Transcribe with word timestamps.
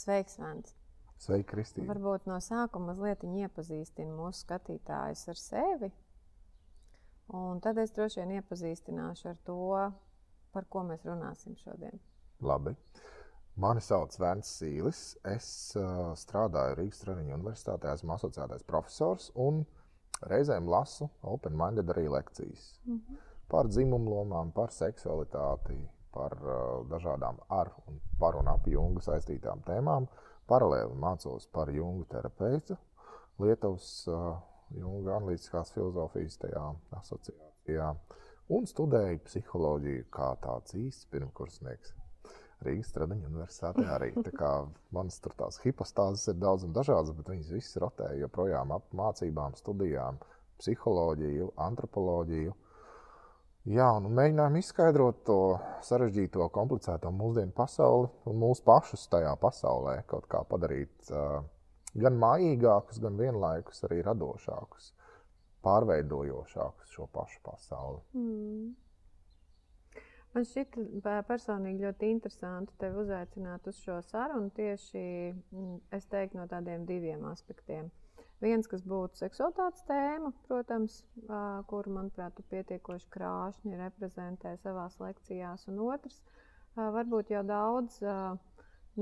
Sveiks, 0.00 0.38
Vents! 0.40 0.76
Sveiki, 1.20 1.44
Kristīne! 1.50 1.88
Varbūt 1.90 2.28
no 2.30 2.38
sākuma 2.40 2.94
mazliet 2.94 3.24
iepazīstina 3.26 4.14
mūsu 4.16 4.46
skatītājus 4.46 5.26
ar 5.28 5.40
sevi. 5.40 5.90
Un 7.36 7.60
tad 7.62 7.78
es 7.82 7.92
droši 7.94 8.22
vien 8.22 8.38
iepazīstināšu 8.38 9.28
ar 9.30 9.36
to, 9.46 9.58
par 10.54 10.66
ko 10.72 10.86
mēs 10.88 11.04
runāsim 11.06 11.58
šodien. 11.60 12.00
Labi. 12.40 12.72
Mani 13.60 13.82
sauc 13.84 14.16
Vērns 14.16 14.48
Sīlis. 14.56 15.02
Es 15.28 15.46
uh, 15.76 16.14
strādāju 16.16 16.78
Rīgas 16.78 17.04
Treniņu 17.04 17.36
universitātē, 17.36 17.92
esmu 17.92 18.16
asociētais 18.16 18.64
profesors 18.64 19.28
un 19.36 19.66
reizēm 20.32 20.68
lasu 20.70 21.10
Open 21.28 21.56
Minded 21.60 21.92
arī 21.92 22.08
lekcijas 22.08 22.80
mm 22.86 22.96
-hmm. 22.96 23.20
par 23.48 23.68
dzimumu 23.68 24.10
lomām, 24.14 24.52
par 24.52 24.72
seksualitāti, 24.72 25.76
par 26.14 26.36
uh, 26.42 26.54
dažādām 26.90 27.40
ar 27.48 27.72
un 27.86 28.00
par 28.20 28.38
un 28.40 28.50
ap 28.52 28.66
jungu 28.68 29.02
saistītām 29.04 29.64
tēmām. 29.66 30.08
Paralēli 30.50 30.96
mācos 30.98 31.46
par 31.54 31.70
jungu 31.70 32.06
terapeitu 32.10 32.76
Lietuvas 33.40 33.90
uh, 34.10 34.34
jungu 34.76 35.10
analītiskās 35.14 35.72
filozofijas 35.74 36.36
tajā 36.42 36.64
asociācijā 36.98 37.88
un 38.56 38.66
studēju 38.68 39.22
psiholoģiju 39.26 40.06
kā 40.12 40.34
tāds 40.44 40.76
īsts 40.76 41.08
pirmkursnieks. 41.12 41.94
Rīgas 42.66 42.90
Stradiņa 42.92 43.28
universitātē 43.30 43.86
arī. 43.88 44.10
Manas 44.92 45.16
tur 45.24 45.32
tās 45.38 45.56
hipostāzes 45.62 46.28
ir 46.28 46.40
daudz 46.42 46.66
un 46.66 46.74
dažādas, 46.76 47.14
bet 47.16 47.30
viņas 47.32 47.52
visas 47.54 47.78
rotē 47.80 48.10
joprojām 48.20 48.74
ap 48.76 48.90
mācībām, 48.96 49.56
studijām, 49.56 50.18
psiholoģiju, 50.60 51.54
antropoloģiju. 51.68 52.56
Jā, 53.68 53.90
un 53.92 54.06
mēģinājām 54.16 54.54
izskaidrot 54.56 55.18
to 55.28 55.40
sarežģīto, 55.84 56.46
komplicēto 56.54 57.10
mūsdienu 57.12 57.52
pasauli 57.52 58.08
un 58.30 58.38
mūsu 58.40 58.64
pašus 58.64 59.04
tajā 59.12 59.34
pasaulē 59.42 59.98
kaut 60.08 60.24
kā 60.32 60.40
padarīt 60.48 61.10
uh, 61.12 61.42
gan 62.00 62.16
mājīgākus, 62.22 63.02
gan 63.04 63.18
vienlaikus 63.20 63.84
arī 63.84 64.00
radošākus, 64.06 64.94
pārveidojošākus 65.66 66.94
šo 66.94 67.08
pašu 67.12 67.42
pasauli. 67.44 68.00
Mm. 68.16 68.72
Man 70.30 70.46
šķiet 70.46 70.76
personīgi 71.28 71.84
ļoti 71.84 72.10
interesanti 72.14 72.72
tevi 72.80 73.02
uzaicināt 73.02 73.66
uz 73.66 73.80
šo 73.82 73.98
sarunu 74.06 74.48
tieši 74.56 75.02
mm, 75.34 75.80
teiktu, 75.90 76.38
no 76.38 76.46
tādiem 76.48 76.86
diviem 76.88 77.24
aspektiem. 77.28 77.90
Viens, 78.40 78.68
kas 78.72 78.80
būtu 78.88 79.20
seksualitātes 79.20 79.82
tēma, 79.88 80.30
protams, 80.48 80.94
kuru, 81.68 81.90
manuprāt, 81.96 82.38
pietiekoši 82.52 83.10
krāšņi 83.16 83.80
reprezentē 83.80 84.54
savā 84.62 84.86
lekcijās, 85.02 85.66
un 85.72 85.82
otrs, 85.90 86.22
varbūt 86.78 87.34
jau 87.34 87.42
daudz 87.50 87.98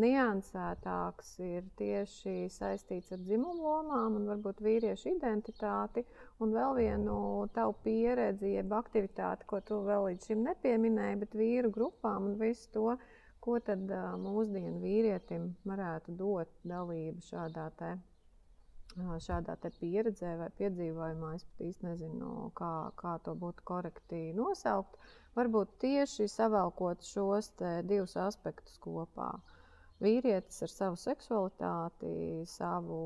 niansētāks 0.02 1.30
ir 1.44 1.68
tieši 1.78 2.34
saistīts 2.56 3.14
ar 3.14 3.22
dzimumu 3.28 3.62
lomām 3.68 4.18
un 4.18 4.26
varbūt 4.32 4.60
vīriešu 4.66 5.12
identitāti, 5.14 6.04
un 6.42 6.52
vēl 6.58 6.74
vienu 6.80 7.20
tavu 7.54 7.76
pieredzi, 7.86 8.52
jeb 8.56 8.74
aktivitāti, 8.80 9.46
ko 9.54 9.62
tu 9.70 9.80
vēl 9.86 10.10
līdz 10.10 10.32
šim 10.32 10.44
nepieminēji, 10.50 11.20
bet 11.22 11.38
vīru 11.44 11.72
grupām 11.78 12.28
un 12.32 12.36
visu 12.42 12.68
to, 12.74 12.98
ko 13.46 13.58
tad 13.70 13.86
mūsdienu 14.26 14.82
vīrietim 14.82 15.48
varētu 15.72 16.18
dot 16.20 16.52
dalību 16.74 17.24
šādā 17.30 17.70
te 17.80 17.94
šādā 19.24 19.54
pieredzē 19.80 20.30
vai 20.40 20.48
piedzīvojumā, 20.60 21.28
es 21.38 21.44
pat 21.50 21.60
īsti 21.68 21.86
nezinu, 21.88 22.30
kā, 22.60 22.70
kā 23.02 23.12
to 23.26 23.34
būtu 23.44 23.64
korekti 23.70 24.20
nosaukt. 24.38 24.96
Varbūt 25.38 25.76
tieši 25.84 26.26
savalkot 26.32 27.02
šos 27.12 27.52
divus 27.90 28.16
aspektus 28.28 28.78
kopā. 28.86 29.28
Vīrietis 30.02 30.62
ar 30.66 30.70
savu 30.72 30.96
seksualitāti, 31.04 32.10
savu 32.56 32.98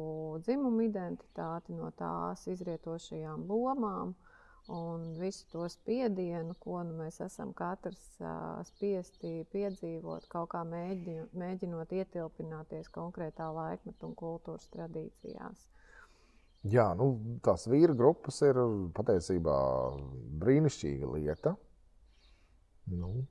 dzimumu 0.47 0.87
identitāti, 0.89 1.72
no 1.77 1.91
tās 2.00 2.47
izrietošajām 2.55 3.47
lomām 3.53 4.15
un 4.69 5.06
visu 5.19 5.47
to 5.53 5.65
spiedienu, 5.69 6.55
ko 6.61 6.83
nu, 6.87 6.95
mēs 7.00 7.16
esam 7.25 7.50
katrs 7.61 8.03
uh, 8.21 8.61
spiesti 8.69 9.33
piedzīvot, 9.55 10.28
kaut 10.34 10.53
kā 10.55 10.61
mēģi, 10.69 11.16
mēģinot 11.43 11.95
ietilpināties 11.99 12.93
konkrētā 12.95 13.49
laikmeta 13.56 14.06
un 14.11 14.15
kultūras 14.22 14.69
tradīcijās. 14.77 15.65
Jā, 16.71 16.93
nu, 16.95 17.09
tās 17.43 17.67
vīru 17.67 17.97
grupas 17.99 18.37
ir 18.47 18.59
patiesībā 18.95 19.56
brīnišķīga 20.43 21.09
lieta, 21.11 21.56
nu, 22.95 23.25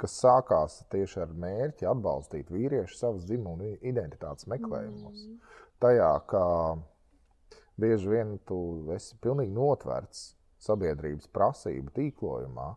kas 0.00 0.14
sākās 0.22 0.78
tieši 0.92 1.20
ar 1.26 1.34
mērķi 1.42 1.88
atbalstīt 1.90 2.52
vīriešu 2.54 2.96
savas 2.96 3.26
dzimuma 3.28 3.74
identitātes 3.84 4.48
meklējumos. 4.48 5.26
Mm. 5.26 5.38
Tajā, 5.84 6.10
ka 6.30 6.42
bieži 7.78 8.12
vien 8.14 8.36
tu 8.48 8.58
esi 8.96 9.18
pilnīgi 9.22 9.52
notverts 9.52 10.30
sabiedrības 10.64 11.28
prasību 11.34 11.92
tīklojumā, 11.94 12.68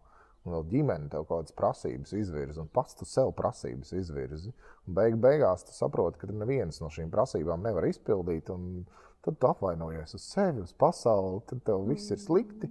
un 0.42 0.56
vēl 0.56 0.66
ģimene 0.74 1.10
tev 1.14 1.28
kaut 1.30 1.46
kādas 1.46 1.56
prasības 1.58 2.14
izvirza, 2.18 2.64
un 2.64 2.70
pats 2.74 2.98
tu 2.98 3.08
sev 3.08 3.32
prasības 3.38 3.94
izvirzi. 3.96 4.52
Beig 4.90 5.16
beigās 5.22 5.64
tu 5.68 5.76
saproti, 5.76 6.20
ka 6.22 6.30
nevienas 6.34 6.82
no 6.82 6.90
šīm 6.94 7.14
prasībām 7.14 7.64
nevar 7.64 7.88
izpildīt. 7.90 8.50
Un, 8.54 8.84
tad 9.26 9.38
tu 9.40 9.50
apvainojies 9.50 10.16
uz 10.18 10.26
sevi, 10.26 10.64
uz 10.66 10.74
pasauli, 10.78 11.42
tad 11.50 11.64
tev 11.68 11.86
viss 11.90 12.12
ir 12.14 12.22
slikti. 12.22 12.70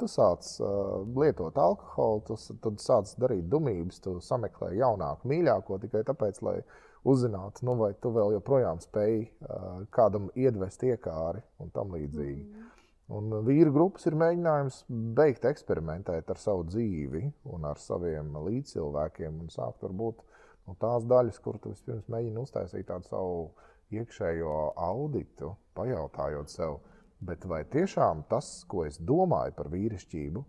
Tu 0.00 0.08
sāc 0.10 0.46
uh, 0.58 1.04
lietot 1.14 1.58
alkoholu, 1.60 2.24
tu 2.26 2.38
tad 2.64 2.80
sāc 2.82 3.12
darīt 3.22 3.46
dumības, 3.50 4.00
tu 4.02 4.16
sameklē 4.24 4.72
jaunāku, 4.80 5.30
mīļāko 5.30 5.78
tikai 5.84 6.02
tāpēc, 6.08 6.40
lai 6.42 6.56
uzzinātu, 7.06 7.62
nu, 7.68 7.76
vai 7.78 7.92
tu 8.00 8.10
vēl 8.14 8.34
joprojām 8.38 8.80
spēj 8.82 9.20
uh, 9.22 9.84
kādam 9.94 10.32
iedvest 10.34 10.82
iekāri 10.88 11.44
un 11.62 11.70
tam 11.76 11.94
līdzīgi. 11.94 12.42
Mm. 12.42 12.70
Un 13.12 13.34
vīru 13.44 13.72
grupas 13.74 14.06
ir 14.08 14.16
mēģinājums 14.16 14.78
beigt 15.16 15.44
eksperimentēt 15.44 16.30
ar 16.32 16.38
savu 16.40 16.64
dzīvi 16.70 17.26
un 17.52 17.66
ar 17.68 17.80
saviem 17.80 18.30
līdzcilvēkiem 18.46 19.42
un 19.44 19.52
sākt 19.52 19.84
varbūt 19.84 20.22
no 20.64 20.76
tās 20.80 21.04
daļas, 21.04 21.40
kur 21.44 21.58
tu 21.60 21.74
vispirms 21.74 22.08
mēģini 22.08 22.40
uztaisīt 22.40 22.88
tādu 22.88 23.10
savu 23.10 23.42
iekšējo 23.98 24.54
auditu, 24.80 25.54
pajautājot 25.78 26.52
sev, 26.52 26.80
vai 27.24 27.62
tiešām 27.70 28.24
tas, 28.30 28.50
ko 28.68 28.84
es 28.88 28.98
domāju 29.00 29.54
par 29.56 29.70
vīrišķību, 29.72 30.44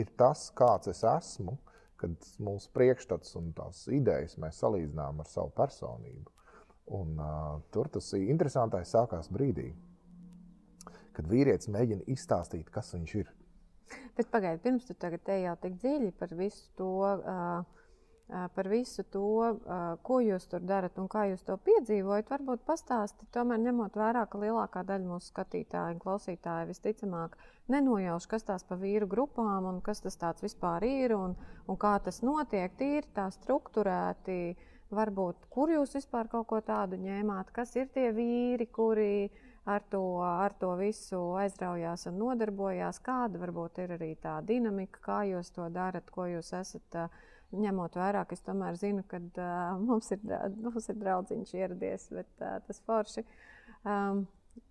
ir 0.00 0.12
tas, 0.20 0.48
kāds 0.56 0.90
es 0.92 1.02
esmu, 1.06 1.56
kad 2.00 2.28
mūsu 2.40 2.70
priekšstats 2.76 3.36
un 3.40 3.50
tās 3.56 3.84
idejas 3.92 4.38
mēs 4.40 4.60
salīdzinām 4.62 5.20
ar 5.20 5.28
savu 5.28 5.52
personību. 5.56 6.30
Un, 6.96 7.18
uh, 7.20 7.58
tur 7.74 7.90
tas 7.92 8.08
interesantais 8.18 8.90
sākās 8.90 9.28
brīdī, 9.30 9.68
kad 11.14 11.28
vīrietis 11.30 11.70
mēģina 11.70 12.08
izstāstīt, 12.10 12.70
kas 12.72 12.94
viņš 12.96 13.14
ir. 13.20 13.28
Bet 14.16 14.30
pagaidiet, 14.30 14.62
pirms 14.64 14.86
tu 14.88 14.96
tagad 14.98 15.22
te 15.26 15.36
jau 15.42 15.54
tik 15.60 15.76
dziļi 15.82 16.10
par 16.18 16.34
visu 16.38 16.66
to. 16.78 16.94
Uh, 17.20 17.79
par 18.54 18.68
visu 18.70 19.02
to, 19.10 19.56
ko 20.06 20.20
jūs 20.22 20.46
tur 20.50 20.62
darat 20.66 20.98
un 21.02 21.08
kā 21.10 21.26
jūs 21.30 21.42
to 21.46 21.56
piedzīvojat. 21.66 22.30
Varbūt 22.30 22.62
pastāstīt, 22.68 23.28
tomēr 23.34 23.60
ņemot 23.64 23.96
vērā, 23.98 24.24
ka 24.30 24.40
lielākā 24.42 24.84
daļa 24.86 25.08
mūsu 25.08 25.32
skatītāju 25.32 25.96
un 25.96 26.02
klausītāju 26.02 26.70
visticamāk 26.70 27.36
nenojauš, 27.72 28.28
kas 28.30 28.46
tās 28.46 28.66
pa 28.66 28.78
vīru 28.78 29.08
grupām 29.10 29.66
un 29.70 29.80
kas 29.84 30.02
tas 30.04 30.42
vispār 30.42 30.86
ir 30.86 31.14
un, 31.16 31.36
un 31.66 31.80
kā 31.80 31.96
tas 32.04 32.22
notiek. 32.22 32.74
Tīri 32.78 33.10
tā 33.14 33.28
struktūrēti, 33.34 34.40
varbūt 34.94 35.50
kur 35.50 35.70
jūs 35.74 35.94
vispār 35.98 36.30
kaut 36.30 36.48
ko 36.50 36.60
tādu 36.66 36.98
ņēmāt, 37.02 37.50
kas 37.54 37.74
ir 37.78 37.90
tie 37.94 38.10
vīri, 38.14 38.66
kuri 38.70 39.30
ar 39.70 39.82
to, 39.90 40.02
ar 40.22 40.54
to 40.58 40.70
visu 40.78 41.18
aizraujās 41.38 42.06
un 42.10 42.16
nodarbojās, 42.22 43.02
kāda 43.04 43.42
varbūt 43.42 43.82
ir 43.84 43.98
arī 43.98 44.14
tā 44.22 44.38
dinamika, 44.46 45.02
kā 45.04 45.20
jūs 45.30 45.52
to 45.54 45.66
darat, 45.74 46.10
ko 46.10 46.30
jūs 46.30 46.54
esat. 46.62 46.88
Uh, 46.94 47.28
ņemot 47.56 47.96
vērā, 47.98 48.24
ka 48.26 48.36
es 48.36 48.44
tomēr 48.46 48.76
zinu, 48.78 49.04
ka 49.10 49.20
uh, 49.20 49.80
mums, 49.82 50.10
ir, 50.14 50.22
mums 50.60 50.90
ir 50.90 50.98
draudziņš 51.00 51.54
ieradies, 51.58 52.06
bet 52.14 52.44
uh, 52.44 52.58
tas 52.66 52.80
forši, 52.86 53.24
um, 53.82 54.24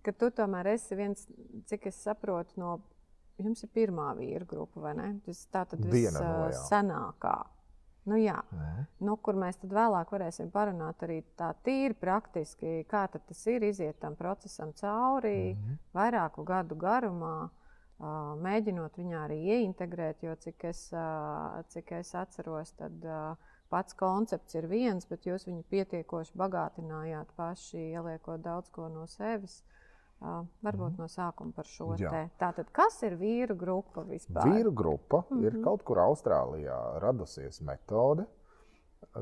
ka 0.06 0.14
tu 0.16 0.30
tomēr 0.36 0.72
esi 0.74 0.98
viens, 0.98 1.26
cik 1.70 1.90
es 1.90 2.00
saprotu, 2.04 2.56
no 2.60 2.78
jums 3.40 3.64
ir 3.64 3.72
pirmā 3.74 4.10
vīra 4.18 4.48
grupa, 4.48 4.82
vai 4.84 4.96
ne? 4.98 5.08
Tas 5.26 5.46
tā 5.52 5.64
tad 5.68 5.84
viss 5.92 6.16
no, 6.16 6.50
senākā. 6.68 7.38
Nu, 8.08 8.16
jā, 8.16 8.38
mm. 8.48 8.84
nu, 9.04 9.14
kur 9.20 9.36
mēs 9.38 9.60
tad 9.60 9.74
vēlāk 9.76 10.10
varēsim 10.14 10.48
parunāt 10.52 11.02
arī 11.04 11.20
tā 11.38 11.50
tīri 11.66 11.94
praktiski, 12.00 12.80
kā 12.88 13.04
tas 13.12 13.42
ir 13.52 13.66
iziet 13.68 14.00
tam 14.00 14.16
procesam 14.16 14.72
cauri 14.78 15.52
mm. 15.52 15.80
vairāku 15.96 16.44
gadu 16.48 16.78
garumā 16.80 17.50
mēģinot 18.00 18.96
viņā 18.96 19.24
arī 19.26 19.38
ieintegrēt, 19.56 20.22
jo 20.24 20.34
cik 20.40 20.64
es, 20.70 20.86
cik 21.74 21.92
es 21.98 22.14
atceros, 22.16 22.72
tad 22.78 23.04
pats 23.70 23.94
koncepts 23.94 24.56
ir 24.56 24.66
viens, 24.70 25.06
bet 25.06 25.26
jūs 25.28 25.46
viņu 25.46 25.62
pietiekoši 25.70 26.38
bagātinājāt 26.40 27.34
paši, 27.36 27.90
ieliekot 27.92 28.42
daudz 28.42 28.72
ko 28.74 28.88
no 28.88 29.06
sevis. 29.10 29.60
Uh, 29.60 29.80
varbūt 30.20 30.98
mm. 30.98 31.00
no 31.00 31.06
sākuma 31.08 31.54
par 31.56 31.64
šo 31.64 31.94
te. 31.96 32.26
Tātad, 32.40 32.68
kas 32.76 32.98
ir 33.06 33.16
vīru 33.16 33.54
grupa 33.56 34.02
vispār? 34.04 34.50
Vīru 34.52 34.72
grupa 34.76 35.22
mm 35.22 35.38
-hmm. 35.38 35.46
ir 35.46 35.64
kaut 35.64 35.82
kur 35.82 35.98
Austrālijā 35.98 36.76
radusies 37.00 37.60
metode, 37.60 38.26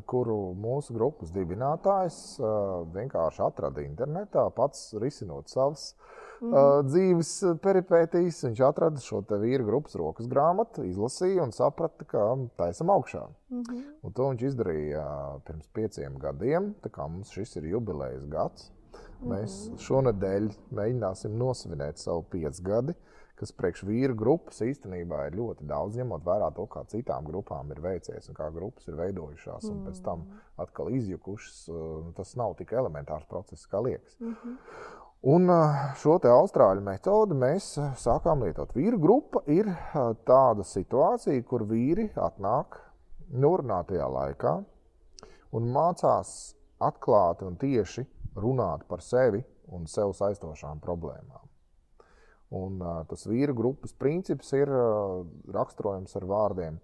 kuru 0.07 0.55
mūsu 0.59 0.93
grupas 0.93 1.31
dibinātājs 1.31 2.41
vienkārši 2.95 3.43
atrada 3.47 3.81
internetā, 3.81 4.51
pats 4.51 4.95
risinot 4.99 5.49
savas 5.49 5.95
mm. 6.41 6.53
uh, 6.53 6.79
dzīves 6.87 7.33
peripētīs. 7.65 8.41
Viņš 8.47 8.63
atrada 8.69 9.03
šo 9.03 9.23
vīru 9.43 9.67
grupas 9.69 9.97
rokas 9.99 10.29
grāmatu, 10.31 10.87
izlasīja 10.89 11.45
un 11.45 11.55
saprata, 11.57 12.07
ka 12.09 12.25
taisam 12.61 12.93
augšā. 12.95 13.27
Mm 13.51 13.63
-hmm. 13.63 13.85
Un 14.03 14.13
to 14.13 14.31
viņš 14.31 14.47
izdarīja 14.53 15.05
pirms 15.47 15.69
pieciem 15.73 16.19
gadiem. 16.19 16.75
Tā 16.83 16.91
kā 16.91 17.09
mums 17.09 17.31
šis 17.31 17.57
ir 17.57 17.71
jubilejas 17.75 18.27
gads, 18.27 18.71
mēs 19.21 19.69
mm. 19.69 19.79
šonadēļ 19.79 20.51
mēģināsim 20.71 21.39
nosvinēt 21.39 21.99
savu 21.99 22.23
piecgadi. 22.31 22.95
Kas 23.39 23.53
priekš 23.55 23.85
vīru 23.87 24.17
grupas 24.19 24.59
īstenībā 24.67 25.29
ir 25.29 25.37
ļoti 25.39 25.67
daudz, 25.71 25.95
ņemot 26.01 26.25
vērā 26.27 26.49
to, 26.57 26.65
kā 26.67 26.83
citām 26.91 27.25
grupām 27.25 27.71
ir 27.71 27.79
veicies 27.81 28.27
un 28.29 28.35
kā 28.35 28.49
grupas 28.51 28.89
ir 28.89 28.97
veidojušās, 28.99 29.69
un 29.71 29.85
pēc 29.87 30.01
tam 30.03 30.25
mm. 30.25 30.41
atkal 30.65 30.91
izjukušas. 30.91 31.61
Tas 32.17 32.35
nav 32.41 32.57
tik 32.59 32.73
elementārs 32.73 33.29
process, 33.31 33.69
kā 33.71 33.83
liekas. 33.85 34.19
Mm 34.19 34.35
-hmm. 34.35 34.57
Un 35.27 35.51
šo 35.99 36.15
austrāļu 36.31 36.83
metodi 36.87 37.35
mēs 37.35 37.73
sākām 37.99 38.45
lietot. 38.47 38.71
Vīru 38.77 39.01
grupa 39.03 39.43
ir 39.51 39.67
tāda 40.29 40.63
situācija, 40.63 41.43
kur 41.43 41.65
vīri 41.67 42.07
atnāk 42.15 42.79
norunātajā 43.35 44.07
laikā 44.15 44.53
un 45.59 45.67
mācās 45.75 46.55
atklāti 46.79 47.49
un 47.49 47.59
tieši 47.59 48.07
runāt 48.39 48.87
par 48.87 49.03
sevi 49.03 49.43
un 49.75 49.91
sev 49.91 50.15
saistošām 50.15 50.79
problēmām. 50.81 51.43
Un, 52.55 52.79
tas 53.11 53.27
vīra 53.27 53.53
grupas 53.53 53.93
princips 53.93 54.55
ir 54.55 54.71
raksturojams 55.53 56.15
ar 56.17 56.29
vārdiem 56.31 56.79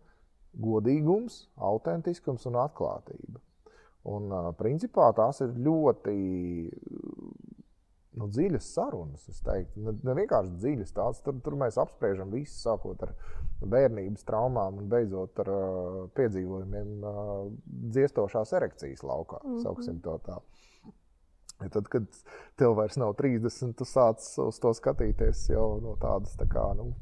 godīgums, 0.61 1.47
autentiskums 1.57 2.51
un 2.51 2.59
atklātība. 2.67 3.39
Un, 4.11 4.29
principā 4.59 5.07
tās 5.17 5.41
ir 5.41 5.55
ļoti 5.65 6.19
nu, 8.19 8.29
dziļas 8.31 8.69
sarunas. 8.77 9.27
Ne, 9.77 9.95
ne 9.95 10.17
vienkārši 10.21 10.57
dziļas 10.63 10.95
tās, 10.97 11.23
tur, 11.25 11.39
tur 11.45 11.57
mēs 11.61 11.79
apspriežam 11.81 12.33
visu, 12.35 12.55
sākot 12.61 13.03
ar 13.07 13.15
bērnības 13.65 14.27
traumām 14.29 14.81
un 14.83 14.91
beidzot 14.93 15.41
ar 15.45 15.51
uh, 15.53 16.01
piedzīvojumiem 16.19 17.07
uh, 17.07 17.47
dziestošās 17.95 18.53
erekcijas 18.59 19.03
laukā. 19.07 19.41
Mm 19.45 19.63
-hmm. 19.63 20.01
to 20.03 20.19
tā. 20.27 20.39
Ja 21.63 21.69
tad, 21.69 21.89
kad 21.89 22.07
tev 22.59 22.75
vairs 22.75 22.97
nav 22.97 23.15
30, 23.15 23.75
tu 23.79 23.85
sāc 23.85 24.25
uz 24.49 24.59
to 24.59 24.75
skatīties 24.75 25.49
jau 25.51 25.81
no 25.81 25.95
tādas 26.01 26.35
tā 26.37 26.49
kā, 26.51 26.65
nu, 26.77 26.93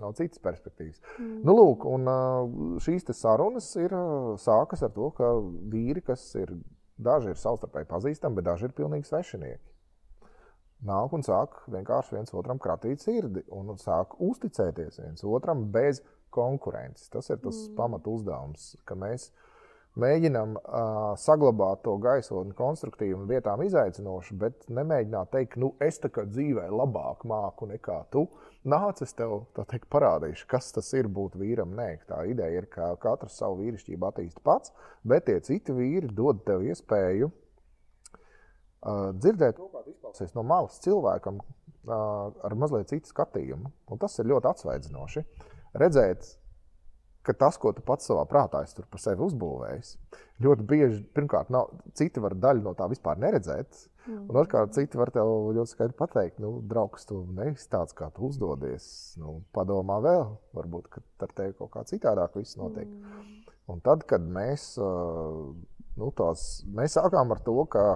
no 0.00 0.12
citas 0.12 0.38
perspektīvas. 0.38 1.00
Mm. 1.18 1.42
Nu, 1.44 1.52
lūk, 1.52 1.84
un 1.84 2.08
šīs 2.80 3.04
sarunas 3.12 3.76
ir, 3.76 3.92
sākas 4.40 4.82
ar 4.82 4.90
to, 4.90 5.10
ka 5.10 5.34
vīri, 5.70 6.00
kas 6.00 6.34
ir, 6.34 6.56
daži 6.96 7.34
ir 7.34 7.36
savstarpēji 7.36 7.90
pazīstami, 7.92 8.34
bet 8.34 8.44
daži 8.44 8.64
ir 8.64 8.72
pilnīgi 8.72 9.04
svešinieki. 9.04 9.73
Nāk 10.84 11.14
un 11.16 11.22
sāk 11.24 11.62
vienkārši 11.72 12.18
viens 12.18 12.34
otram 12.36 12.58
kratīt 12.60 13.00
sirdi 13.00 13.40
un 13.56 13.72
sāk 13.80 14.18
uzticēties 14.20 15.00
viens 15.00 15.24
otram 15.24 15.64
bez 15.72 16.02
konkurences. 16.34 17.08
Tas 17.12 17.30
ir 17.30 17.40
tas 17.40 17.56
mm. 17.56 17.74
pamat 17.78 18.08
uzdevums, 18.10 18.74
ka 18.84 18.96
mēs 18.98 19.30
mēģinam 20.00 20.56
uh, 20.58 21.14
saglabāt 21.20 21.84
to 21.86 21.94
gaisotni 22.02 22.52
konstruktīvu 22.58 23.20
un 23.20 23.28
vietām 23.30 23.62
izaicinošu, 23.64 24.36
bet 24.40 24.66
nemēģināt 24.68 25.30
teikt, 25.32 25.56
nu, 25.62 25.70
es 25.80 26.00
tā 26.02 26.10
kā 26.12 26.26
dzīvē 26.28 26.66
labāk 26.74 27.24
māku 27.30 27.70
nekā 27.70 28.00
tu. 28.12 28.26
Nāc, 28.68 29.00
es 29.04 29.14
tev 29.16 29.46
teikt, 29.56 29.86
parādīšu, 29.92 30.48
kas 30.50 30.72
tas 30.74 30.90
ir 30.98 31.08
būt 31.12 31.38
vīram. 31.40 31.72
Nē, 31.78 31.88
tā 32.08 32.24
ideja 32.28 32.64
ir, 32.64 32.68
ka 32.72 32.94
katrs 33.00 33.38
savu 33.40 33.62
vīrišķību 33.62 34.10
attīst 34.10 34.44
pats, 34.44 34.74
bet 35.04 35.30
tie 35.30 35.38
citi 35.44 35.72
vīri 35.76 36.12
dod 36.12 36.44
tev 36.48 36.64
iespēju 36.66 37.30
uh, 38.84 39.10
dzirdēt 39.16 39.58
to, 39.58 39.68
kā 39.72 39.82
tas 39.82 39.94
izklausies 39.94 40.36
no 40.36 40.44
malas 40.46 40.78
cilvēkam 40.84 41.40
uh, 41.40 42.30
ar 42.44 42.56
mazliet 42.60 42.92
citu 42.92 43.10
skatījumu. 43.10 43.72
Un 43.90 44.00
tas 44.02 44.16
ir 44.20 44.30
ļoti 44.30 44.50
atsvaidzinoši. 44.52 45.24
Redzēt, 45.80 46.28
ka 47.24 47.32
tas, 47.40 47.56
ko 47.60 47.72
tu 47.74 47.82
pats 47.84 48.06
savā 48.06 48.26
prātā 48.28 48.62
esi 48.64 48.84
par 48.84 49.00
sevi 49.02 49.24
uzbūvējis, 49.24 49.94
ļoti 50.44 50.66
bieži, 50.68 51.00
pirmkārt, 51.16 51.50
nav, 51.54 51.72
citi 51.96 52.22
var 52.22 52.36
daļu 52.36 52.64
no 52.66 52.74
tā 52.78 52.88
vispār 52.92 53.20
neredzēt. 53.22 53.88
Mm. 54.04 54.26
Un 54.28 54.38
otrkārt, 54.42 54.74
citi 54.76 55.00
var 55.00 55.08
tev 55.14 55.30
ļoti 55.56 55.72
skaidri 55.72 55.96
pateikt, 55.96 56.40
nu, 56.44 56.58
draugs, 56.68 57.06
tu 57.08 57.22
neesi 57.32 57.70
tāds, 57.72 57.96
kā 57.96 58.10
tu 58.12 58.28
uzdodies. 58.28 58.86
Nu, 59.20 59.38
padomā 59.56 59.96
vēl, 60.04 60.26
varbūt 60.56 60.90
ar 61.24 61.32
tevi 61.32 61.56
kaut 61.56 61.72
kā 61.72 61.86
citādāk 61.88 62.36
viss 62.36 62.58
notiek. 62.60 62.90
Mm. 62.90 63.54
Un 63.72 63.80
tad, 63.80 64.04
kad 64.08 64.24
mēs, 64.28 64.74
nu, 64.76 66.10
tās, 66.18 66.48
mēs 66.68 66.98
sākām 66.98 67.32
ar 67.32 67.40
to, 67.46 67.56
ka 67.72 67.86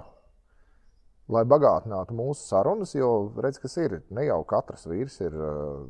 lai 1.29 1.43
bagātinātu 1.45 2.15
mūsu 2.17 2.41
sarunas, 2.47 2.95
jo 2.97 3.09
redz, 3.37 3.59
kas 3.61 3.75
ir. 3.81 3.99
Ne 4.15 4.25
jau 4.25 4.39
katrs 4.49 4.87
vīrs 4.89 5.19
ir 5.21 5.35
uh, 5.37 5.83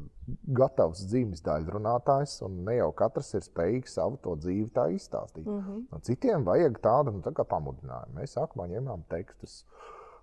gatavs 0.60 1.06
dzīves 1.08 1.44
daļrunātājs, 1.46 2.40
un 2.48 2.60
ne 2.68 2.76
jau 2.80 2.90
katrs 3.00 3.32
ir 3.38 3.46
spējīgs 3.46 3.96
savu 4.00 4.20
to 4.24 4.36
dzīvi 4.40 4.68
tā 4.76 4.90
izstāstīt. 4.96 5.46
Mm 5.46 5.62
-hmm. 5.62 5.86
no 5.92 6.02
citiem 6.04 6.44
vajag 6.48 6.82
tādu 6.84 7.16
nu, 7.16 7.24
tā 7.24 7.46
pamudinājumu. 7.54 8.18
Mēs 8.20 8.36
sākumā 8.36 8.68
ņēmām 8.74 9.06
tekstus, 9.10 9.64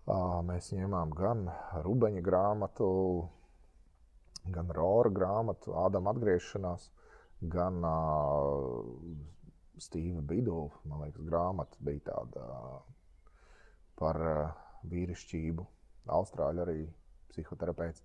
uh, 0.07 0.43
mēs 0.45 0.73
ņēmām 0.77 1.15
gan 1.17 1.49
Rubeņa 1.87 2.21
grāmatu, 2.29 2.91
gan 4.53 4.69
Rora 4.71 5.11
grāmatu, 5.11 5.73
Ādama 5.87 6.13
atgriešanās, 6.13 6.91
gan 7.41 7.81
uh, 7.85 8.85
Stīva 9.79 10.21
Bidula, 10.21 10.71
man 10.85 11.03
liekas, 11.05 11.25
grāmata 11.25 11.77
bija 11.81 12.01
tāda 12.13 12.45
par 13.97 14.21
uh, 14.21 14.66
vīrišķību. 14.91 15.67
Austrāļi 16.17 16.63
arī 16.63 16.79
psihoterapeits. 17.33 18.05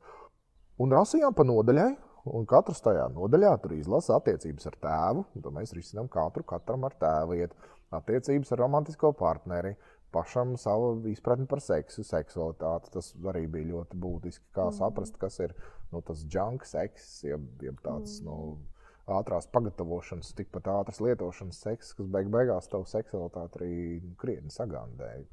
Un 0.82 0.94
rasījām 0.96 1.36
pa 1.38 1.46
nodaļai, 1.46 1.90
un 2.34 2.48
katrs 2.50 2.82
tajā 2.86 3.06
nodaļā 3.14 3.52
tur 3.62 3.76
izlasa 3.78 4.18
attiecības 4.18 4.70
ar 4.72 4.78
tēvu. 4.86 5.26
To 5.44 5.54
mēs 5.54 5.76
risinām 5.78 6.10
katru, 6.12 6.46
katram 6.48 6.88
ar 6.88 6.98
tēvu 7.02 7.38
iet. 7.38 7.54
Attiecības 7.94 8.54
ar 8.56 8.64
romantisko 8.64 9.12
partneri, 9.20 9.76
pašam 10.16 10.56
savu 10.60 10.96
izpratni 11.12 11.46
par 11.52 11.62
seksu, 11.64 12.06
seksualitāti. 12.08 12.92
Tas 12.96 13.12
arī 13.34 13.46
bija 13.52 13.74
ļoti 13.76 14.02
būtiski. 14.02 14.48
Kā 14.56 14.70
mm. 14.70 14.78
saprast, 14.80 15.20
kas 15.22 15.40
ir 15.44 15.56
nu, 15.92 16.02
tas 16.08 16.26
junk 16.26 16.66
seks, 16.68 17.14
jeb, 17.28 17.46
jeb 17.62 17.80
tāds. 17.86 18.20
Mm. 18.22 18.30
Nu, 18.30 18.72
ātrās 19.12 19.48
pagatavošanas, 19.52 20.34
tikpat 20.38 20.70
ātras 20.72 21.02
lietošanas 21.04 21.62
seks, 21.66 21.96
kas 21.98 22.12
beig 22.12 22.30
beigās 22.32 22.70
tavu 22.72 22.88
seksualitāti 22.90 23.60
arī 23.60 23.76
krietni 24.22 24.54
sagandēja 24.54 25.26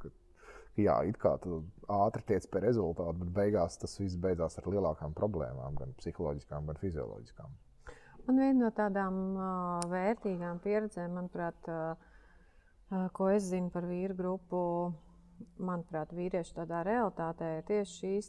jā, 0.85 0.97
it 1.09 1.19
kā 1.21 1.35
ātri 1.99 2.25
tiec 2.29 2.47
pie 2.53 2.63
rezultātu, 2.65 3.17
bet 3.23 3.33
beigās 3.37 3.79
tas 3.81 3.97
viss 4.01 4.19
beidzās 4.21 4.59
ar 4.61 4.69
lielākām 4.71 5.17
problēmām, 5.17 5.79
gan 5.81 5.97
psiholoģiskām, 6.01 6.69
gan 6.69 6.81
fizioloģiskām. 6.83 7.57
Un 8.29 8.37
viena 8.37 8.59
no 8.61 8.71
tādām 8.77 9.19
uh, 9.41 9.89
vērtīgām 9.89 10.61
pieredzēm, 10.65 11.15
manuprāt, 11.17 11.71
uh, 11.73 11.95
uh, 12.93 13.07
ko 13.17 13.31
es 13.33 13.49
zinu 13.49 13.73
par 13.73 13.89
vīru 13.89 14.17
grupu, 14.19 14.61
manuprāt, 15.59 16.13
vīriešu 16.15 16.55
tādā 16.57 16.81
realitātē 16.87 17.49
ir 17.59 17.67
tieši 17.69 17.95
šīs 17.99 18.29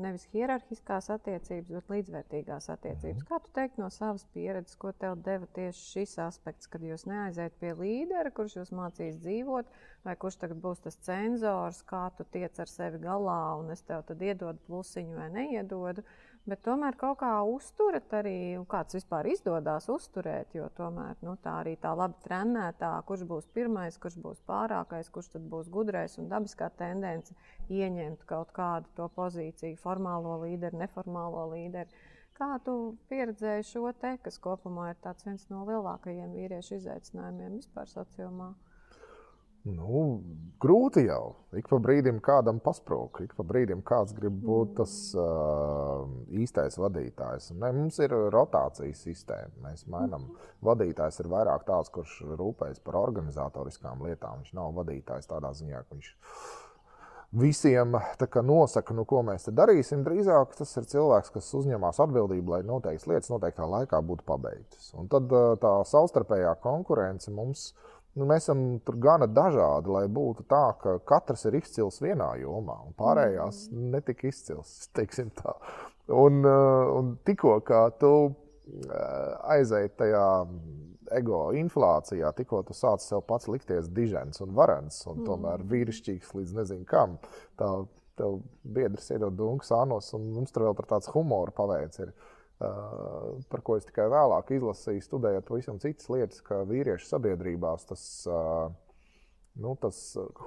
nevis 0.00 0.26
hierarhiskās 0.32 1.10
attiecības, 1.14 1.70
bet 1.74 1.92
līdzvērtīgās 1.92 2.68
attiecības. 2.74 3.22
Mhm. 3.22 3.26
Kā 3.30 3.40
tu 3.44 3.52
teiksi 3.56 3.82
no 3.82 3.90
savas 3.94 4.26
pieredzes, 4.34 4.78
ko 4.80 4.92
tev 4.92 5.18
deva 5.24 5.48
tieši 5.58 5.84
šis 5.92 6.16
aspekts, 6.26 6.70
kad 6.70 6.84
jūs 6.84 7.06
neaiziet 7.10 7.56
pie 7.60 7.74
līdera, 7.78 8.32
kurš 8.34 8.58
jūs 8.60 8.72
mācīs 8.76 9.20
dzīvot, 9.24 9.72
vai 10.06 10.16
kurš 10.20 10.40
tagad 10.44 10.62
būs 10.64 10.84
tas 10.84 10.98
cenzors, 11.04 11.82
kā 11.88 12.06
tu 12.16 12.26
tiec 12.32 12.58
ar 12.60 12.70
sevi 12.70 13.02
galā, 13.02 13.40
un 13.60 13.72
es 13.74 13.84
tev 13.88 14.04
tad 14.08 14.22
iedodu 14.22 14.60
plusiņu 14.68 15.18
vai 15.18 15.28
neiedodu. 15.34 16.04
Bet 16.48 16.62
tomēr 16.64 16.96
kaut 16.96 17.18
kā 17.20 17.30
uzturat 17.44 18.12
arī, 18.16 18.56
kāds 18.72 18.96
vispār 18.96 19.26
izdodas 19.28 19.84
uzturēt, 19.92 20.54
jo 20.56 20.70
tomēr 20.78 21.18
nu, 21.26 21.34
tā 21.44 21.58
arī 21.60 21.74
tā 21.82 21.90
labi 21.92 22.16
trenētā, 22.24 22.92
kurš 23.08 23.26
būs 23.28 23.48
pirmais, 23.52 23.98
kurš 24.00 24.16
būs 24.24 24.40
pārākais, 24.48 25.10
kurš 25.12 25.34
tad 25.34 25.44
būs 25.52 25.68
gudrais 25.74 26.16
un 26.16 26.30
dabiskā 26.30 26.70
tendence 26.78 27.36
ieņemt 27.68 28.24
kaut 28.30 28.54
kādu 28.56 28.88
to 28.96 29.10
pozīciju, 29.18 29.76
formālo 29.82 30.38
līderi, 30.46 30.80
neformālo 30.86 31.50
līderi. 31.52 32.00
Kā 32.38 32.54
tu 32.64 32.78
pieredzēji 33.10 33.68
šo 33.74 33.92
te, 34.00 34.14
kas 34.24 34.40
kopumā 34.40 34.94
ir 34.94 35.12
viens 35.26 35.44
no 35.52 35.66
lielākajiem 35.68 36.32
vīriešu 36.38 36.78
izaicinājumiem 36.80 37.58
vispār 37.58 37.92
sociālajā? 37.92 38.54
Nu, 39.66 40.02
grūti 40.62 41.02
jau. 41.06 41.34
Ik 41.58 41.66
pa 41.70 41.78
brīdim 41.82 42.20
kādam 42.24 42.60
pasprūk, 42.62 43.22
ik 43.24 43.32
pa 43.36 43.44
brīdim 43.46 43.82
kāds 43.86 44.14
grib 44.16 44.36
būt 44.44 44.76
tas 44.78 44.92
uh, 45.18 46.04
īstais 46.38 46.78
vadītājs. 46.78 47.50
Ne, 47.56 47.72
mums 47.74 47.98
ir 48.04 48.14
rotācijas 48.32 49.02
sistēma. 49.06 49.50
Mēs 49.66 49.88
mainām. 49.90 50.28
Vadītājs 50.64 51.20
ir 51.24 51.30
vairāk 51.32 51.66
tāds, 51.68 51.90
kurš 51.94 52.20
rūpējas 52.38 52.80
par 52.84 53.00
organizatoriskām 53.02 54.06
lietām. 54.06 54.44
Viņš 54.44 54.56
nav 54.56 54.72
vadītājs 54.78 55.28
tādā 55.32 55.52
ziņā, 55.58 55.82
ka 55.84 55.98
viņš 55.98 56.14
visiem 57.38 57.98
kā, 58.16 58.40
nosaka, 58.44 58.94
nu, 58.96 59.04
ko 59.08 59.20
mēs 59.26 59.50
darīsim. 59.52 60.04
Drīzāk 60.06 60.54
tas 60.56 60.72
ir 60.80 60.88
cilvēks, 60.88 61.34
kas 61.34 61.50
uzņemas 61.58 62.00
atbildību, 62.06 62.54
lai 62.54 62.62
noteiktas 62.64 63.08
lietas 63.10 63.32
noteiktā 63.32 63.68
laikā 63.68 64.00
būtu 64.00 64.24
pabeigtas. 64.28 64.92
Un 64.96 65.10
tad 65.12 65.28
tā 65.60 65.74
savstarpējā 65.90 66.54
konkurence 66.64 67.32
mums 67.34 67.72
ir 67.72 67.96
nu, 68.18 68.26
mēs 68.28 68.46
esam 68.46 68.64
tur 68.84 68.98
gana 69.02 69.28
dažādi, 69.30 69.92
lai 69.94 70.04
būtu 70.10 70.46
tā, 70.50 70.64
ka 70.82 70.98
katrs 71.08 71.46
ir 71.48 71.58
izcils 71.60 72.00
vienā 72.04 72.32
jomā, 72.42 72.78
un 72.86 72.96
pārējās 72.98 73.68
mm. 73.70 73.88
netika 73.94 74.28
izcils. 74.30 74.76
Un, 76.08 76.38
uh, 76.40 76.88
un 76.96 77.10
tikko 77.28 77.58
tu 78.00 78.10
uh, 78.30 79.32
aizēji 79.52 79.90
tajā 80.00 80.28
ego 81.18 81.40
inflācijā, 81.56 82.30
tikko 82.36 82.62
tu 82.64 82.76
sāc 82.76 83.04
sev 83.04 83.20
pats 83.28 83.48
likties 83.48 83.90
dižens 83.92 84.40
un 84.40 84.54
varens, 84.56 85.02
un 85.04 85.20
mm. 85.20 85.26
tomēr 85.28 85.66
vīrišķīgs 85.68 86.32
līdz 86.38 86.56
nezinu 86.62 86.88
kam. 86.88 87.18
Tā, 87.60 87.68
tev 88.18 88.40
biedrs 88.64 89.12
iedod 89.14 89.36
dunkas 89.38 89.70
ānos, 89.76 90.10
un 90.16 90.30
mums 90.34 90.54
tur 90.54 90.68
vēl 90.68 90.88
tāds 90.88 91.12
humora 91.14 91.54
paveids 91.54 92.02
ir. 92.02 92.12
Uh, 92.58 93.38
par 93.52 93.62
ko 93.62 93.76
es 93.78 93.86
tikai 93.86 94.08
vēlāk 94.10 94.50
izlasīju, 94.56 95.04
studējot 95.04 95.46
pavisam 95.46 95.76
citas 95.78 96.08
lietas, 96.10 96.40
ka 96.42 96.64
vīriešu 96.66 97.06
sabiedrībās 97.06 97.86
tas, 97.86 98.02
uh, 98.26 98.66
nu, 99.62 99.76
tas 99.78 100.00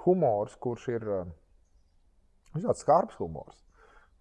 humors, 0.03 0.57
kurš 0.59 0.87
ir 0.91 1.07
uh, 1.07 2.73
skarbs 2.75 3.15
humors. 3.21 3.61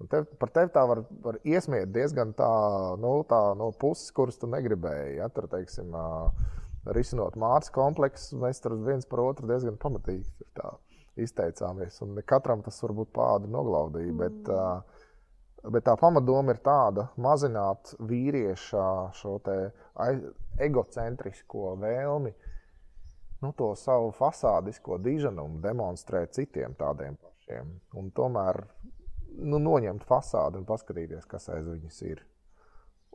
Un 0.00 0.09
tev, 0.09 0.28
par 0.40 0.52
tevi 0.54 0.70
tā 0.73 0.85
var, 0.88 1.02
var 1.25 1.37
iesmiet 1.44 1.90
diezgan 1.92 2.30
tā, 2.37 2.50
nu, 3.02 3.11
tā 3.28 3.40
no 3.59 3.68
puses, 3.76 4.09
kuras 4.16 4.38
tu 4.40 4.49
negribēji. 4.49 5.18
Ja? 5.18 5.28
Tur, 5.35 5.49
teiksim, 5.52 5.92
risinot 6.97 7.37
mātes 7.40 7.73
kompleksu, 7.75 8.38
mēs 8.40 8.62
tur 8.64 8.78
viens 8.87 9.04
par 9.09 9.20
otru 9.26 9.50
diezgan 9.50 9.76
pamatīgi 9.82 10.25
izteicāmies. 11.20 12.00
Un 12.06 12.16
katram 12.25 12.64
tas 12.64 12.80
varbūt 12.87 13.12
pāri 13.12 13.50
noglaudīja. 13.52 14.14
Mm. 14.14 14.23
Bet, 14.23 14.49
uh, 14.54 15.00
Bet 15.61 15.85
tā 15.85 15.93
pamatdoma 16.00 16.55
ir 16.55 16.61
tāda, 16.64 17.11
mazināt 17.21 17.93
vīrieša 18.00 18.85
šo 19.12 19.35
egocentrisko 20.61 21.75
vēlmi, 21.83 22.33
nu, 23.45 23.52
to 23.57 23.75
savu 23.76 24.09
fasādisko 24.17 24.97
diženumu 25.05 25.61
demonstrēt 25.61 26.33
citiem 26.37 26.76
tādiem 26.81 27.19
pašiem. 27.21 27.76
Un 28.00 28.09
tomēr 28.17 28.62
nu, 29.37 29.61
noņemt 29.61 30.05
fasādi 30.09 30.61
un 30.61 30.67
paskatīties, 30.69 31.29
kas 31.29 31.49
aiz 31.52 31.69
viņas 31.69 32.02
ir. 32.09 32.25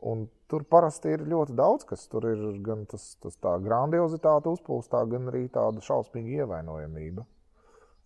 Un 0.06 0.26
tur 0.50 0.66
parasti 0.68 1.14
ir 1.16 1.24
ļoti 1.26 1.54
daudz, 1.56 1.86
kas 1.88 2.04
tur 2.12 2.28
ir 2.28 2.42
gan 2.62 2.84
tas, 2.90 3.14
tas 3.22 3.38
tā 3.42 3.56
grandiozitāte 3.64 4.52
uzpūstā, 4.52 5.02
gan 5.10 5.32
arī 5.32 5.46
tāda 5.52 5.82
šausmīga 5.82 6.44
ievainojamība. 6.44 7.24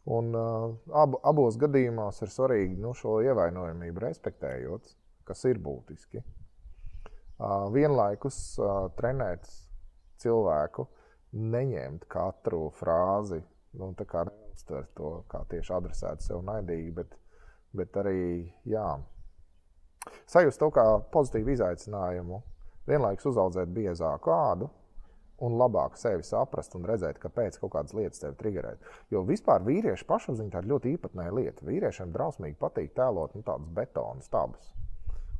Un, 0.08 0.32
uh, 0.32 0.70
ab, 0.96 1.18
abos 1.28 1.58
gadījumos 1.60 2.22
ir 2.24 2.32
svarīgi 2.32 2.78
nu, 2.80 2.94
šo 2.96 3.18
ievainojamību 3.26 4.00
respektējot, 4.06 4.94
kas 5.28 5.44
ir 5.50 5.60
būtiski. 5.60 6.22
Uh, 7.40 7.68
vienlaikus 7.74 8.38
uh, 8.60 8.88
trenēt 8.96 9.44
cilvēku, 10.20 10.86
neņemt 11.36 12.08
katru 12.10 12.70
frāzi, 12.80 13.42
nu, 13.76 13.92
kā 14.00 14.24
neuztvert 14.28 14.90
to 14.96 15.12
kā 15.30 15.44
tieši 15.52 15.76
adresētu 15.76 16.26
sev 16.26 16.42
naidīgi, 16.48 16.90
bet, 16.96 17.14
bet 17.76 17.96
arī 18.00 18.50
jā, 18.68 18.88
sajust 20.26 20.60
to 20.60 20.72
kā 20.74 20.84
pozitīvu 21.12 21.54
izaicinājumu, 21.54 22.42
vienlaikus 22.88 23.30
uzaudzēt 23.34 23.72
biezāku 23.76 24.32
ādu 24.34 24.72
un 25.44 25.56
labāk 25.60 25.96
sevi 26.00 26.24
saprast 26.26 26.76
un 26.78 26.84
redzēt, 26.88 27.20
kāpēc 27.22 27.58
kaut 27.60 27.74
kādas 27.76 27.96
lietas 27.96 28.22
tevi 28.22 28.36
triggerē. 28.40 28.74
Jo 29.12 29.24
vispār 29.28 29.64
vīriešu 29.66 30.06
pašapziņa 30.08 30.62
ir 30.62 30.70
ļoti 30.74 30.94
īpatnēja 30.96 31.36
lieta. 31.36 31.66
Vīriešiem 31.66 32.12
drausmīgi 32.14 32.58
patīk 32.60 32.92
tēlot 32.98 33.38
nu, 33.38 33.46
tādus 33.46 33.72
betonu 33.76 34.24
stabus. 34.26 34.74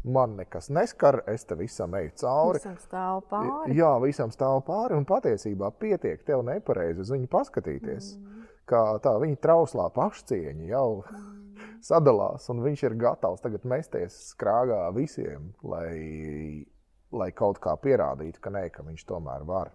Man 0.05 0.39
nekas 0.39 0.71
neskar, 0.73 1.21
es 1.29 1.45
te 1.45 1.57
visam 1.61 1.93
eju 1.99 2.15
cauri. 2.23 2.61
Visam 2.63 2.79
stāv 2.81 3.19
pāri. 3.29 3.75
Jā, 3.77 3.91
visam 4.01 4.31
stāv 4.33 4.63
pāri. 4.65 4.97
Un 4.97 5.05
patiesībā 5.05 5.69
pietiek 5.77 6.23
tev 6.25 6.41
nepareizi 6.49 7.05
uz 7.05 7.11
viņu 7.13 7.29
paskatīties. 7.29 8.15
Mm. 8.17 8.47
Kā 8.71 8.81
tā 9.05 9.13
viņa 9.21 9.37
trauslā 9.45 9.91
pašcieņa 9.93 10.71
jau 10.71 10.87
mm. 11.03 11.67
sadalās, 11.85 12.49
un 12.49 12.63
viņš 12.65 12.87
ir 12.89 12.97
gatavs 13.03 13.45
tagad 13.45 13.67
mesties 13.69 14.17
skrāgā 14.31 14.87
visiem, 14.97 15.51
lai, 15.61 16.65
lai 17.13 17.29
kaut 17.37 17.61
kā 17.61 17.77
pierādītu, 17.77 18.41
ka 18.41 18.55
nē, 18.57 18.71
ka 18.73 18.87
viņš 18.87 19.05
tomēr 19.11 19.45
var. 19.45 19.75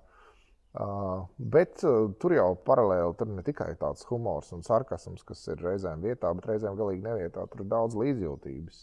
Uh, 0.76 1.22
bet 1.40 1.80
uh, 1.88 2.10
tur 2.20 2.34
jau 2.36 2.50
paralēli 2.68 3.16
tur 3.16 3.30
ne 3.32 3.44
tikai 3.48 3.70
tāds 3.80 4.04
humors 4.10 4.52
un 4.52 4.66
sarkasms, 4.66 5.24
kas 5.24 5.46
ir 5.54 5.62
reizēm 5.64 6.04
vietā, 6.04 6.34
bet 6.36 6.50
reizēm 6.50 6.76
galīgi 6.76 7.06
nevietā. 7.06 7.46
Tur 7.52 7.64
ir 7.64 7.70
daudz 7.72 7.96
līdzjūtības 7.96 8.82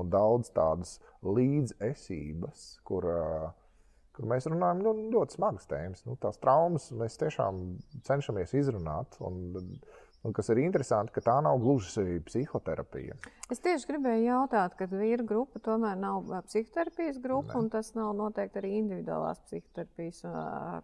un 0.00 0.12
daudz 0.12 0.48
tādas 0.56 0.94
līdzesības, 1.24 2.64
kur, 2.88 3.08
uh, 3.12 3.84
kur 4.16 4.30
mēs 4.32 4.48
runājam 4.48 4.80
nu, 4.86 4.94
ļoti 5.12 5.36
smagas 5.36 5.68
tēmas. 5.68 6.06
Nu, 6.08 6.16
tās 6.20 6.40
traumas 6.40 6.88
mēs 6.96 7.20
tiešām 7.20 7.60
cenšamies 8.08 8.56
izrunāt. 8.56 9.20
Un, 9.28 9.42
uh, 9.60 10.02
Un 10.26 10.32
kas 10.34 10.48
ir 10.50 10.58
interesanti, 10.58 11.12
ka 11.14 11.22
tā 11.22 11.36
nav 11.44 11.60
gluži 11.62 12.18
psihoterapija. 12.26 13.14
Es 13.52 13.62
tieši 13.62 13.86
gribēju 13.92 14.24
jautāt, 14.26 14.74
kad 14.78 14.90
vīra 14.90 15.22
grupa 15.26 15.62
tomēr 15.62 15.98
nav 16.00 16.26
psihoterapijas 16.48 17.20
grupa, 17.22 17.52
ne. 17.54 17.60
un 17.60 17.68
tas 17.70 17.92
nav 17.94 18.10
noteikti 18.18 18.58
arī 18.58 18.72
individuālās 18.80 19.44
psihoterapijas 19.46 20.24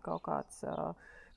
kaut 0.07 0.23
kāds. 0.29 0.63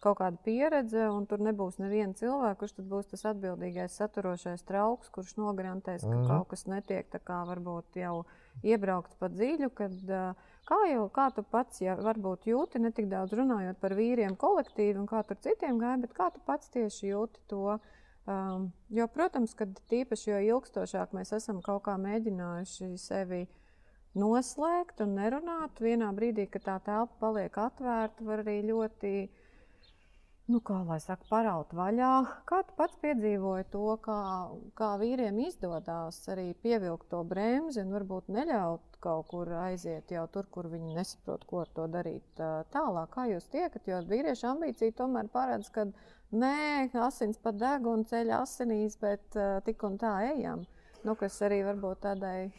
Kaut 0.03 0.19
kāda 0.19 0.37
pieredze, 0.43 1.05
un 1.09 1.23
tur 1.25 1.39
nebūs 1.41 1.79
neviena 1.79 2.13
cilvēka, 2.13 2.59
kurš 2.59 2.73
būs 2.91 3.07
tas 3.09 3.23
atbildīgais, 3.31 3.95
saturošais 3.95 4.61
trauks, 4.67 5.09
kurš 5.09 5.31
nogarantēs, 5.39 6.03
ka 6.03 6.11
mm. 6.11 6.25
kaut 6.29 6.51
kas 6.51 6.67
netiek 6.69 7.07
tā 7.09 7.21
kā 7.23 7.39
varbūt 7.47 7.97
jau 8.03 8.19
iebraukts 8.61 9.15
pa 9.17 9.31
dziļu. 9.33 9.71
Kad, 9.79 9.95
kā 10.69 10.79
jau 10.91 11.09
kā 11.13 11.29
tu 11.35 11.43
pats 11.51 11.81
ja, 11.83 11.97
varbūt 11.97 12.47
jūti, 12.49 12.81
ne 12.81 12.91
tik 12.95 13.09
daudz 13.11 13.35
runājot 13.37 13.77
par 13.81 13.97
vīriem 13.97 14.37
kolektīvi 14.39 14.97
un 15.01 15.09
kā 15.09 15.21
tur 15.27 15.37
citiem 15.41 15.77
gāja, 15.81 16.01
bet 16.05 16.15
kā 16.17 16.31
tu 16.33 16.41
pats 16.45 16.71
tieši 16.73 17.13
jūti 17.13 17.43
to, 17.51 17.77
Um, 18.25 18.71
jo, 18.89 19.05
protams, 19.13 19.51
ka 19.53 19.67
tīpaši 19.91 20.31
jo 20.31 20.37
ilgstošāk 20.55 21.11
mēs 21.13 21.29
esam 21.37 21.59
kaut 21.61 21.83
kā 21.85 21.93
mēģinājuši 22.01 22.87
sevi 22.97 23.43
noslēgt 24.17 25.03
un 25.05 25.13
nerunāt, 25.19 25.77
vienā 25.77 26.09
brīdī, 26.17 26.47
kad 26.49 26.65
tā 26.65 26.79
telpa 26.87 27.19
paliek 27.21 27.59
atvērta, 27.61 28.25
var 28.25 28.41
arī 28.41 28.55
ļoti, 28.65 29.11
nu, 30.49 30.63
kā 30.65 30.79
lai 30.87 30.97
saka, 31.03 31.29
paraut 31.29 31.75
vaļā. 31.77 32.11
Kā 32.49 32.63
tu 32.65 32.73
pats 32.79 32.97
piedzīvoji 33.03 33.69
to, 33.75 33.85
kā, 34.07 34.19
kā 34.81 34.89
vīriem 35.03 35.37
izdodas 35.45 36.23
arī 36.33 36.47
pievilkt 36.65 37.11
to 37.13 37.21
bremzi 37.29 37.83
un 37.85 37.93
varbūt 37.93 38.33
neļaut 38.33 38.94
kaut 39.05 39.29
kur 39.29 39.53
aiziet 39.61 40.11
jau 40.11 40.25
tur, 40.33 40.49
kur 40.51 40.67
viņi 40.73 40.97
nesaprot, 40.97 41.45
ko 41.45 41.61
ar 41.63 41.71
to 41.77 41.85
darīt 41.93 42.43
tālāk? 42.73 43.13
Kā 43.13 43.29
jūs 43.29 43.47
tiekat, 43.53 43.85
jo 43.87 44.01
vīriešu 44.09 44.49
ambīcija 44.55 44.97
tomēr 44.97 45.29
paredz, 45.33 45.69
ka 45.73 45.85
Nē, 46.33 46.89
asins 47.05 47.37
pat 47.39 47.57
deg 47.61 47.85
un 47.87 48.03
ceļ 48.07 48.31
asinīs, 48.39 48.97
bet 48.99 49.37
tik 49.65 49.83
un 49.87 49.99
tā 50.01 50.15
ejam. 50.33 50.65
Nu, 51.05 51.13
kas 51.15 51.37
arī 51.45 51.61
varbūt 51.67 52.01
tādai 52.01 52.49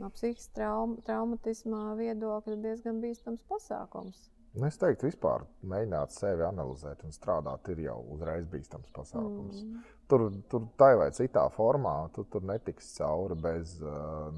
no 0.00 0.08
psihiskā 0.14 0.54
traum, 0.60 0.94
traumatismā 1.04 1.96
viedokļa 1.98 2.56
diezgan 2.62 3.00
bīstams 3.02 3.42
pasākums. 3.50 4.28
Nu, 4.54 4.64
es 4.66 4.78
teiktu, 4.80 5.10
vispār 5.10 5.44
mēģināt 5.66 6.14
sevi 6.14 6.46
analizēt 6.46 7.04
un 7.06 7.12
strādāt, 7.14 7.68
ir 7.74 7.84
jau 7.84 7.98
uzreiz 8.14 8.46
bīstams 8.50 8.88
pasākums. 8.94 9.60
Mm. 9.66 9.84
Tur, 10.10 10.26
tur 10.50 10.64
tā 10.78 10.94
vai 10.98 11.10
citā 11.14 11.44
formā, 11.54 11.94
tu 12.14 12.24
tur 12.30 12.46
netiks 12.46 12.88
cauri 12.96 13.36
bez 13.38 13.76
uh, 13.82 14.32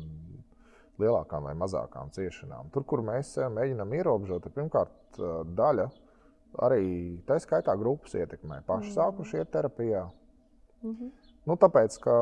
lielākām 1.01 1.49
vai 1.49 1.55
mazākām 1.59 2.13
ciešanām. 2.15 2.71
Tur, 2.75 2.85
kur 2.89 3.03
mēs 3.07 3.35
mēģinām 3.53 3.95
ierobežot, 3.99 4.47
ir 4.47 4.57
pirmkārt 4.57 5.21
uh, 5.21 5.43
daļa 5.49 5.89
arī 6.67 6.85
tā 7.29 7.39
skaitā 7.41 7.75
grupas 7.81 8.17
ietekmē. 8.19 8.61
Paši 8.67 8.91
mm. 8.91 8.97
sākuši 8.99 9.41
iet 9.41 9.53
terapijā. 9.55 10.05
Mm 10.83 10.95
-hmm. 10.95 11.11
nu, 11.47 11.57
tāpēc, 11.57 11.99
ka 12.03 12.15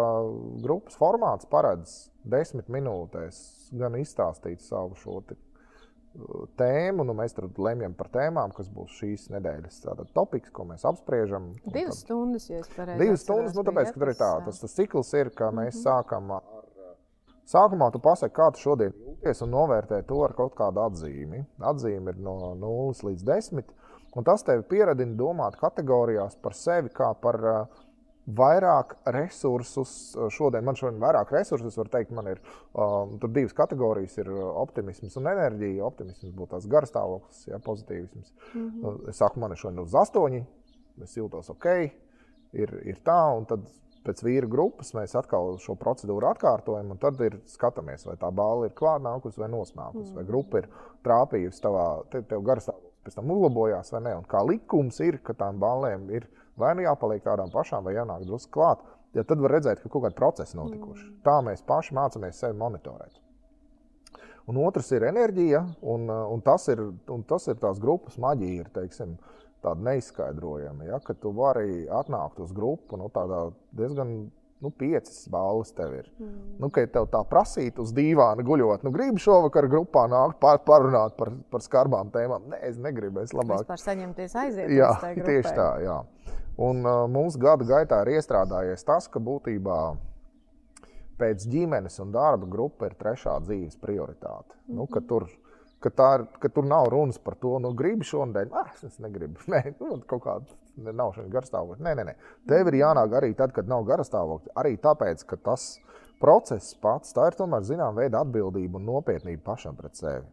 grupas 0.62 0.96
formāts 1.00 1.48
paredz 1.50 2.10
desmit 2.24 2.68
minūtēs 2.68 3.70
gan 3.72 3.96
izstāstīt 3.96 4.60
savu 4.60 4.94
šo 4.94 5.22
uh, 5.22 5.36
tēmu. 6.60 7.04
Nu, 7.04 7.14
mēs 7.14 7.34
tur 7.34 7.48
lemjam 7.58 7.94
par 7.94 8.08
tēmām, 8.08 8.52
kas 8.54 8.68
būs 8.68 8.90
šīs 9.00 9.30
nedēļas 9.30 9.82
topiks, 10.14 10.50
ko 10.50 10.64
mēs 10.64 10.84
apspriežam. 10.84 11.54
Divas 11.64 12.02
tad, 12.02 12.04
stundas, 12.04 12.50
ja 12.50 12.58
es 12.58 12.68
pareizi 12.76 13.04
Divas 13.04 13.20
stundas, 13.20 13.54
nu, 13.54 13.62
tāpēc, 13.62 13.92
ka 13.94 14.12
tā, 14.12 14.32
tas, 14.44 14.60
tas 14.60 14.74
cikls 14.74 15.12
ir, 15.14 15.30
ka 15.30 15.50
mēs 15.50 15.74
mm 15.74 15.80
-hmm. 15.80 15.82
sākam 15.82 16.30
Sākumā 17.48 17.90
tu 17.92 17.98
pasaki, 18.02 18.34
kā 18.36 18.50
tu 18.54 18.62
šodien 18.62 18.92
jūties, 18.92 19.42
un 19.44 19.50
novērtē 19.54 20.02
to 20.06 20.20
ar 20.24 20.34
kaut 20.38 20.54
kādu 20.58 20.82
atzīmi. 20.84 21.44
Atzīme 21.72 22.14
ir 22.14 22.20
no 22.22 22.54
0 22.58 23.06
līdz 23.08 23.24
10. 23.26 23.72
Un 24.18 24.26
tas 24.26 24.42
tevi 24.42 24.66
pieradina 24.66 25.14
domāt 25.18 25.56
kategorijās 25.58 26.36
par 26.42 26.54
sevi 26.58 26.90
kā 26.94 27.12
par 27.22 27.38
uh, 27.46 27.80
vairāk 28.36 28.94
resursus. 29.14 29.92
Šodien 30.34 30.64
man 30.66 30.78
šodien 30.78 30.98
ir 30.98 31.04
vairāk 31.04 31.32
resursus, 31.34 31.78
var 31.78 31.90
teikt, 31.92 32.12
man 32.14 32.30
ir 32.32 32.40
um, 32.72 33.16
divas 33.26 33.54
kategorijas, 33.56 34.16
ir 34.20 34.30
optimisms 34.30 35.16
un 35.20 35.30
enerģija. 35.32 35.86
Optimisms 35.86 36.34
būtu 36.36 36.54
tās 36.54 36.68
garstāvoklis, 36.70 37.44
ja, 37.50 37.60
pozitīvisms. 37.64 38.32
Mm 38.54 38.70
-hmm. 38.70 39.08
Es 39.10 39.22
saku, 39.22 39.40
man 39.40 39.52
ir 39.52 39.62
šodien 39.62 39.82
uz 39.84 39.94
astoņi, 39.94 40.44
es 41.02 41.16
jūtos 41.16 41.50
ok, 41.50 41.66
ir, 42.52 42.74
ir 42.84 43.00
tā, 43.04 43.20
un 43.36 43.46
tad 43.46 43.66
pēc 44.06 44.22
vīra 44.24 44.48
grupas 44.50 44.94
mēs 44.96 45.14
atkal 45.18 45.56
šo 45.62 45.76
procedūru 45.80 46.30
atkārtojam, 46.30 46.92
un 46.94 47.00
tad 47.00 47.20
ir 47.24 47.38
skatāmies, 47.50 48.06
vai 48.08 48.16
tā 48.20 48.30
balva 48.34 48.68
ir 48.68 48.76
klāta 48.76 49.04
nākusi 49.08 49.42
vai 49.42 49.50
nosnākusi, 49.52 50.10
mm. 50.10 50.16
vai 50.18 50.26
grupa 50.28 50.62
ir 50.62 50.70
trāpījusi 51.06 51.64
tavā, 51.64 51.86
te, 52.12 52.22
tev 52.30 52.44
garstāvoklis 52.46 52.88
pēc 53.04 53.16
tam 53.16 53.32
uzlabojās 53.32 53.92
vai 53.94 54.02
nē. 54.06 54.14
Un 54.20 54.28
kā 54.28 54.42
likums 54.46 55.00
ir, 55.04 55.20
ka 55.24 55.36
tām 55.36 55.60
balēm 55.60 56.08
ir 56.12 56.28
vai 56.60 56.74
nu 56.76 56.84
jāpaliek 56.84 57.24
tādām 57.24 57.52
pašām, 57.52 57.86
vai 57.86 57.96
jānāk 57.96 58.26
drusku 58.28 58.52
klāt. 58.58 58.84
Ja 59.16 59.24
tad 59.26 59.40
var 59.42 59.56
redzēt, 59.56 59.80
ka 59.82 59.90
kaut 59.90 60.04
kāda 60.04 60.16
procesa 60.18 60.58
notikuši. 60.58 61.06
Mm. 61.08 61.18
Tā 61.26 61.40
mēs 61.46 61.64
paši 61.66 61.96
mācāmies 61.96 62.38
sevi 62.44 62.58
monitorēt. 62.60 63.16
Un 64.50 64.58
otrs 64.58 64.88
ir 64.94 65.04
enerģija, 65.06 65.60
un, 65.92 66.08
un, 66.10 66.40
tas, 66.42 66.64
ir, 66.72 66.80
un 67.12 67.24
tas 67.28 67.46
ir 67.50 67.58
tās 67.60 67.78
grupas 67.82 68.16
maģija, 68.22 68.64
ir, 68.64 68.70
teiksim, 68.74 69.14
tāda 69.64 69.84
neizskaidrojama. 69.90 70.84
Ja, 70.88 71.00
ka 71.04 71.14
tu 71.14 71.32
vari 71.36 71.86
atnākt 71.86 72.40
uz 72.40 72.52
grupu 72.56 72.98
nu, 73.00 73.10
diezgan 73.76 74.30
nu, 74.60 74.70
piecas 74.70 75.28
balvas 75.32 75.72
tev 75.72 75.94
ir. 75.94 76.10
Mm. 76.18 76.56
Nu, 76.60 76.68
kad 76.74 76.92
tev 76.92 77.08
tā 77.12 77.22
prasītu 77.28 77.84
uz 77.84 77.94
dīvāna 77.96 78.44
guļot, 78.44 78.84
nu, 78.84 78.92
gribi 78.94 79.22
šovakar 79.22 79.68
grupā 79.72 80.04
nākt 80.12 80.40
par, 80.42 80.60
parunāt 80.66 81.16
par, 81.16 81.32
par 81.52 81.64
skarbām 81.64 82.12
tēmām. 82.12 82.50
Nē, 82.52 82.60
es 82.68 82.76
negribu. 82.80 83.24
Es 83.24 83.32
labāk 83.36 83.64
par 83.68 83.80
saņemties 83.80 84.36
aiziet. 84.44 84.72
Jā, 84.76 84.92
tieši 85.16 85.56
tā. 85.56 85.70
Jā. 85.84 85.98
Un 86.60 86.84
uh, 86.84 87.06
mums 87.08 87.38
gada 87.40 87.64
gaitā 87.64 88.02
ir 88.04 88.18
iestrādājies 88.18 88.84
tas, 88.84 89.08
ka 89.08 89.22
būtībā 89.24 89.80
pēc 91.20 91.46
ģimenes 91.52 91.96
un 92.04 92.12
darba 92.12 92.48
grupa 92.48 92.88
ir 92.88 92.96
trešā 93.00 93.38
dzīves 93.44 93.80
prioritāte. 93.80 94.56
Mm 94.66 94.76
-hmm. 94.76 94.76
nu, 94.76 94.86
ka 95.80 95.90
tur, 95.90 96.24
ka, 96.26 96.28
tā, 96.30 96.40
ka 96.40 96.48
tur 96.48 96.66
nav 96.68 96.88
runas 96.92 97.18
par 97.18 97.34
to, 97.40 97.58
nu, 97.58 97.72
gribi 97.76 98.04
šodien, 98.04 98.50
ah, 98.52 98.72
es 98.86 98.98
negribu. 99.02 99.40
Nē, 99.52 99.74
nu, 99.80 100.00
kaut 100.08 100.24
kāda 100.24 100.92
nav 100.92 101.14
šī 101.16 101.28
garstāvokļa. 101.32 101.84
Nē, 101.84 101.94
nē, 101.98 102.08
nē. 102.10 102.16
Tev 102.48 102.70
ir 102.70 102.80
jānāk 102.80 103.14
arī 103.20 103.32
tad, 103.38 103.54
kad 103.56 103.68
nav 103.68 103.86
garstāvokļa. 103.88 104.54
Arī 104.60 104.76
tāpēc, 104.80 105.24
ka 105.28 105.40
tas 105.50 105.72
process 106.20 106.74
pats, 106.80 107.14
tā 107.16 107.30
ir 107.30 107.38
tomēr 107.38 107.64
zināma 107.66 108.04
veida 108.04 108.20
atbildība 108.24 108.80
un 108.80 108.86
nopietnība 108.90 109.42
pašam 109.52 109.78
pret 109.78 109.96
sevi. 109.96 110.28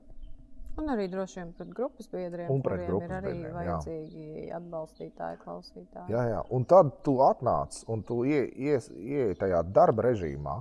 Un 0.77 0.91
arī 0.93 1.07
droši 1.09 1.39
vien 1.39 1.53
pret 1.57 1.69
grupas 1.73 2.09
biedriem, 2.11 2.49
un 2.53 2.59
pret 2.61 2.83
kuriem 2.85 3.07
ir 3.07 3.13
arī 3.17 3.31
biedriem, 3.31 3.53
vajadzīgi 3.55 4.25
jā. 4.27 4.59
atbalstītāji, 4.59 5.39
klausītāji. 5.41 6.13
Jā, 6.13 6.25
jā, 6.35 6.41
un 6.53 6.67
tad 6.69 6.91
tu 7.05 7.15
atnāc 7.25 7.79
un 7.89 8.03
tu 8.05 8.19
ieej 8.27 9.33
tajā 9.39 9.63
darba 9.73 10.05
režīmā. 10.11 10.59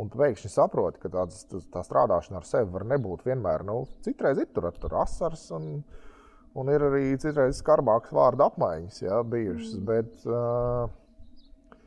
Un 0.00 0.08
tu 0.10 0.18
pēkšņi 0.18 0.48
saproti, 0.50 0.98
ka 1.04 1.08
tāds, 1.12 1.44
tā 1.70 1.82
strādāšana 1.86 2.40
ar 2.40 2.46
sevi 2.48 2.72
var 2.74 2.84
nebūt 2.90 3.22
vienmēr. 3.28 3.62
Nu, 3.66 3.84
citreiz 4.02 4.40
ir 4.42 4.48
tur, 4.54 4.66
tur 4.82 4.96
asars, 5.04 5.44
un, 5.54 5.84
un 6.58 6.72
ir 6.72 6.82
arī 6.88 7.04
citreiz 7.22 7.60
skarbākas 7.62 8.14
vārdu 8.16 8.42
apmaiņas 8.48 8.98
jā, 9.04 9.20
bijušas. 9.30 9.76
Mm. 9.78 9.84
Bet, 9.92 10.10
uh, 10.26 11.78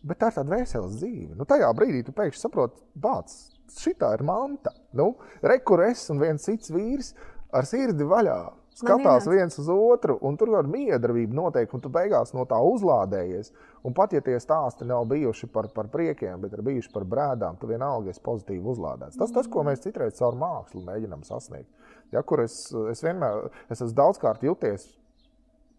bet 0.00 0.22
tā 0.22 0.32
ir 0.32 0.38
tāda 0.38 0.54
veselas 0.54 0.96
dzīve. 0.96 1.36
Nu, 1.36 1.44
tajā 1.48 1.68
brīdī 1.76 2.00
tu 2.06 2.16
pēkšņi 2.16 2.40
saproti, 2.40 2.80
bāc, 3.04 3.36
šī 3.82 3.92
ir 4.00 4.24
manta. 4.24 4.72
Nu, 4.96 5.12
Rekur 5.44 5.84
es 5.90 6.08
un 6.14 6.24
viens 6.24 6.48
cits 6.48 6.72
vīrs 6.72 7.12
ar 7.52 7.68
sirdi 7.68 8.08
vaļā 8.08 8.40
skatās 8.76 9.26
viens 9.30 9.56
uz 9.60 9.68
otru, 9.72 10.18
un 10.26 10.36
tur 10.36 10.52
ir 10.58 10.68
miedarbība 10.70 11.36
noteikti, 11.36 11.76
un 11.76 11.84
tu 11.84 11.90
beigās 11.92 12.34
no 12.36 12.44
tā 12.48 12.58
uzlādējies. 12.60 13.52
Un 13.86 13.94
pat 13.96 14.12
ja 14.16 14.20
tie 14.24 14.36
stāsti 14.42 14.86
nav 14.88 15.06
bijuši 15.10 15.48
par, 15.52 15.70
par 15.74 15.88
priekiem, 15.92 16.40
bet 16.42 16.56
ir 16.56 16.64
bijuši 16.66 16.92
par 16.92 17.06
brēdām, 17.08 17.58
tu 17.60 17.70
vienalga 17.70 18.12
esi 18.12 18.22
pozitīvi 18.24 18.72
uzlādēts. 18.74 19.18
Tas, 19.20 19.32
tas 19.34 19.48
ko 19.48 19.64
mēs 19.66 19.84
citreiz 19.84 20.18
caur 20.18 20.36
mākslu 20.40 20.82
mēģinām 20.86 21.24
sasniegt. 21.26 21.70
Ja, 22.14 22.22
kur 22.22 22.44
es, 22.44 22.58
es 22.90 23.02
vienmēr 23.06 23.48
es 23.70 23.80
esmu 23.80 23.94
daudzkārt 23.96 24.44
jūties 24.46 24.88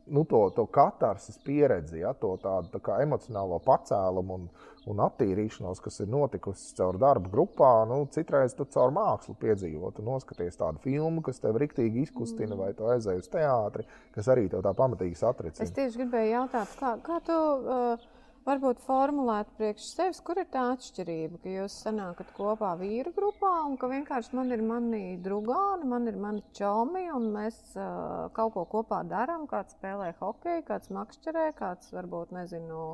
nu, 0.08 0.24
to, 0.24 0.50
to 0.56 0.66
katarsis 0.72 1.38
pieredzi, 1.44 2.01
ja, 2.01 2.13
to 2.16 2.34
tādu 2.42 2.80
tā 2.80 3.01
emocionālo 3.04 3.60
pacēlumu 3.66 4.39
un, 4.39 4.50
un 4.88 5.01
attīrīšanos, 5.03 5.82
kas 5.84 6.01
ir 6.03 6.12
notikusi 6.12 6.75
caur 6.77 7.00
darbu 7.01 7.32
grupā, 7.34 7.72
nu, 7.89 8.01
citreiz 8.13 8.56
tu 8.58 8.67
caur 8.74 8.94
mākslu 8.96 9.36
piedzīvot 9.41 10.01
un 10.01 10.12
noskaties 10.13 10.60
tādu 10.60 10.84
filmu, 10.84 11.24
kas 11.25 11.41
tev 11.44 11.60
riktīgi 11.62 12.06
izkustina, 12.08 12.53
mm. 12.56 12.62
vai 12.62 12.74
tu 12.77 12.88
aizēji 12.91 13.24
uz 13.24 13.32
teātri, 13.34 13.88
kas 14.15 14.29
arī 14.34 14.48
tev 14.51 14.63
tā 14.65 14.75
pamatīgi 14.77 15.20
satricina. 15.20 15.68
Es 15.68 15.75
tieši 15.75 16.03
gribēju 16.03 16.35
jautāt, 16.35 16.77
kā, 16.79 16.96
kā 17.05 17.24
tu. 17.27 17.42
Uh 17.64 18.14
varbūt 18.48 18.79
formulēt 18.85 19.50
priekš 19.57 19.90
sevis, 19.92 20.20
kur 20.24 20.40
ir 20.40 20.48
tā 20.51 20.64
atšķirība, 20.74 21.40
ka 21.44 21.51
jūs 21.51 21.75
sanākat 21.83 22.29
kopā 22.38 22.74
vīru 22.79 23.12
grupā 23.16 23.51
un 23.68 23.75
ka 23.79 23.90
vienkārši 23.92 24.38
man 24.38 24.53
ir 24.55 24.64
mani 24.64 25.01
drugāni, 25.24 25.88
man 25.92 26.07
ir 26.07 26.20
mani 26.22 26.44
čomi 26.55 27.07
un 27.14 27.27
mēs 27.35 27.59
uh, 27.75 28.29
kaut 28.38 28.55
ko 28.55 28.64
kopā 28.77 29.03
darām. 29.09 29.48
Kāds 29.51 29.75
spēlē 29.75 30.14
hokeju, 30.22 30.64
kāds 30.70 30.94
makšķerē, 30.96 31.50
kāds 31.59 31.92
varbūt 31.96 32.35
nezinu. 32.38 32.94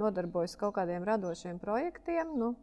Nodarbojas 0.00 0.56
kaut 0.58 0.74
kādiem 0.74 1.04
radošiem 1.06 1.60
projektiem. 1.62 2.32
Nu, 2.40 2.54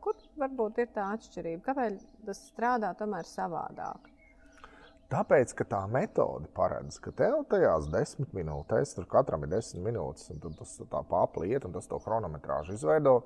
kur 0.00 0.16
varbūt 0.40 0.80
ir 0.80 0.88
tā 0.94 1.10
atšķirība? 1.16 1.64
Kāpēc 1.66 2.06
tas 2.24 2.40
strādā 2.48 2.94
tomēr 2.96 3.28
savādāk? 3.28 4.08
Tāpēc, 5.10 5.52
ka 5.58 5.66
tā 5.66 5.80
metode 5.90 6.46
paredz, 6.54 7.00
ka 7.02 7.10
tev 7.18 7.40
tajās 7.50 7.88
desmit 7.90 8.30
minūtēs, 8.36 8.94
tur 8.94 9.08
katram 9.10 9.42
ir 9.42 9.50
desmit 9.56 9.82
minūtes, 9.88 10.28
un 10.30 10.54
tas 10.54 10.76
tā 10.78 11.00
pārpliet, 11.10 11.66
un 11.66 11.74
tas 11.74 11.90
to 11.90 11.98
chronometrāžu 12.04 12.76
izveido. 12.78 13.16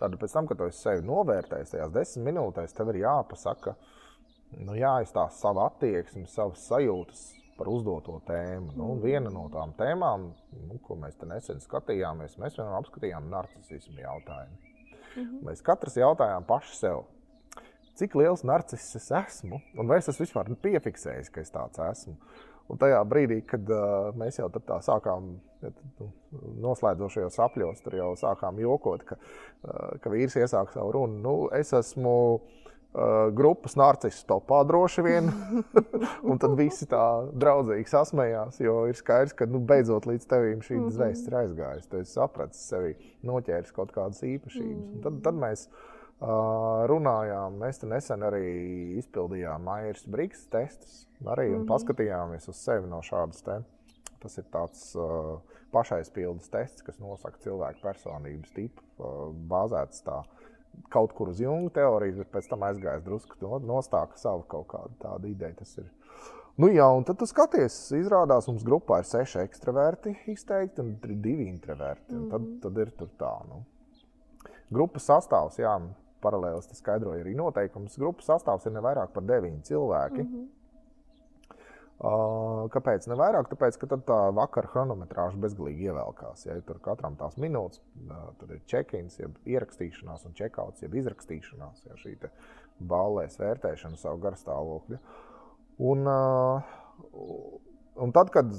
Tad 0.00 0.18
pēc 0.18 0.34
tam, 0.34 0.50
kad 0.50 0.58
tu 0.58 0.66
sevi 0.74 1.06
novērtējis, 1.06 1.76
tajās 1.76 1.94
desmit 1.94 2.32
minūtēs 2.32 2.74
tev 2.74 2.90
ir 2.90 3.04
jāpasaka, 3.04 3.76
nu, 4.58 4.74
jāizstāsta 4.82 5.46
savu 5.46 5.62
attieksmi, 5.68 6.26
savas 6.26 6.66
sajūtas 6.66 7.22
par 7.58 7.68
uzdoto 7.72 8.20
tēmu. 8.28 8.72
Nu, 8.78 8.94
viena 9.02 9.32
no 9.34 9.48
tām 9.52 9.74
tēmām, 9.78 10.30
nu, 10.68 10.80
ko 10.86 10.96
mēs 11.00 11.18
nesen 11.26 11.62
skatījāmies, 11.64 12.38
mēs 12.38 12.58
vienam 12.58 12.78
apskatījām 12.78 13.28
narcismu 13.32 14.00
jautājumu. 14.00 14.58
Mm 15.16 15.22
-hmm. 15.22 15.46
Mēs 15.48 15.62
katrs 15.66 15.96
jautājām 15.98 16.46
paši 16.46 16.76
sev 16.76 17.06
cik 17.98 18.14
liels 18.14 18.44
narciss 18.46 18.96
es 18.98 19.10
esmu, 19.10 19.58
un 19.78 19.90
vai 19.90 19.98
es 19.98 20.08
esmu 20.10 20.26
vispār 20.26 20.52
piefiksējis, 20.62 21.32
ka 21.34 21.42
es 21.42 21.50
tāds 21.54 21.82
esmu. 21.82 22.14
Un 22.68 22.78
tajā 22.78 23.00
brīdī, 23.08 23.40
kad 23.48 23.70
uh, 23.72 24.10
mēs 24.18 24.38
jau 24.38 24.50
tā 24.52 24.76
sākām 24.84 25.30
nu, 25.62 26.08
noslēdzošajos 26.66 27.38
apļos, 27.46 27.80
tur 27.82 27.96
jau 27.96 28.10
sākām 28.20 28.60
jokot, 28.60 29.06
ka, 29.08 29.16
uh, 29.16 29.96
ka 30.02 30.12
vīrs 30.12 30.36
iesāk 30.36 30.74
savu 30.74 30.92
runu. 30.98 31.16
Nu, 31.24 31.34
es 31.56 31.72
esmu 31.72 32.12
uh, 32.36 32.67
grupas 33.36 33.76
narcisu 33.78 34.24
topā 34.28 34.62
droši 34.66 35.04
vien. 35.04 35.28
un 36.28 36.40
tad 36.40 36.56
visi 36.58 36.88
tā 36.90 37.04
draudzīgi 37.36 37.90
sasmējās, 37.90 38.62
jo 38.64 38.80
ir 38.88 38.98
skaidrs, 38.98 39.36
ka 39.38 39.46
nu, 39.50 39.60
beidzot 39.60 40.08
līdz 40.08 40.26
tevīm 40.30 40.64
šī 40.64 40.78
mhm. 40.78 40.90
zvēsts 40.96 41.30
ir 41.30 41.38
aizgājis. 41.42 41.86
Tu 41.90 42.02
esi 42.02 42.16
sapratis 42.16 42.64
sevi, 42.70 42.96
noķēris 43.28 43.76
kaut 43.76 43.92
kādas 43.94 44.24
īpašības. 44.26 44.90
Un 44.96 45.06
tad, 45.06 45.22
tad 45.26 45.38
mēs 45.38 45.68
runājām. 46.18 47.58
Mēs 47.60 47.82
nesen 47.86 48.24
arī 48.26 48.46
izpildījām 48.98 49.62
Maijas 49.62 50.06
Brīsīs 50.10 50.48
testus, 50.50 51.06
arī 51.24 51.48
mm 51.50 51.60
-hmm. 51.60 51.68
paskatījāmies 51.68 52.48
uz 52.48 52.56
sevi 52.56 52.88
no 52.88 53.00
šādas 53.02 53.42
te. 53.44 53.60
Tas 54.18 54.38
ir 54.38 54.44
tāds 54.50 54.96
uh, 54.98 55.38
pašaizpildes 55.70 56.48
tests, 56.50 56.82
kas 56.82 56.98
nosaka 56.98 57.38
cilvēku 57.38 57.78
personības 57.82 58.50
tipu, 58.50 58.82
uh, 58.98 59.30
bāzēts 59.30 60.02
tā 60.02 60.24
kaut 60.92 61.12
kur 61.16 61.32
uz 61.32 61.40
jungu 61.40 61.70
teorijas, 61.74 62.16
bet 62.22 62.30
pēc 62.32 62.48
tam 62.50 62.64
aizgājis 62.68 63.04
drusku 63.06 63.60
nostāka 63.64 64.18
savu 64.20 64.44
kaut 64.48 64.68
kādu 64.72 64.94
tādu 65.02 65.30
ideju. 65.30 65.54
Tas 65.58 65.78
ir. 65.78 65.88
Nu, 66.58 66.66
jā, 66.74 66.88
un 66.90 67.04
tad 67.06 67.20
tu 67.20 67.26
skaties, 67.30 67.74
izrādās, 67.94 68.48
mums 68.50 68.64
grupā 68.66 68.98
ir 68.98 69.06
seši 69.06 69.44
ekstraverti 69.44 70.16
izteikti 70.32 70.82
un 70.82 70.96
divi 70.98 71.46
introverti. 71.46 72.16
Mm. 72.16 72.28
Tad, 72.32 72.48
tad 72.64 72.80
ir 72.82 72.90
tā, 73.20 73.34
nu. 73.46 73.62
Grupas 74.74 75.06
sastāvs, 75.06 75.60
jā, 75.62 75.76
paralēli 76.24 76.58
es 76.58 76.80
skaidroju 76.82 77.22
arī 77.22 77.34
noteikumus. 77.38 77.98
Grupas 78.00 78.26
sastāvs 78.32 78.66
ir 78.66 78.74
ne 78.74 78.82
vairāk 78.84 79.14
par 79.14 79.26
deviņiem 79.28 79.62
cilvēkiem. 79.70 80.26
Mm 80.26 80.34
-hmm. 80.34 80.48
Kāpēc 81.98 83.08
ne 83.10 83.16
vairāk? 83.18 83.48
Tāpēc, 83.50 83.76
ka 83.80 83.98
tā 84.06 84.18
vakara 84.30 84.70
chronometrāža 84.70 85.40
bezgalīgi 85.42 85.88
ievelkās. 85.90 86.44
Ja 86.46 86.54
tur 86.62 86.78
katram 86.82 87.16
tās 87.18 87.34
minūtes, 87.42 87.80
tad 88.38 88.52
ir 88.54 88.60
check-ins, 88.70 89.18
jeb 89.18 89.34
ierakstīšanās, 89.50 90.22
un 90.28 90.36
check-outs, 90.38 90.84
jeb 90.84 90.94
izrakstīšanās, 91.00 91.82
ja 91.88 91.98
šī 91.98 92.14
ballēs 92.78 93.40
vērtēšana 93.40 93.98
savu 93.98 94.22
garstāvokļu. 94.22 95.00
Un, 95.90 96.06
un, 97.98 98.14
tad, 98.14 98.30
kad, 98.34 98.54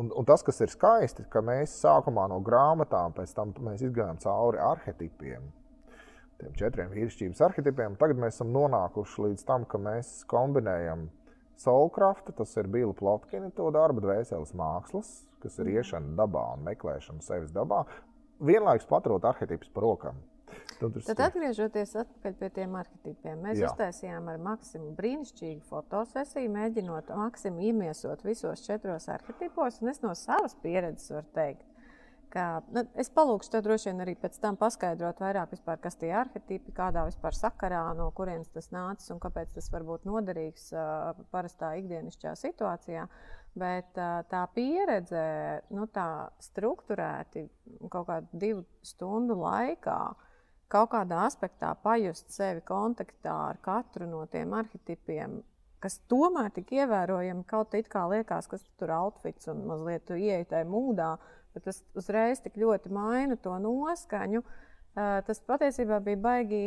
un, 0.00 0.08
un 0.16 0.28
tas, 0.32 0.44
kas 0.46 0.64
ir 0.64 0.72
skaisti, 0.72 1.28
ka 1.28 1.44
mēs 1.44 1.76
sākumā 1.84 2.30
no 2.32 2.40
grāmatām, 2.44 3.12
pēc 3.12 3.36
tam 3.36 3.52
mēs 3.60 3.84
izgājām 3.84 4.24
cauri 4.24 4.60
arhetipiem 4.72 5.52
tiem 6.40 6.56
četriem 6.56 6.88
vīrišķības 6.94 7.42
arhitipiem. 7.44 8.00
Tagad 8.00 8.20
mēs 8.20 8.38
esam 8.38 8.52
nonākuši 8.54 9.26
līdz 9.26 9.42
tam, 9.44 9.66
ka 9.68 9.76
mēs 9.76 10.22
kombinējam 10.30 11.10
Soulcraft, 11.60 12.32
tas 12.36 12.56
ir 12.56 12.68
Bila 12.72 12.94
Plotkina 12.96 13.50
to 13.56 13.68
darbu, 13.74 14.00
dvēseles 14.04 14.54
mākslas, 14.56 15.10
kas 15.42 15.58
ir 15.60 15.66
mhm. 15.68 15.76
iešana 15.80 16.16
dabā 16.22 16.46
un 16.56 16.66
meklēšana 16.68 17.24
sevis 17.24 17.52
dabā, 17.52 17.84
vienlaikus 18.40 18.88
paturot 18.88 19.26
arhitipus 19.28 19.72
par 19.74 19.88
rokām. 19.88 20.20
Tad, 20.80 20.96
Tad 21.04 21.20
atgriežoties 21.26 21.92
pie 22.24 22.48
tiem 22.56 22.72
arhitipiem, 22.80 23.42
mēs 23.44 23.60
Jā. 23.60 23.68
uztaisījām 23.68 24.30
ar 24.32 24.38
Maksimu 24.40 24.94
brīnišķīgu 24.96 25.60
fotosesiju, 25.68 26.50
mēģinot 26.54 27.12
Maksimu 27.20 27.66
iemiesot 27.68 28.24
visos 28.24 28.64
četros 28.64 29.10
arhitipos. 29.12 29.82
Es 29.92 30.00
no 30.02 30.14
savas 30.16 30.56
pieredzes 30.64 31.12
varu 31.12 31.28
teikt, 31.36 31.66
Ka, 32.30 32.60
nu, 32.70 32.84
es 33.02 33.08
palūgšu 33.10 33.50
tev 33.50 33.64
droši 33.66 33.88
vien 33.88 34.04
arī 34.04 34.12
pēc 34.18 34.36
tam 34.38 34.54
paskaidrot 34.58 35.18
vairāk, 35.18 35.50
vispār, 35.50 35.80
kas 35.82 35.98
tie 35.98 36.12
arhitekti, 36.14 36.70
kādā 36.76 37.02
vispār 37.08 37.34
sakarā, 37.34 37.82
no 37.98 38.06
kurienes 38.14 38.52
tas 38.54 38.70
nācis 38.70 39.10
un 39.10 39.18
kāpēc 39.22 39.56
tas 39.56 39.66
var 39.72 39.82
būt 39.88 40.06
noderīgs 40.06 40.68
uh, 40.70 41.10
parastā 41.34 41.72
ikdienišķā 41.80 42.36
situācijā. 42.38 43.08
Bet 43.58 43.98
uh, 43.98 44.20
tā 44.30 44.44
pieredze, 44.54 45.24
nu, 45.74 45.88
tā 45.90 46.30
struktūrēti 46.46 47.48
kaut 47.90 48.06
kādu 48.12 48.42
divu 48.44 48.62
stundu 48.86 49.34
laikā, 49.40 49.98
kaut 50.70 50.92
kādā 50.94 51.24
aspektā 51.26 51.72
pajust 51.82 52.30
sevi 52.30 52.62
kontaktā 52.62 53.34
ar 53.48 53.58
katru 53.64 54.06
no 54.06 54.22
tiem 54.30 54.54
arhitipiem, 54.54 55.40
kas 55.82 55.98
tomēr 56.12 56.52
tik 56.54 56.70
ievērojami 56.78 57.42
kaut 57.50 57.74
kā 57.90 58.06
liekas, 58.12 58.46
kas 58.52 58.62
tur 58.78 58.94
outfits 58.94 59.50
un 59.50 59.64
mazliet 59.66 60.14
ieeja 60.14 60.46
tajā 60.54 60.70
mūdā 60.70 61.16
bet 61.54 61.66
tas 61.68 61.82
uzreiz 61.98 62.42
tik 62.44 62.58
ļoti 62.60 62.92
maina 62.94 63.36
to 63.36 63.54
noskaņu. 63.62 64.42
Uh, 64.90 65.20
tas 65.22 65.38
patiesībā 65.46 66.00
bija 66.02 66.18
baigi 66.18 66.58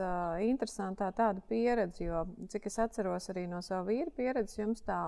uh, 0.00 0.38
interesantā 0.40 1.10
tāda 1.12 1.42
pieredze, 1.50 2.06
jo, 2.06 2.22
cik 2.48 2.70
es 2.70 2.78
atceros 2.80 3.28
arī 3.28 3.44
no 3.50 3.60
sava 3.62 3.84
vīra 3.90 4.08
pieredzes, 4.16 4.56
jums 4.56 4.80
tā 4.86 4.98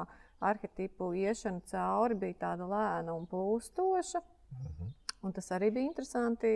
arhitektu 0.44 1.14
iešana 1.16 1.64
cauri 1.70 2.18
bija 2.20 2.42
tāda 2.42 2.68
lēna 2.68 3.16
un 3.16 3.24
plūstoša. 3.30 4.20
Mhm. 4.52 4.92
Un 5.24 5.32
tas 5.32 5.48
arī 5.56 5.72
bija 5.72 5.88
interesanti. 5.88 6.52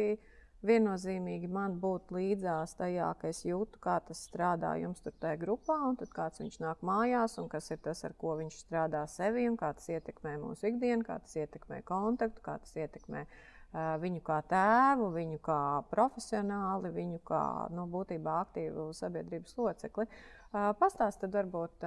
Viennozīmīgi 0.60 1.48
man 1.48 1.78
būt 1.80 2.10
līdzās 2.12 2.74
tajā, 2.76 3.06
ka 3.20 3.30
es 3.32 3.38
jūtu, 3.46 3.80
kā 3.80 3.94
tas 4.04 4.18
strādā 4.28 4.74
jums 4.76 5.00
tur 5.00 5.14
tajā 5.22 5.38
grupā, 5.40 5.78
un 5.88 5.96
tad 5.96 6.10
kāds 6.12 6.42
viņš 6.42 6.58
nāk 6.60 6.82
mājās, 6.84 7.38
un 7.40 7.48
kas 7.48 7.70
ir 7.72 7.80
tas, 7.86 8.02
ar 8.04 8.12
ko 8.20 8.34
viņš 8.42 8.58
strādā 8.66 9.06
sevi, 9.08 9.46
un 9.48 9.56
kā 9.60 9.72
tas 9.78 9.88
ietekmē 9.88 10.34
mūsu 10.42 10.68
ikdienu, 10.68 11.06
kā 11.06 11.16
tas 11.24 11.38
ietekmē 11.40 11.80
kontaktu, 11.88 12.44
kā 12.44 12.58
tas 12.60 12.76
ietekmē 12.76 13.22
uh, 13.24 13.94
viņu 14.04 14.20
kā 14.26 14.42
tēvu, 14.52 15.08
viņu 15.16 15.40
kā 15.48 15.62
profesionāli, 15.94 16.92
viņu 16.98 17.22
kā 17.32 17.44
nu, 17.72 17.88
būtībā 17.96 18.36
aktīvu 18.44 18.90
sabiedrības 19.00 19.56
locekli. 19.56 20.04
Uh, 20.04 20.39
Pastāstiet, 20.50 21.30
varbūt 21.30 21.84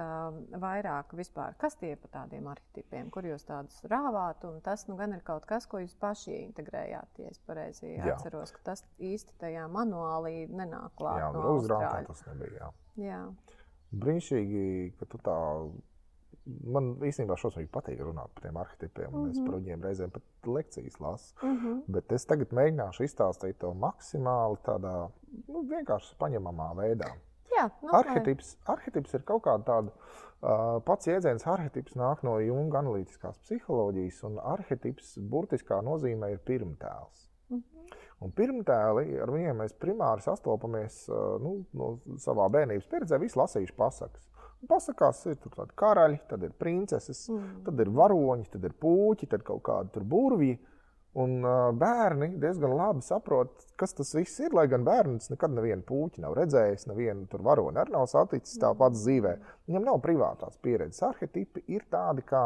vairāk 0.56 1.10
vispār, 1.18 1.52
kas 1.60 1.74
tie 1.76 1.90
ir 1.92 1.98
pa 2.00 2.08
tādiem 2.14 2.46
arhitipiem, 2.48 3.10
kur 3.12 3.26
jūs 3.28 3.42
tādus 3.44 3.82
rāvāt, 3.92 4.40
un 4.48 4.62
tas 4.64 4.86
nu, 4.88 4.96
gan 4.96 5.12
ir 5.12 5.20
kaut 5.26 5.44
kas, 5.48 5.66
ko 5.68 5.82
jūs 5.82 5.92
paši 6.00 6.32
integrējāt, 6.46 7.20
ja 7.20 7.28
es 7.28 7.42
pareizi 7.44 7.90
jā. 7.90 8.14
atceros, 8.14 8.54
ka 8.56 8.70
tas 8.70 8.84
īsti 8.96 9.36
tajā 9.42 9.66
manuālī 9.68 10.46
nenāk 10.48 10.94
klāt. 10.96 11.20
Jā, 11.20 11.26
no 11.34 11.42
Austrālijā 11.50 12.06
tas 12.08 12.24
nebija. 12.30 12.70
Jā. 12.96 13.04
jā. 13.04 13.18
Brīnišķīgi, 14.00 14.64
ka 15.00 15.10
tu 15.12 15.20
tā. 15.28 15.36
Man 16.44 16.90
īstenībā 17.04 17.36
šausmīgi 17.40 17.70
patīk 17.72 18.00
runāt 18.04 18.32
par 18.36 18.44
tiem 18.44 18.56
arhitipiem. 18.60 19.10
Mm 19.10 19.20
-hmm. 19.20 19.30
Es 19.30 19.38
par 19.44 19.54
viņiem 19.60 19.84
reizēm 19.84 20.10
pat 20.12 20.48
lekcijas 20.56 20.98
lasu. 21.00 21.34
Mm 21.42 21.56
-hmm. 21.56 21.82
Bet 21.86 22.12
es 22.12 22.26
tagad 22.26 22.52
mēģināšu 22.52 23.04
izstāstīt 23.04 23.58
to 23.58 23.74
maksimāli 23.74 24.58
tādā 24.64 25.10
nu, 25.48 25.62
vienkārši 25.62 26.16
paņemamā 26.18 26.74
veidā. 26.76 27.12
Jā, 27.52 27.68
nu, 27.82 27.90
arhetips, 27.94 28.56
arhetips 28.70 29.14
ir 29.14 29.24
kaut 29.28 29.44
kāda 29.44 29.66
tāda. 29.68 29.92
Uh, 30.44 30.78
pats 30.84 31.08
jēdziens 31.08 31.46
arhetips 31.48 31.94
nāk 31.96 32.24
no 32.26 32.34
Junga 32.42 32.82
analītiskās 32.82 33.38
psiholoģijas, 33.46 34.18
un 34.28 34.40
arhetips 34.42 35.14
burtiskā 35.32 35.78
nozīmē 35.84 36.34
ir 36.34 36.42
pirmtēls. 36.44 37.28
Mm 37.48 37.62
-hmm. 37.62 37.94
Un 38.24 38.32
pirmtēli, 38.32 39.18
ar 39.22 39.30
viņiem 39.30 39.62
mēs 39.62 39.72
primāri 39.80 40.24
sastopamies 40.24 41.08
uh, 41.08 41.40
nu, 41.40 41.64
no 41.72 41.98
savā 42.20 42.48
bērnības 42.48 42.86
pieredzē, 42.90 43.18
visi 43.20 43.38
lasījuši 43.38 43.76
pasakas. 43.76 44.28
Pasakās, 44.68 45.26
ir 45.26 45.36
tādi 45.36 45.74
karaļi, 45.76 46.20
tad 46.28 46.42
ir 46.42 46.52
princeses, 46.52 47.28
mm. 47.28 47.64
tad 47.66 47.80
ir 47.80 47.90
varoņi, 47.90 48.46
tad 48.52 48.64
ir 48.64 48.72
puķi, 48.80 49.26
tad 49.26 49.42
kaut 49.42 49.62
kādi 49.66 50.04
burvji. 50.14 50.58
Un 51.14 51.44
bērni 51.78 52.32
diezgan 52.42 52.72
labi 52.74 53.04
saprot, 53.06 53.60
kas 53.78 53.94
tas 53.94 54.08
viss 54.16 54.40
ir. 54.42 54.54
Lai 54.56 54.64
gan 54.70 54.82
bērns 54.86 55.30
nekad 55.30 55.52
nevienu 55.54 55.86
puķi 55.86 56.24
nav 56.24 56.34
redzējis, 56.34 56.88
nevienu 56.90 57.28
tur 57.30 57.44
varoni 57.46 57.78
arī 57.78 57.94
nav 57.94 58.08
saticis 58.10 58.58
tāpat 58.62 58.96
dzīvē. 58.96 59.34
Viņam 59.68 59.86
nav 59.86 60.00
privātās 60.02 60.58
pieredzes. 60.64 61.04
Arhetipi 61.06 61.62
ir 61.70 61.86
tādi 61.92 62.26
kā 62.26 62.42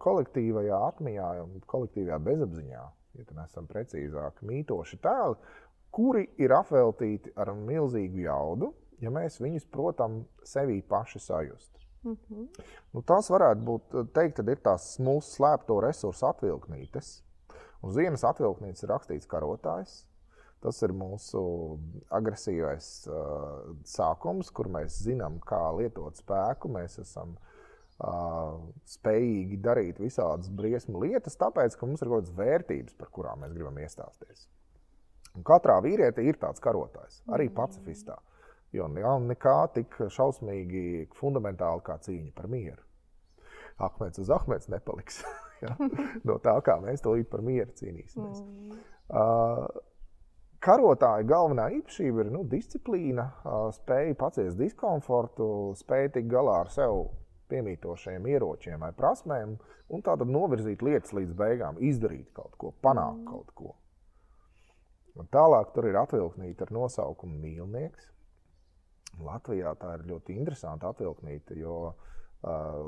kolektīvajā 0.00 0.80
atmiņā 0.88 1.28
un 1.42 1.60
kolektīvajā 1.68 2.18
bezapziņā, 2.30 2.88
ja 3.18 3.28
tā 3.28 3.44
esam 3.44 3.68
precīzāk, 3.68 4.40
mītoši 4.48 5.00
tēli, 5.04 5.36
kuri 5.92 6.24
ir 6.40 6.54
apveltīti 6.56 7.34
ar 7.36 7.52
milzīgu 7.52 8.24
jaudu, 8.24 8.72
ja 9.02 9.12
mēs 9.12 9.40
viņus, 9.42 9.68
protams, 9.74 10.24
sevī 10.46 10.80
paši 10.88 11.20
sajust. 11.20 11.74
Mm 12.06 12.16
-hmm. 12.16 12.66
nu, 12.94 13.02
tās 13.02 13.28
varētu 13.30 13.64
būt, 13.66 13.96
teikt, 14.14 14.38
ir 14.38 14.60
tās 14.62 14.98
mūsu 15.02 15.34
slēpto 15.36 15.80
resursu 15.82 16.26
atvilknītes 16.26 17.18
Uz 17.86 17.98
vienas 17.98 18.24
atvilktnītes 18.26 18.84
ir 18.84 18.92
rakstīts 18.92 19.30
karotājs. 19.30 20.02
Tas 20.58 20.80
ir 20.82 20.90
mūsu 20.90 21.40
agresīvais 22.10 22.86
uh, 23.06 23.68
sākums, 23.86 24.50
kur 24.50 24.66
mēs 24.74 24.96
zinām, 25.04 25.38
kā 25.46 25.60
lietot 25.76 26.18
spēku. 26.18 26.70
Mēs 26.74 26.98
esam 26.98 27.36
uh, 28.02 28.58
spējīgi 28.90 29.60
darīt 29.62 30.02
visādas 30.02 30.50
briesmu 30.50 31.04
lietas, 31.04 31.38
tāpēc, 31.38 31.78
ka 31.78 31.86
mums 31.86 32.02
ir 32.02 32.10
kaut 32.10 32.24
kādas 32.24 32.34
vērtības, 32.40 32.98
par 32.98 33.12
kurām 33.14 33.44
mēs 33.44 33.54
gribam 33.54 33.78
iestāties. 33.78 34.48
Un 35.38 35.46
katrā 35.46 35.78
vīrietī 35.84 36.26
ir 36.26 36.40
tāds 36.42 36.62
karotājs, 36.64 37.22
arī 37.30 37.46
mm. 37.46 37.54
pacifistā. 37.54 38.18
Jo 38.74 38.90
jā, 38.98 39.14
nekā 39.24 39.58
tik 39.78 39.94
šausmīgi 40.12 41.06
fundamentāli 41.16 41.86
kā 41.86 41.96
cīņa 42.04 42.34
par 42.36 42.50
mieru. 42.52 42.82
Akmens 43.78 44.18
uz 44.18 44.34
akmens 44.34 44.66
nepaliks. 44.68 45.22
ja? 45.64 45.74
no 46.28 46.38
tā, 46.44 46.56
kā 46.64 46.78
mēs 46.82 47.04
to 47.04 47.14
par 47.30 47.44
mieru 47.44 47.72
cīnīsimies. 47.78 48.42
Mm. 48.42 48.80
Uh, 49.08 49.66
Karotāja 50.58 51.22
galvenā 51.22 51.68
īpašība 51.76 52.24
ir 52.24 52.32
nu, 52.34 52.42
disciplīna, 52.50 53.28
uh, 53.46 53.68
spēja 53.74 54.16
paciest 54.18 54.58
diskomfortu, 54.58 55.48
spēja 55.78 56.16
tikt 56.16 56.32
galā 56.32 56.56
ar 56.64 56.72
sev 56.74 57.04
piemītošiem 57.48 58.26
ieročiem 58.28 58.82
vai 58.82 58.90
prasmēm, 58.96 59.54
un 59.94 60.02
tātad 60.04 60.28
novirzīt 60.28 60.82
lietas 60.84 61.14
līdz 61.16 61.36
beigām, 61.38 61.78
izdarīt 61.80 62.32
kaut 62.36 62.58
ko, 62.60 62.72
panākt 62.84 63.22
mm. 63.22 63.28
kaut 63.30 63.54
ko. 63.56 63.76
Un 65.18 65.30
tālāk 65.34 65.72
tur 65.74 65.88
ir 65.88 65.98
atvilknīte 65.98 66.66
ar 66.66 66.74
nosaukumu 66.74 67.40
Mīlnieks. 67.42 68.10
Latvijā 69.24 69.72
tā 69.80 69.96
ir 69.96 70.04
ļoti 70.10 70.36
interesanta 70.38 70.92
atvilknīte, 70.92 71.56
jo 71.58 71.78
uh, 71.88 71.96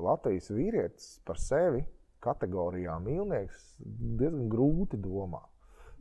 Latvijas 0.05 0.51
vīrietis 0.55 1.17
par 1.27 1.41
sevi 1.43 1.83
kategorijā 2.25 2.97
mīlnieks 3.03 3.75
diezgan 3.81 4.49
grūti 4.53 5.01
domā. 5.01 5.43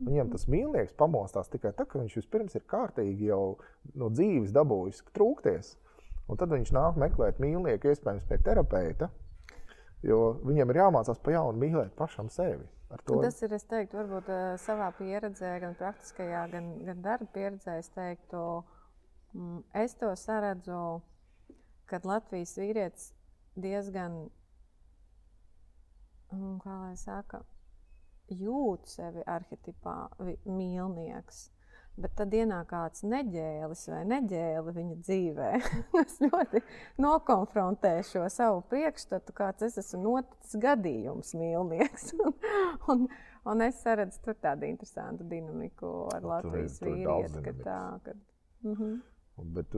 Viņam 0.00 0.30
tas 0.32 0.46
mīlnieks 0.48 0.96
pamostās 0.96 1.50
tikai 1.52 1.74
tad, 1.76 1.90
kad 1.90 2.00
viņš 2.00 2.16
vispirms 2.22 2.56
ir 2.56 2.64
kārtīgi 2.68 3.28
jau 3.28 3.58
no 4.00 4.08
dzīves 4.08 4.54
dabūjis 4.56 5.02
trūkties. 5.12 5.74
Un 6.30 6.38
tad 6.40 6.52
viņš 6.54 6.72
nāk 6.72 6.96
meklēt 7.00 7.40
mīlnieku, 7.42 7.90
iespējams, 7.90 8.24
pie 8.28 8.38
terapeita. 8.46 9.10
Jo 10.06 10.38
viņam 10.46 10.72
ir 10.72 10.80
jāmācās 10.80 11.20
pa 11.20 11.34
jaunu 11.34 11.60
mīlēt 11.60 11.92
pašam 11.98 12.30
sevi. 12.32 12.64
Tas 12.90 13.36
ir, 13.44 13.52
es 13.54 13.66
teiktu, 13.70 14.00
varbūt 14.00 14.30
eh, 14.34 14.44
savā 14.58 14.88
pieredzē, 14.98 15.52
gan 15.62 15.76
praktiskajā, 15.78 16.46
gan, 16.50 16.72
gan 16.88 17.04
darba 17.04 17.28
pieredzē. 17.34 17.76
Es 17.78 17.90
teiktu, 17.94 18.40
mm, 19.36 19.60
es 19.84 19.94
to 20.00 20.10
saredzu, 20.18 20.80
kad 21.90 22.08
Latvijas 22.08 22.56
vīrietis 22.58 23.12
diezgan 23.60 24.24
kā 26.30 26.76
lai 26.84 26.96
saka, 26.98 27.42
jūt 28.30 28.90
sevi 28.90 29.24
arhetipā 29.26 29.96
mīlnieks. 30.46 31.48
Bet 32.00 32.14
tad 32.16 32.32
ienāk 32.32 32.70
kāds 32.70 33.02
neģēlis 33.04 33.82
vai 33.90 34.04
neģēli 34.08 34.74
viņa 34.76 34.96
dzīvē. 35.02 35.48
es 36.04 36.16
ļoti 36.22 36.62
nokonfrontēju 37.02 38.06
šo 38.12 38.24
savu 38.32 38.62
priekšstatu, 38.70 39.34
kāds 39.36 39.66
es 39.66 39.76
esmu 39.82 40.00
noticis 40.06 40.56
gadījums 40.62 41.34
mīlnieks. 41.36 42.12
un, 42.24 42.36
un, 42.94 43.06
un 43.52 43.66
es 43.66 43.82
redzu 43.84 44.22
tur 44.24 44.38
tādu 44.40 44.70
interesantu 44.70 45.26
dinamiku 45.28 46.08
ar 46.14 46.24
nu, 46.24 46.32
Latvijas 46.32 46.78
vīrieti. 46.84 47.42
Ka 47.44 47.56
tā, 47.58 47.80
ka, 48.06 48.16
mm 48.64 48.74
-hmm. 48.74 49.00
Bet, 49.40 49.72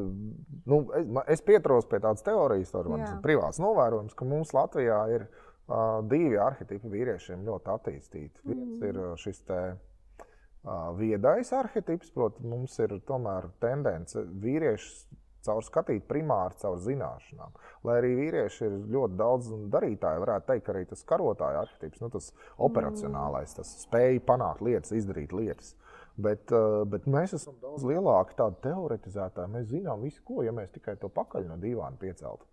nu, 0.67 0.77
es, 0.99 1.07
es 1.37 1.43
pieturos 1.47 1.87
pie 1.87 2.01
tādas 2.03 2.25
teorijas, 2.27 2.73
tas 2.75 2.87
ir 2.87 3.21
privāts 3.23 3.61
novērojums, 3.63 4.15
ka 4.15 4.27
mums 4.27 4.51
Latvijā 4.57 4.99
ir 5.15 5.27
ielikās 5.27 5.52
Uh, 5.73 6.03
divi 6.05 6.37
arhitekti 6.37 6.91
vīriešiem 6.93 7.47
ļoti 7.47 7.71
attīstīti. 7.73 8.43
Viens 8.45 8.75
mm. 8.75 8.83
ir 8.91 8.99
šis 9.23 9.39
te, 9.49 9.61
uh, 9.73 10.91
viedais 10.99 11.49
arhitekts, 11.57 12.11
protams, 12.13 12.45
mums 12.51 12.75
ir 12.83 12.93
tomēr 13.09 13.49
tendence 13.63 14.21
vīriešus 14.43 15.07
caur 15.47 15.65
skatīt 15.65 16.05
primāri 16.11 16.59
caur 16.61 16.77
zināšanām. 16.83 17.57
Lai 17.89 17.97
arī 18.03 18.13
vīrieši 18.19 18.67
ir 18.67 18.77
ļoti 18.99 19.19
daudz 19.23 19.49
darītāji, 19.73 20.23
varētu 20.27 20.51
teikt, 20.53 20.71
arī 20.75 20.85
tas 20.93 21.07
karotāja 21.09 21.65
arhitekts, 21.65 22.03
nu, 22.05 22.13
tas 22.13 22.29
operacionālais, 22.69 23.57
tas 23.57 23.73
spēja 23.87 24.21
panākt 24.29 24.61
lietas, 24.67 24.93
izdarīt 24.99 25.33
lietas. 25.33 25.73
Bet, 26.21 26.53
uh, 26.53 26.83
bet 26.85 27.09
mēs 27.09 27.33
esam 27.39 27.57
daudz 27.65 27.89
lielāki 27.89 28.37
tādi 28.37 28.61
teoretizētāji. 28.69 29.57
Mēs 29.57 29.71
zinām 29.73 30.05
visu, 30.05 30.21
ko, 30.29 30.43
ja 30.45 30.53
mēs 30.53 30.75
tikai 30.77 30.99
to 31.01 31.09
pakaļ 31.09 31.49
no 31.49 31.57
divām 31.63 31.97
pieceltu. 31.97 32.45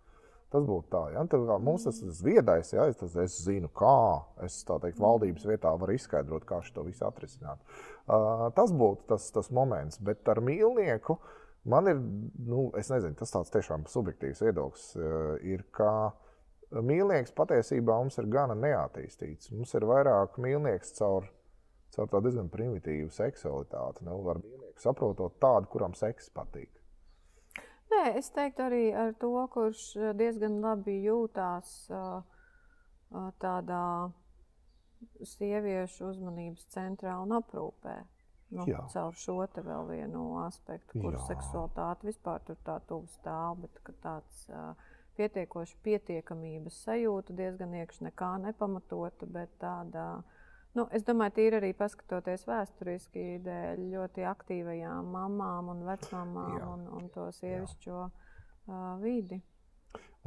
Tas 0.50 0.64
būtu 0.66 0.90
tā, 0.90 1.02
ja? 1.14 1.24
tā 1.30 1.38
kā 1.46 1.56
mums 1.62 1.84
tas 1.86 2.00
ir 2.02 2.14
viedais, 2.26 2.72
ja 2.74 2.88
es, 2.90 2.98
tas, 2.98 3.14
es 3.22 3.36
zinu, 3.46 3.70
kā 3.70 4.24
es 4.46 4.56
teikt, 4.66 4.98
valdības 4.98 5.46
vietā 5.46 5.76
varu 5.78 5.94
izskaidrot, 5.94 6.48
kā 6.50 6.58
šo 6.66 6.88
visu 6.88 7.06
atrisināt. 7.06 7.62
Uh, 8.10 8.48
tas 8.58 8.74
būtu 8.74 9.06
tas, 9.12 9.28
tas 9.36 9.52
moments, 9.54 10.02
bet 10.02 10.26
ar 10.32 10.42
mīlnieku 10.42 11.20
man 11.70 11.92
ir, 11.92 12.02
nu, 12.50 12.72
es 12.80 12.90
nezinu, 12.90 13.14
tas 13.20 13.36
tāds 13.36 13.54
tiešām 13.54 13.86
subjektīvs 13.94 14.42
viedoklis 14.48 14.88
uh, 14.98 15.36
ir, 15.46 15.68
ka 15.76 15.92
mīlnieks 16.74 17.36
patiesībā 17.38 18.00
mums 18.02 18.18
ir 18.18 18.32
gana 18.34 18.58
neattīstīts. 18.58 19.54
Mums 19.54 19.78
ir 19.78 19.86
vairāk 19.90 20.42
mīlnieks 20.42 20.98
caur, 20.98 21.30
caur 21.94 22.10
tādu 22.10 22.26
diezgan 22.26 22.50
primitīvu 22.50 23.14
seksualitāti. 23.14 24.06
Nu, 24.10 24.18
var 24.26 24.42
mīlnieku 24.42 24.82
saprotot 24.82 25.38
tādu, 25.42 25.70
kuram 25.70 25.94
seks 25.98 26.34
patīk. 26.34 26.79
Nē, 27.90 28.04
es 28.20 28.30
teiktu 28.36 28.66
arī 28.68 28.84
ar 28.94 29.16
to, 29.22 29.32
kurš 29.54 29.84
eh, 29.98 30.12
diezgan 30.18 30.60
labi 30.62 31.00
jūtās 31.08 31.72
uh, 31.90 32.22
uh, 32.22 33.30
tādā 33.42 34.12
sieviešu 35.26 36.12
uzmanības 36.12 36.68
centrā 36.74 37.18
un 37.24 37.34
aprūpē. 37.40 37.98
Nu, 38.50 38.66
Jā. 38.66 38.82
caur 38.90 39.18
šo 39.18 39.44
te 39.54 39.62
vēl 39.62 39.86
vienu 39.92 40.24
aspektu, 40.42 41.02
kur 41.02 41.14
Jā. 41.14 41.22
seksualitāte 41.28 42.08
vispār 42.10 42.42
tur 42.46 42.58
tā 42.66 42.80
tuvu 42.90 43.10
stāv, 43.14 43.62
bet 43.66 43.92
tāds 44.02 44.46
uh, 44.50 44.74
pietiekoši 45.18 45.78
pietiekamības 45.86 46.80
sajūta 46.88 47.36
diezgan 47.38 47.76
iekšā 47.82 48.08
nekā 48.10 48.32
nepamatota, 48.48 49.30
bet 49.30 49.54
tāda 49.62 50.08
uh, 50.18 50.39
Nu, 50.80 50.86
es 50.96 51.04
domāju, 51.04 51.34
tīri 51.36 51.58
arī 51.58 51.70
paskatoties 51.76 52.46
vēsturiski 52.48 53.24
dēļ 53.44 53.82
ļoti 53.92 54.24
aktīvajām 54.30 55.10
mamām 55.12 55.74
un 55.74 55.82
vecmāmām 55.84 56.54
un, 56.64 56.86
un 56.96 57.10
to 57.12 57.26
sievišķo 57.36 57.98
uh, 58.00 58.14
vidi. 59.02 59.42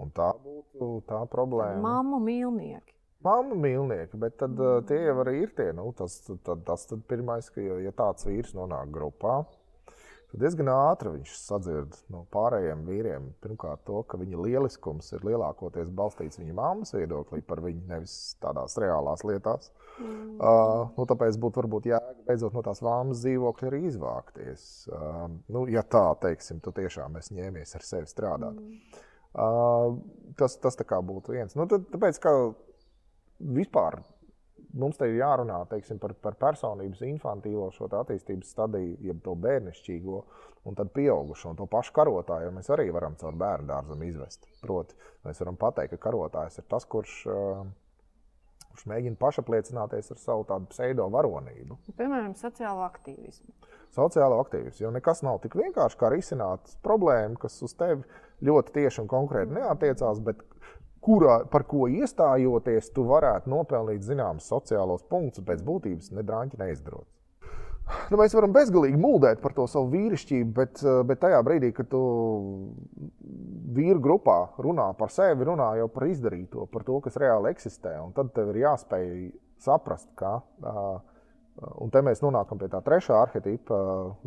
Un 0.02 0.12
tā 0.12 0.26
būtu 0.42 0.90
tā 1.08 1.22
problēma. 1.32 1.80
Māmu 1.80 2.20
mīlnieki. 2.26 2.98
Māmu 3.24 3.56
mīlnieki, 3.64 4.20
bet 4.20 4.36
tad, 4.42 4.58
mm. 4.58 4.84
tie 4.90 4.98
jau 5.06 5.16
arī 5.22 5.34
ir 5.46 5.54
tie. 5.56 5.70
Nu, 5.78 5.86
tas, 5.96 6.18
tad, 6.28 6.66
tas 6.68 6.84
tad 6.90 7.06
pirmais, 7.08 7.48
ka 7.54 7.64
ja 7.64 7.94
tāds 7.96 8.28
vīrs 8.28 8.52
nonāk 8.58 8.92
grupā, 8.92 9.38
Tad 10.32 10.40
diezgan 10.40 10.70
ātri 10.72 11.10
viņš 11.12 11.32
sadzird 11.36 11.96
no 12.12 12.22
pārējiem 12.32 12.86
vīriem, 12.86 13.26
pirmkārt, 13.44 13.82
to, 13.84 13.98
ka 14.08 14.16
viņa 14.16 14.38
lieliskums 14.40 15.10
ir 15.12 15.26
lielākoties 15.28 15.90
balstīts 15.92 16.40
viņa 16.40 16.54
mammas 16.56 16.94
viedoklī 16.96 17.42
par 17.44 17.60
viņu, 17.60 17.82
nevis 17.90 18.14
tādās 18.40 18.78
reālās 18.80 19.26
lietās. 19.28 19.68
Mm. 20.00 20.38
Uh, 20.40 20.86
nu, 20.96 21.04
tāpēc 21.10 21.36
būtu 21.36 21.60
varbūt 21.60 21.90
jēga 21.90 22.14
beidzot 22.30 22.56
no 22.56 22.62
tās 22.64 22.80
mammas 22.80 23.20
dzīvokļa 23.20 23.68
arī 23.68 23.82
izvākties. 23.90 24.64
Uh, 24.88 25.26
nu, 25.52 25.66
ja 25.68 25.84
tā, 25.84 26.06
teiksim, 26.24 26.64
tu 26.64 26.72
tiešām 26.80 27.20
esi 27.20 27.36
ņēmies 27.36 27.76
ar 27.76 27.84
sevi 27.90 28.08
strādāt. 28.08 28.56
Mm. 28.56 29.04
Uh, 29.36 30.00
tas, 30.40 30.56
tas 30.64 30.80
būtu 30.80 31.36
viens. 31.36 31.52
Nu, 31.60 31.68
tad, 31.68 31.84
tāpēc, 31.92 32.24
ka 32.24 32.34
vispār 33.60 34.00
mums 34.78 34.98
te 35.00 35.08
ir 35.10 35.18
jārunā 35.20 35.58
teiksim, 35.70 35.98
par, 36.02 36.14
par 36.24 36.36
personības 36.40 37.02
infantīlo 37.06 37.68
šo 37.74 37.88
attīstības 38.00 38.54
stadiju, 38.54 38.96
jeb 39.04 39.20
to 39.24 39.34
bērnišķīgo, 39.44 40.22
un 40.68 40.78
tad 40.78 40.92
pieaugušo 40.96 41.52
un 41.52 41.58
to 41.58 41.66
pašu 41.70 41.94
karotāju. 41.98 42.52
Mēs 42.56 42.70
arī 42.74 42.88
varam 42.94 43.16
caur 43.20 43.36
bērnu 43.38 43.68
dārzam 43.70 44.02
izvest. 44.06 44.48
Proti, 44.62 44.96
mēs 45.26 45.42
varam 45.42 45.58
pateikt, 45.60 45.96
ka 45.96 46.10
karotājs 46.10 46.60
ir 46.62 46.68
tas, 46.70 46.88
kurš. 46.88 47.22
Kurš 48.72 48.86
mēģina 48.88 49.18
pašapliecināties 49.20 50.06
ar 50.14 50.16
savu 50.16 50.46
tādu 50.48 50.70
pseido 50.70 51.04
varonību. 51.12 51.76
Piemēram, 51.98 52.32
sociālo 52.40 52.86
aktīvismu. 52.86 53.52
Sociālo 53.92 54.38
aktīvismu. 54.40 54.86
Jo 54.86 54.92
nekas 54.94 55.20
nav 55.26 55.42
tik 55.42 55.58
vienkārši 55.60 55.98
kā 56.00 56.08
risināt 56.08 56.72
problēmu, 56.86 57.36
kas 57.42 57.58
uz 57.66 57.74
tevi 57.76 58.00
ļoti 58.48 58.72
tieši 58.78 59.02
un 59.02 59.10
konkrēti 59.12 59.58
neatiecās, 59.58 60.22
bet 60.24 60.40
kurā, 61.02 61.40
par 61.50 61.66
ko 61.68 61.88
iestājoties, 61.90 62.92
tu 62.94 63.06
varētu 63.08 63.50
nopelnīt 63.52 64.04
zināmus 64.06 64.48
sociālos 64.50 65.04
punktus, 65.10 65.44
pēc 65.46 65.64
būtības 65.66 66.12
nedrāņķi 66.14 66.62
neizdarot. 66.62 67.08
Nu, 68.12 68.18
mēs 68.20 68.34
varam 68.36 68.52
bezgalīgi 68.54 68.98
mūldēt 69.00 69.40
par 69.42 69.54
to 69.56 69.66
savu 69.68 69.90
vīrišķību, 69.92 70.50
bet, 70.54 70.82
bet 71.08 71.20
tajā 71.24 71.40
brīdī, 71.44 71.72
kad 71.74 71.88
tu 71.90 72.02
vīru 73.74 73.98
grupā 74.02 74.36
runā 74.62 74.92
par 74.98 75.10
sevi, 75.12 75.46
runā 75.48 75.72
jau 75.80 75.88
par 75.92 76.06
izdarīto, 76.06 76.68
par 76.72 76.86
to, 76.86 77.00
kas 77.04 77.18
reāli 77.20 77.50
eksistē, 77.50 77.96
un 78.04 78.14
tad 78.16 78.30
tev 78.36 78.52
ir 78.52 78.62
jāspēj 78.62 79.08
saprast, 79.62 80.08
ka 80.18 80.38
uh, 80.38 81.00
Un 81.60 81.90
te 81.92 82.00
mēs 82.00 82.22
nonākam 82.24 82.56
pie 82.58 82.66
tā 82.72 82.78
trešā 82.84 83.18
arhitekta, 83.26 83.76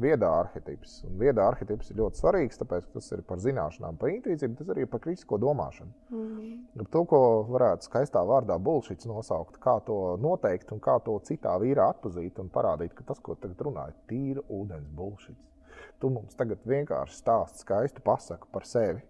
viedā 0.02 0.30
arhitekts. 0.44 1.00
Viedā 1.18 1.48
arhitekts 1.50 1.90
ir 1.90 1.98
ļoti 1.98 2.22
svarīgs, 2.22 2.60
tāpēc 2.60 2.92
tas 2.94 3.08
ir 3.16 3.24
par 3.26 3.42
zināšanām, 3.42 3.98
par 3.98 4.12
intuīciju, 4.14 4.52
bet 4.52 4.62
tas 4.62 4.70
arī 4.76 4.86
par 4.92 5.02
kritisko 5.02 5.40
domāšanu. 5.42 5.90
Mm. 6.14 6.86
To, 6.94 7.02
ko 7.10 7.22
varētu 7.50 7.90
skaistā 7.90 8.22
vārdā 8.30 8.60
bullshits 8.62 9.10
nosaukt, 9.10 9.58
kā 9.64 9.80
to 9.88 9.98
noteikt 10.22 10.76
un 10.76 10.84
kā 10.86 11.00
to 11.08 11.18
citā 11.26 11.58
vīrā 11.64 11.90
atpazīt 11.96 12.38
un 12.44 12.54
parādīt, 12.54 12.94
ka 12.94 13.08
tas, 13.10 13.20
ko 13.26 13.34
tagad 13.42 13.66
runā, 13.68 13.90
ir 13.90 13.98
tīra 14.12 14.46
ūdens 14.46 14.94
bullshits. 14.94 15.50
Tu 16.00 16.14
mums 16.14 16.38
tagad 16.38 16.62
vienkārši 16.70 17.22
stāsti 17.24 17.66
skaistu 17.66 18.06
pasaku 18.06 18.54
par 18.54 18.70
sevi. 18.70 19.02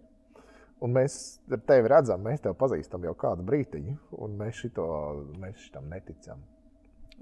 Un 0.84 0.96
mēs 0.96 1.42
tevi 1.68 1.92
redzam, 1.92 2.24
mēs 2.24 2.44
tevi 2.44 2.56
pazīstam 2.60 3.04
jau 3.08 3.16
kādu 3.20 3.44
brīdiņu, 3.48 4.00
un 4.24 4.36
mēs, 4.40 4.64
šito, 4.64 4.86
mēs 5.42 5.68
šitam 5.68 5.92
neticam. 5.92 6.44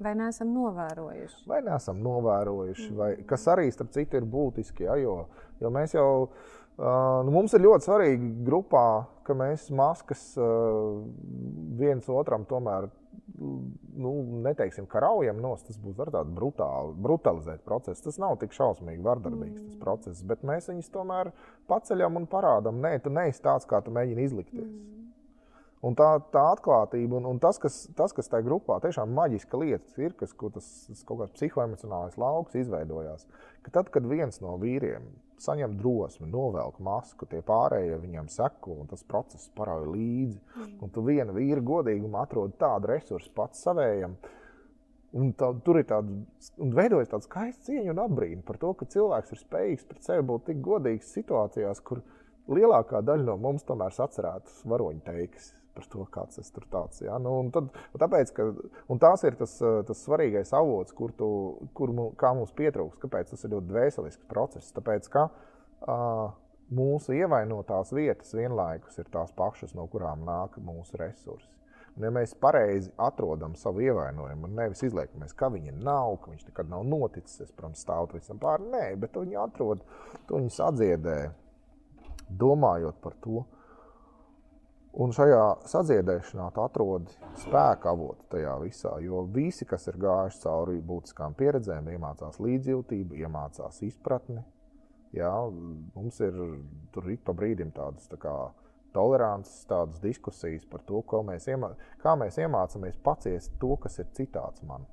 Vai 0.01 0.15
neesam 0.17 0.49
novērojuši? 0.55 1.43
Vai 1.49 1.61
neesam 1.65 1.99
novērojuši, 2.01 2.89
mm. 2.89 2.97
vai, 2.97 3.11
kas 3.29 3.45
arī 3.53 3.67
starp 3.73 3.93
citu 3.93 4.17
ir 4.17 4.25
būtiski. 4.29 4.87
Ja, 4.87 4.97
jo, 4.97 5.27
jo 5.61 5.69
mēs 5.73 5.93
jau, 5.93 6.07
uh, 6.25 7.21
nu, 7.27 7.33
mums 7.35 7.53
ir 7.53 7.65
ļoti 7.65 7.89
svarīgi 7.89 8.31
grupā, 8.47 8.87
ka 9.27 9.37
mēs 9.37 9.69
maskas 9.75 10.31
uh, 10.41 11.03
viens 11.77 12.09
otram 12.09 12.47
tomēr 12.49 12.89
nu, 13.95 14.41
neteiksim, 14.41 14.85
ka 14.89 15.01
raujam 15.03 15.37
nost, 15.41 15.67
tas 15.67 15.77
būs 15.81 15.97
tāds 15.97 16.33
brutāli, 16.33 16.95
brutalizēts 17.05 17.65
process. 17.65 18.01
Tas 18.03 18.17
nav 18.21 18.37
tik 18.41 18.55
šausmīgi 18.55 19.03
vardarbīgs 19.05 19.61
mm. 19.61 19.77
process, 19.83 20.25
bet 20.25 20.45
mēs 20.47 20.69
viņus 20.71 20.91
tomēr 20.93 21.31
paceļam 21.69 22.21
un 22.21 22.27
parādām, 22.29 22.81
nē, 22.83 22.97
tu 23.03 23.13
neesi 23.13 23.43
tāds, 23.43 23.69
kā 23.69 23.83
tu 23.85 23.93
mēģini 23.93 24.27
izlikties. 24.29 24.67
Mm. 24.69 25.02
Un 25.83 25.97
tā, 25.99 26.07
tā 26.31 26.41
atklātība 26.53 27.17
un, 27.17 27.25
un 27.27 27.39
tas, 27.43 27.57
kas, 27.59 27.81
tas, 27.97 28.13
kas 28.15 28.29
tajā 28.31 28.45
grupā 28.45 28.77
tiešām 28.85 29.11
maģiska 29.17 29.59
lieta 29.59 29.99
ir, 29.99 30.13
kas, 30.15 30.31
tas, 30.55 30.67
tas 30.87 31.01
kaut 31.07 31.19
kāds 31.19 31.33
psihoemocionālais 31.35 32.15
lauks 32.21 32.55
izveidojās. 32.55 33.25
Ka 33.65 33.73
tad, 33.79 33.89
kad 33.91 34.07
viens 34.07 34.39
no 34.39 34.55
vīriem 34.61 35.09
saņem 35.43 35.73
drosmi, 35.81 36.29
novelk 36.31 36.77
masku, 36.83 37.27
tie 37.27 37.41
pārējie 37.43 37.97
viņam 37.99 38.29
seko, 38.31 38.77
un 38.79 38.87
tas 38.87 39.03
process 39.03 39.49
parauj 39.57 39.89
līdzi, 39.89 40.39
mm. 40.39 40.69
un 40.85 40.93
tu 40.95 41.03
viena 41.03 41.35
vīra 41.35 41.59
godīgumu 41.59 42.15
atrod 42.21 42.55
tādu 42.61 42.87
resursu 42.93 43.33
pats 43.35 43.65
savējam. 43.65 44.15
Un 45.19 45.33
tā, 45.37 45.49
tur 45.65 45.81
ir 45.81 45.87
tāds, 45.89 46.53
un 46.63 46.71
veidojas 46.73 47.11
tāds 47.11 47.27
skaists 47.27 47.67
cieņa 47.67 47.91
un 47.91 47.99
apbrīna 48.05 48.45
par 48.47 48.57
to, 48.61 48.71
ka 48.79 48.87
cilvēks 48.89 49.35
ir 49.35 49.41
spējīgs 49.41 49.89
pret 49.91 50.07
sevi 50.07 50.23
būt 50.31 50.47
tik 50.47 50.63
godīgs 50.63 51.11
situācijās, 51.19 51.83
kur 51.83 52.01
lielākā 52.47 53.03
daļa 53.03 53.27
no 53.27 53.35
mums 53.49 53.67
tomēr 53.67 53.93
atcerētas 54.07 54.63
varoņu 54.63 55.03
teikas 55.11 55.51
par 55.73 55.87
to, 55.89 56.05
kāds 56.13 56.39
tas 56.39 56.53
tur 56.53 56.65
tāds. 56.71 57.01
Ja? 57.03 57.17
Nu, 57.21 57.35
un 57.43 57.49
tad, 57.53 57.71
tāpēc, 57.99 58.33
ka, 58.35 58.47
un 58.91 59.01
tās 59.01 59.25
ir 59.27 59.37
tas, 59.39 59.55
tas 59.87 60.03
svarīgais 60.05 60.53
avots, 60.57 60.93
kur, 60.97 61.13
tu, 61.17 61.29
kur 61.77 61.93
mu, 61.95 62.11
mums 62.13 62.53
pietrūkst. 62.57 63.01
Kāpēc 63.03 63.33
tas 63.33 63.45
ir 63.45 63.55
ļoti 63.55 63.71
dvēselisks 63.71 64.29
process? 64.29 64.73
Tāpēc, 64.75 65.09
ka 65.13 65.27
uh, 65.29 66.29
mūsu 66.73 67.17
ievainotās 67.17 67.93
vietas 67.95 68.33
vienlaikus 68.37 69.01
ir 69.01 69.09
tās 69.13 69.33
pašas, 69.37 69.75
no 69.77 69.87
kurām 69.91 70.25
nāk 70.27 70.59
mūsu 70.63 70.99
resursi. 71.01 71.49
Un, 71.93 72.07
ja 72.07 72.09
mēs 72.13 72.33
pareizi 72.41 72.89
atrodam 72.97 73.53
savu 73.57 73.83
ievainojumu, 73.85 74.49
nevis 74.57 74.81
izliekamies, 74.87 75.35
ka 75.37 75.51
viņa 75.53 75.75
nav, 75.77 76.15
ka 76.23 76.31
viņš 76.31 76.47
nekad 76.47 76.71
nav 76.71 76.85
noticis, 76.89 77.43
es, 77.45 77.51
protams, 77.53 77.83
stāvu 77.85 78.15
visam 78.15 78.39
pāri, 78.41 78.65
nē, 78.73 78.85
bet 79.01 79.19
viņi 79.19 79.37
atrod, 79.37 79.83
to 80.29 80.39
viņus 80.39 80.57
atdziedē, 80.69 81.17
domājot 82.41 82.97
par 83.03 83.17
to, 83.21 83.43
Un 84.93 85.09
šajā 85.09 85.65
sadziedēšanā 85.65 86.51
tu 86.53 86.61
atrod 86.61 87.07
spēka 87.41 87.89
avotu 87.95 88.27
tajā 88.29 88.53
visā. 88.61 88.91
Jo 89.01 89.23
visi, 89.25 89.65
kas 89.65 89.87
ir 89.89 89.97
gājuši 90.03 90.43
cauri 90.43 90.75
būtiskām 90.85 91.33
pieredzēm, 91.37 91.89
iemācās 91.95 92.37
līdzjūtību, 92.37 93.17
iemācās 93.25 93.81
izpratni. 93.87 94.43
Jā, 95.17 95.31
mums 95.95 96.19
ir 96.25 96.37
tur 96.93 97.09
ik 97.09 97.25
pa 97.25 97.33
brīdim 97.37 97.73
tādas 97.73 98.05
tā 98.09 98.21
kā, 98.21 98.35
tolerants, 98.93 99.63
tādas 99.69 99.97
diskusijas 100.01 100.65
par 100.69 100.85
to, 100.85 101.01
mēs 101.25 101.49
iemā, 101.49 101.71
kā 102.05 102.13
mēs 102.19 102.37
iemācāmies 102.41 103.01
paciest 103.01 103.57
to, 103.61 103.73
kas 103.81 103.97
ir 103.97 104.13
citāds 104.13 104.61
man. 104.61 104.85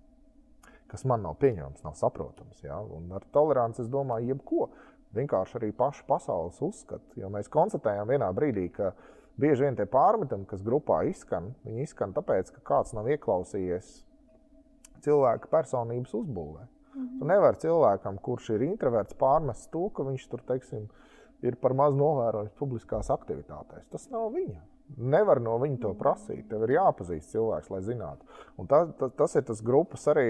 Kas 0.88 1.04
man 1.04 1.22
nav 1.28 1.36
pieņemams, 1.44 1.84
nav 1.84 1.94
saprotams. 2.00 2.64
Ja? 2.64 2.80
Un 2.80 3.12
ar 3.12 3.28
toleranci 3.36 3.84
es 3.84 3.92
domāju, 3.92 4.32
jebko. 4.32 4.70
Vienkārši 5.14 5.58
arī 5.58 5.72
pašu 5.76 6.06
pasaules 6.08 6.58
uzskatu. 6.62 7.20
Jo 7.20 7.28
mēs 7.30 7.52
konstatējam 7.52 8.08
vienā 8.08 8.30
brīdī, 8.34 8.68
ka 8.74 8.94
mēs 8.94 9.19
Bieži 9.40 9.64
vien 9.64 9.76
tie 9.78 9.86
pārmetumi, 9.88 10.46
kas 10.48 10.62
grupā 10.64 11.02
izskan, 11.08 11.54
viņi 11.64 11.86
izskan 11.86 12.12
tāpēc, 12.16 12.52
ka 12.56 12.64
kāds 12.72 12.92
nav 12.96 13.08
ieklausījies 13.08 13.92
cilvēka 15.04 15.48
personības 15.52 16.12
uzbūvē. 16.14 16.66
Mm 16.66 17.02
-hmm. 17.02 17.18
Tu 17.18 17.26
nevari 17.26 17.56
cilvēkam, 17.62 18.18
kurš 18.18 18.50
ir 18.50 18.62
introverts, 18.62 19.14
pārmest 19.14 19.70
to, 19.70 19.88
ka 19.88 20.02
viņš 20.02 20.28
tur, 20.28 20.42
teiksim, 20.46 20.88
ir 21.42 21.56
par 21.56 21.74
maz 21.74 21.94
novērojams 21.94 22.52
publiskās 22.58 23.10
aktivitātēs. 23.10 23.88
Tas 23.90 24.10
nav 24.10 24.32
viņa. 24.34 24.60
Nevar 24.98 25.40
no 25.40 25.56
viņa 25.58 25.78
to 25.80 25.94
prasīt. 25.94 26.48
Tev 26.48 26.64
ir 26.66 26.74
jāpazīst 26.74 27.30
cilvēks, 27.30 27.70
lai 27.70 27.80
zinātu. 27.80 28.26
Un 28.58 28.66
tas, 28.66 28.88
tas, 28.98 29.12
tas 29.16 29.36
ir 29.38 29.42
tas 29.42 29.62
grupas 29.62 30.06
arī 30.10 30.26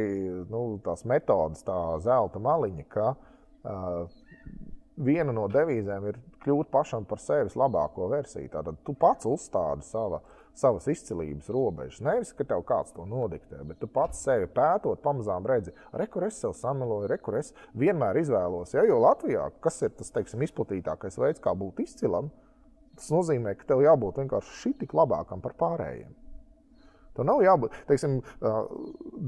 nu, 0.51 0.79
tās 0.85 1.05
metodas, 1.05 1.65
tā 1.65 1.99
zelta 2.05 2.39
maliņa, 2.39 2.85
ka 2.89 3.15
uh, 3.15 4.20
viena 5.01 5.33
no 5.35 5.47
devīzēm 5.51 6.07
ir 6.11 6.21
kļūt 6.45 6.71
pašam 6.73 7.07
par 7.09 7.21
sevis 7.23 7.57
labāko 7.59 8.09
versiju. 8.13 8.51
Tad 8.53 8.71
tu 8.87 8.95
pats 8.99 9.29
uzstādi 9.29 9.87
savu 9.87 10.21
savas 10.61 10.87
izcilības 10.91 11.49
robežas. 11.53 12.03
Nevis, 12.05 12.33
ka 12.37 12.45
tev 12.49 12.65
kāds 12.69 12.95
to 12.95 13.07
nodiktē, 13.09 13.63
bet 13.67 13.81
tu 13.81 13.89
pats 13.91 14.21
sevi 14.27 14.49
pētot, 14.51 15.01
pamazām 15.05 15.47
redzi, 15.49 15.75
rekur 15.97 16.27
es 16.29 16.41
sev 16.43 16.55
sameloju, 16.59 17.09
rekur 17.11 17.39
es 17.41 17.53
vienmēr 17.79 18.21
izvēlos. 18.21 18.75
Ja, 18.77 18.85
jo 18.89 19.01
Latvijā, 19.03 19.49
kas 19.65 19.81
ir 19.87 19.95
tas 19.97 20.13
teiksim, 20.15 20.45
izplatītākais 20.47 21.19
veids, 21.21 21.43
kā 21.43 21.55
būt 21.57 21.85
izcilam, 21.87 22.31
tas 22.99 23.11
nozīmē, 23.15 23.55
ka 23.59 23.73
tev 23.73 23.85
jābūt 23.87 24.21
vienkārši 24.23 24.59
šitik 24.65 24.95
labākam 24.97 25.43
par 25.45 25.57
pārējiem. 25.61 26.13
Tev 27.17 27.27
nav 27.27 27.43
jābūt, 27.43 27.75
teiksim, 27.89 28.21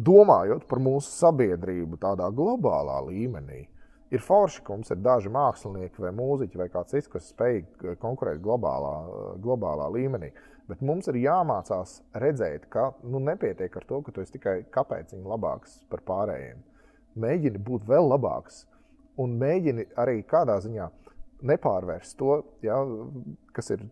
domājot 0.07 0.69
par 0.71 0.83
mūsu 0.83 1.11
sabiedrību 1.17 1.99
tādā 2.03 2.29
globālā 2.35 3.01
līmenī. 3.09 3.65
Ir 4.13 4.21
forši, 4.21 4.61
ka 4.65 4.75
mums 4.75 4.93
ir 4.93 5.01
daži 5.01 5.31
mākslinieki 5.33 6.03
vai 6.05 6.11
mūziķi 6.13 6.59
vai 6.61 6.69
kāds 6.73 6.93
cits, 6.93 7.09
kas 7.09 7.31
spēj 7.33 7.63
konkurēt 8.03 8.43
globālā, 8.45 8.97
globālā 9.41 9.87
līmenī. 9.95 10.29
Bet 10.69 10.83
mums 10.85 11.09
ir 11.09 11.19
jāmācās 11.23 11.99
redzēt, 12.21 12.69
ka 12.73 12.91
nu, 13.03 13.23
nepietiek 13.25 13.73
ar 13.77 13.87
to, 13.89 14.03
ka 14.05 14.13
tu 14.13 14.23
esi 14.23 14.37
tikai 14.37 14.59
kāpēc 14.75 15.15
viņa 15.15 15.33
labāks 15.33 15.81
par 15.93 16.05
pārējiem. 16.09 16.61
Mēģini 17.25 17.65
būt 17.65 17.89
vēl 17.89 18.13
labāks 18.13 18.67
un 19.21 19.35
mēģini 19.41 19.89
arī 20.01 20.21
kādā 20.29 20.59
ziņā 20.65 20.91
nepārvērst 21.49 22.17
to, 22.21 22.37
ja, 22.65 22.79
kas, 23.57 23.73
ir, 23.75 23.83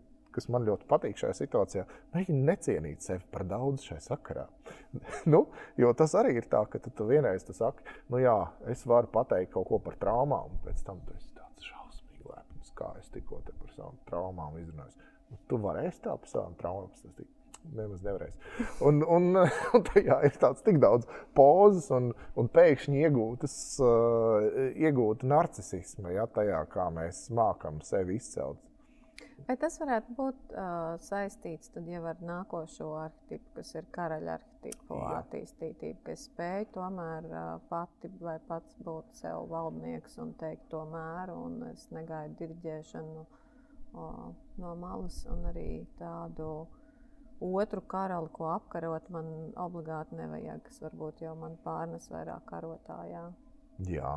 kas 0.41 0.49
man 0.53 0.65
ļoti 0.65 0.89
patīk 0.89 1.21
šajā 1.21 1.37
situācijā. 1.37 1.85
Mēģini 2.15 2.47
necienīt 2.49 3.05
sevi 3.05 3.27
par 3.33 3.45
daudz 3.49 3.85
šajā 3.85 4.01
sakarā. 4.09 4.47
nu, 5.33 5.45
jo 5.81 5.93
tas 5.97 6.17
arī 6.17 6.39
ir 6.41 6.49
tā, 6.51 6.63
ka 6.71 6.81
tu, 6.87 6.93
vienreiz 7.11 7.45
tu 7.45 7.57
saki, 7.57 7.85
nu 8.13 8.23
jā, 8.23 8.39
es 8.73 8.87
varu 8.89 9.11
pateikt 9.13 9.53
kaut 9.57 9.69
ko 9.69 9.81
par 9.85 9.99
traumām, 10.01 10.55
un 10.55 10.63
pēc 10.65 10.81
tam 10.87 11.03
tu 11.05 11.13
esi 11.19 11.29
tāds 11.37 11.69
šausmīgi 11.69 12.31
lepns, 12.31 12.73
kā 12.79 12.95
es 13.03 13.13
tikko 13.13 13.43
par 13.51 13.77
savām 13.77 14.01
traumām 14.09 14.57
izrunāju. 14.63 15.07
Tu 15.51 15.61
varēsi 15.61 16.03
tā 16.07 16.17
par 16.17 16.33
savām 16.33 16.57
traumām 16.59 16.89
stāstīt. 16.97 17.29
Nemaz 17.77 18.01
nevarēs. 18.01 18.39
Un, 18.89 19.03
un, 19.05 19.37
un 19.77 19.85
tajā 19.91 20.17
ir 20.25 20.39
tāds 20.41 20.65
tik 20.65 20.81
daudz 20.81 21.05
pozas 21.37 21.91
un, 21.93 22.09
un 22.41 22.49
pēkšņi 22.49 23.05
iegūtas, 23.05 23.55
uh, 23.85 24.49
iegūta 24.73 25.29
narcisisma, 25.29 26.15
ja 26.17 26.25
tajā, 26.25 26.65
kā 26.73 26.89
mēs 26.97 27.27
mākam 27.37 27.83
sevi 27.85 28.17
izcelt. 28.17 28.63
Vai 29.49 29.57
tas 29.61 29.77
varētu 29.81 30.15
būt 30.17 30.53
uh, 30.55 30.97
saistīts 31.03 31.73
jau 31.75 32.03
ar 32.07 32.21
nākošo 32.23 32.89
arhitektu, 33.01 33.51
kas 33.57 33.75
ir 33.75 33.87
karaļa 33.95 34.37
arhitektu 34.39 34.99
attīstītība, 35.17 36.01
kas 36.07 36.27
spēj 36.29 36.67
tomēr 36.75 37.29
uh, 37.31 37.53
pati 37.71 38.11
vai 38.21 38.39
pats 38.49 38.77
būt 38.85 39.21
sev 39.23 39.49
valdnieks 39.51 40.19
un 40.23 40.35
teikt 40.41 40.69
to 40.71 40.85
mēru, 40.93 41.37
un 41.49 41.71
es 41.71 41.89
negaidu 41.95 42.37
diriģēšanu 42.43 43.25
o, 43.95 44.35
no 44.61 44.75
malas, 44.79 45.23
un 45.31 45.49
arī 45.51 45.85
tādu 45.99 46.51
otru 47.41 47.81
karali, 47.81 48.29
ko 48.37 48.51
apkarot, 48.55 49.09
man 49.15 49.31
obligāti 49.59 50.19
nevajag, 50.19 50.63
kas 50.67 50.83
varbūt 50.85 51.25
jau 51.25 51.35
man 51.39 51.57
pārnes 51.65 52.11
vairāk 52.13 52.45
karotājā. 52.51 53.25
Jā, 53.89 54.13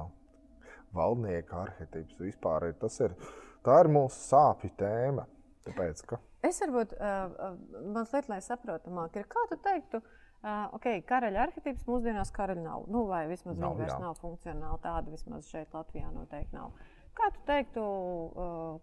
valdnieka 0.94 1.62
arhitekts 1.64 2.20
vispār 2.20 2.70
ir, 2.70 2.78
tas 2.82 3.00
ir, 3.06 3.16
tā 3.66 3.80
ir 3.84 3.92
mūsu 3.94 4.20
sāpju 4.30 4.72
tēma. 4.80 5.28
Tāpēc, 5.64 6.04
ka... 6.10 6.20
Es 6.44 6.60
varbūt 6.60 6.98
uh, 6.98 7.54
mazliet, 7.96 8.28
lai 8.32 8.42
saprotamāk, 8.44 9.16
ir 9.16 9.30
kā 9.32 9.46
tu 9.48 9.58
teiktu, 9.64 10.02
uh, 10.04 10.66
ok, 10.76 10.90
karaļa 11.08 11.46
arhitekts 11.48 11.88
mūsdienās 11.88 12.34
karaļa 12.36 12.66
nav, 12.66 12.90
nu 12.92 13.06
vai 13.08 13.24
vismaz 13.32 13.56
nav, 13.56 13.78
viņi 13.78 13.86
vairs 13.86 13.96
jā. 13.96 14.02
nav 14.04 14.20
funkcionāli 14.20 14.84
tāda, 14.84 15.14
vismaz 15.14 15.48
šeit 15.48 15.72
Latvijā 15.76 16.12
noteikti 16.12 16.58
nav. 16.58 16.76
Kā 17.14 17.30
tu 17.30 17.44
teiktu, 17.46 17.82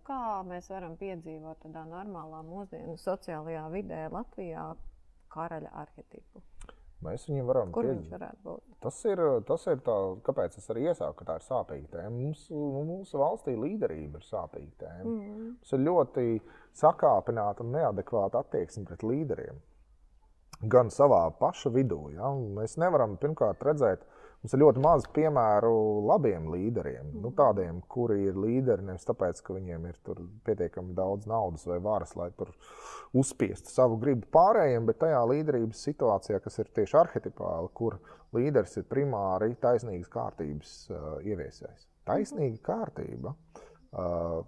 kā 0.06 0.20
mēs 0.46 0.68
varam 0.70 0.94
piedzīvot 1.00 1.64
tādā 1.64 1.82
normālā 1.90 2.44
mūsdienu 2.46 2.94
sociālajā 3.02 3.64
vidē 3.74 4.04
Latvijā 4.14 4.68
karaļa 5.34 5.72
arhetipu? 5.82 6.44
Mēs 7.00 7.24
viņu 7.30 7.46
varam 7.48 7.70
Kur 7.72 7.86
viņš 7.88 8.10
varētu 8.12 8.42
būt? 8.44 8.64
Tas 8.84 8.98
ir, 9.08 9.20
tas 9.48 9.62
ir 9.72 9.78
tā, 9.86 9.94
kāpēc 10.26 10.58
es 10.60 10.66
arī 10.72 10.82
iesāku, 10.90 11.14
ka 11.20 11.28
tā 11.30 11.36
ir 11.38 11.46
sāpīga 11.46 11.88
tēma. 11.94 12.12
Mums, 12.12 12.42
nu, 12.52 12.82
mūsu 12.90 13.20
valstī 13.20 13.54
līderība 13.56 14.20
ir 14.20 14.26
sāpīga 14.26 14.84
tēma. 14.84 15.06
Mm 15.06 15.20
-hmm. 15.20 15.46
Mums 15.54 15.72
ir 15.72 15.82
ļoti 15.86 16.26
sakāpināta 16.82 17.64
un 17.64 17.72
neadekvāta 17.76 18.44
attieksme 18.44 18.84
pret 18.84 19.02
līderiem. 19.02 19.62
Gan 20.60 20.92
savā 20.92 21.22
paša 21.40 21.72
vidū. 21.72 22.02
Ja? 22.12 22.34
Mēs 22.60 22.76
nevaram 22.76 23.16
pirmkārt 23.16 23.64
redzēt, 23.64 24.04
Mums 24.40 24.54
ir 24.56 24.62
ļoti 24.62 24.80
maz 24.80 25.04
piemēru 25.12 25.72
labiem 26.08 26.46
līderiem. 26.48 27.10
Mm. 27.10 27.24
Nu, 27.26 27.32
tādiem, 27.36 27.82
kuri 27.92 28.22
ir 28.30 28.38
līderi 28.40 28.86
nevis 28.86 29.04
tāpēc, 29.08 29.42
ka 29.44 29.56
viņiem 29.56 29.84
ir 29.90 29.98
pietiekami 30.46 30.96
daudz 30.96 31.28
naudas 31.28 31.66
vai 31.68 31.76
varas, 31.84 32.14
lai 32.16 32.30
tur 32.38 32.54
uzspiestu 33.20 33.68
savu 33.68 33.98
gribu 34.00 34.30
pārējiem, 34.32 34.86
bet 34.88 35.02
tajā 35.02 35.20
līderības 35.28 35.84
situācijā, 35.90 36.40
kas 36.40 36.56
ir 36.62 36.72
tieši 36.78 36.96
arhetipāla, 37.02 37.68
kur 37.76 37.98
līderis 38.36 38.80
ir 38.80 38.88
primāri 38.88 39.52
taisnīgas 39.60 40.08
kārtības 40.14 40.74
uh, 40.88 41.12
ieviesējs. 41.20 41.84
Taisnīga 42.08 42.64
kārtība. 42.70 43.36
Uh, 43.92 44.40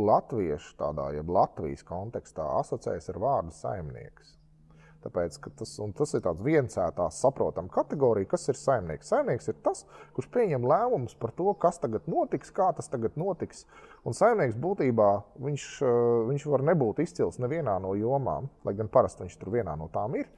Latviešu 0.00 0.76
tādā, 0.78 1.10
jeb 1.16 1.28
Latvijas 1.34 1.82
kontekstā 1.84 2.46
asociējas 2.60 3.10
ar 3.10 3.18
vārdu 3.20 3.56
saimnieks. 3.56 4.36
Tāpēc, 5.00 5.38
tas, 5.56 5.70
tas 5.96 6.10
ir 6.12 6.20
tāds 6.26 6.42
viensētā 6.44 7.06
saprotama 7.16 7.72
kategorija, 7.72 8.28
kas 8.34 8.50
ir 8.52 8.58
saimnieks. 8.60 9.08
Saimnieks 9.08 9.48
ir 9.48 9.56
tas, 9.64 9.86
kurš 10.16 10.28
pieņem 10.34 10.66
lēmumus 10.68 11.16
par 11.20 11.32
to, 11.38 11.48
kas 11.62 11.80
tagad 11.80 12.04
notiks, 12.10 12.52
kā 12.52 12.68
tas 12.76 12.92
tagad 12.92 13.16
notiks. 13.20 13.64
Un 14.04 14.16
saimnieks 14.16 14.58
būtībā 14.60 15.08
viņš, 15.40 15.64
eh, 15.80 16.02
viņš 16.28 16.46
var 16.52 16.66
nebūt 16.68 17.00
izcils 17.00 17.40
nevienā 17.40 17.80
no 17.80 17.94
jomām, 17.96 18.50
lai 18.64 18.76
gan 18.76 18.92
parasti 18.92 19.24
viņš 19.24 19.38
tur 19.40 19.54
vienā 19.56 19.78
no 19.78 19.88
tām 19.88 20.20
ir. 20.20 20.28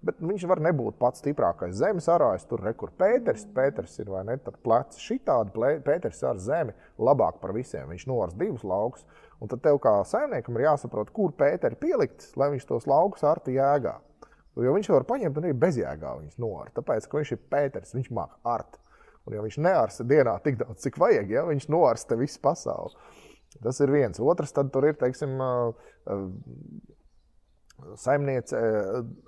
Bet 0.00 0.20
viņš 0.24 0.46
var 0.48 0.60
nebūt 0.64 0.96
pats 0.96 1.20
stiprākais 1.20 1.74
zemes 1.76 2.06
arājs. 2.08 2.46
Tur 2.48 2.62
ir 2.64 2.74
Pēters. 2.74 3.44
Pēters 3.52 3.98
ir 4.00 4.08
vai 4.08 4.22
ne 4.24 4.36
tāds 4.36 4.60
plecs. 4.64 4.96
Šitādi 4.96 5.52
Pēters 5.84 6.22
ar 6.24 6.36
zemi 6.36 6.72
labāk 6.98 7.40
par 7.40 7.52
visiem. 7.52 7.88
Viņš 7.88 8.06
novars 8.06 8.34
divus 8.34 8.64
laukus. 8.64 9.04
Un 9.40 9.48
tad 9.48 9.60
tev 9.60 9.78
kā 9.78 9.92
saimniekam 10.04 10.56
ir 10.56 10.68
jāsaprot, 10.68 11.12
kur 11.12 11.32
Pēteri 11.32 11.76
pielikt, 11.76 12.32
lai 12.36 12.50
viņš 12.54 12.66
tos 12.68 12.86
laukus 12.88 13.24
ar 13.24 13.40
tie 13.44 13.58
jēgā. 13.58 13.98
Jo 14.58 14.74
viņš 14.74 14.88
var 14.90 15.06
paņemt 15.08 15.38
un 15.38 15.46
arī 15.46 15.56
bezjēgā 15.62 16.14
viņas 16.18 16.40
noārt. 16.42 16.74
Tāpēc, 16.76 17.06
ka 17.06 17.20
viņš 17.20 17.34
ir 17.36 17.42
Pēters, 17.52 17.94
viņš 17.96 18.10
māca 18.16 18.40
art. 18.50 18.80
Un 19.28 19.36
ja 19.36 19.44
viņš 19.44 19.58
neārsta 19.62 20.06
dienā 20.08 20.34
tik 20.44 20.58
daudz, 20.60 20.80
cik 20.82 20.98
vajag, 21.00 21.30
ja 21.30 21.44
viņš 21.46 21.68
noārsta 21.70 22.18
visu 22.18 22.40
pasauli. 22.42 22.96
Tas 23.62 23.80
ir 23.82 23.92
viens. 23.92 24.20
Otrs, 24.22 24.52
tad 24.56 24.72
tur 24.74 24.88
ir, 24.88 24.96
teiksim, 24.98 25.36
saimniece 28.00 28.60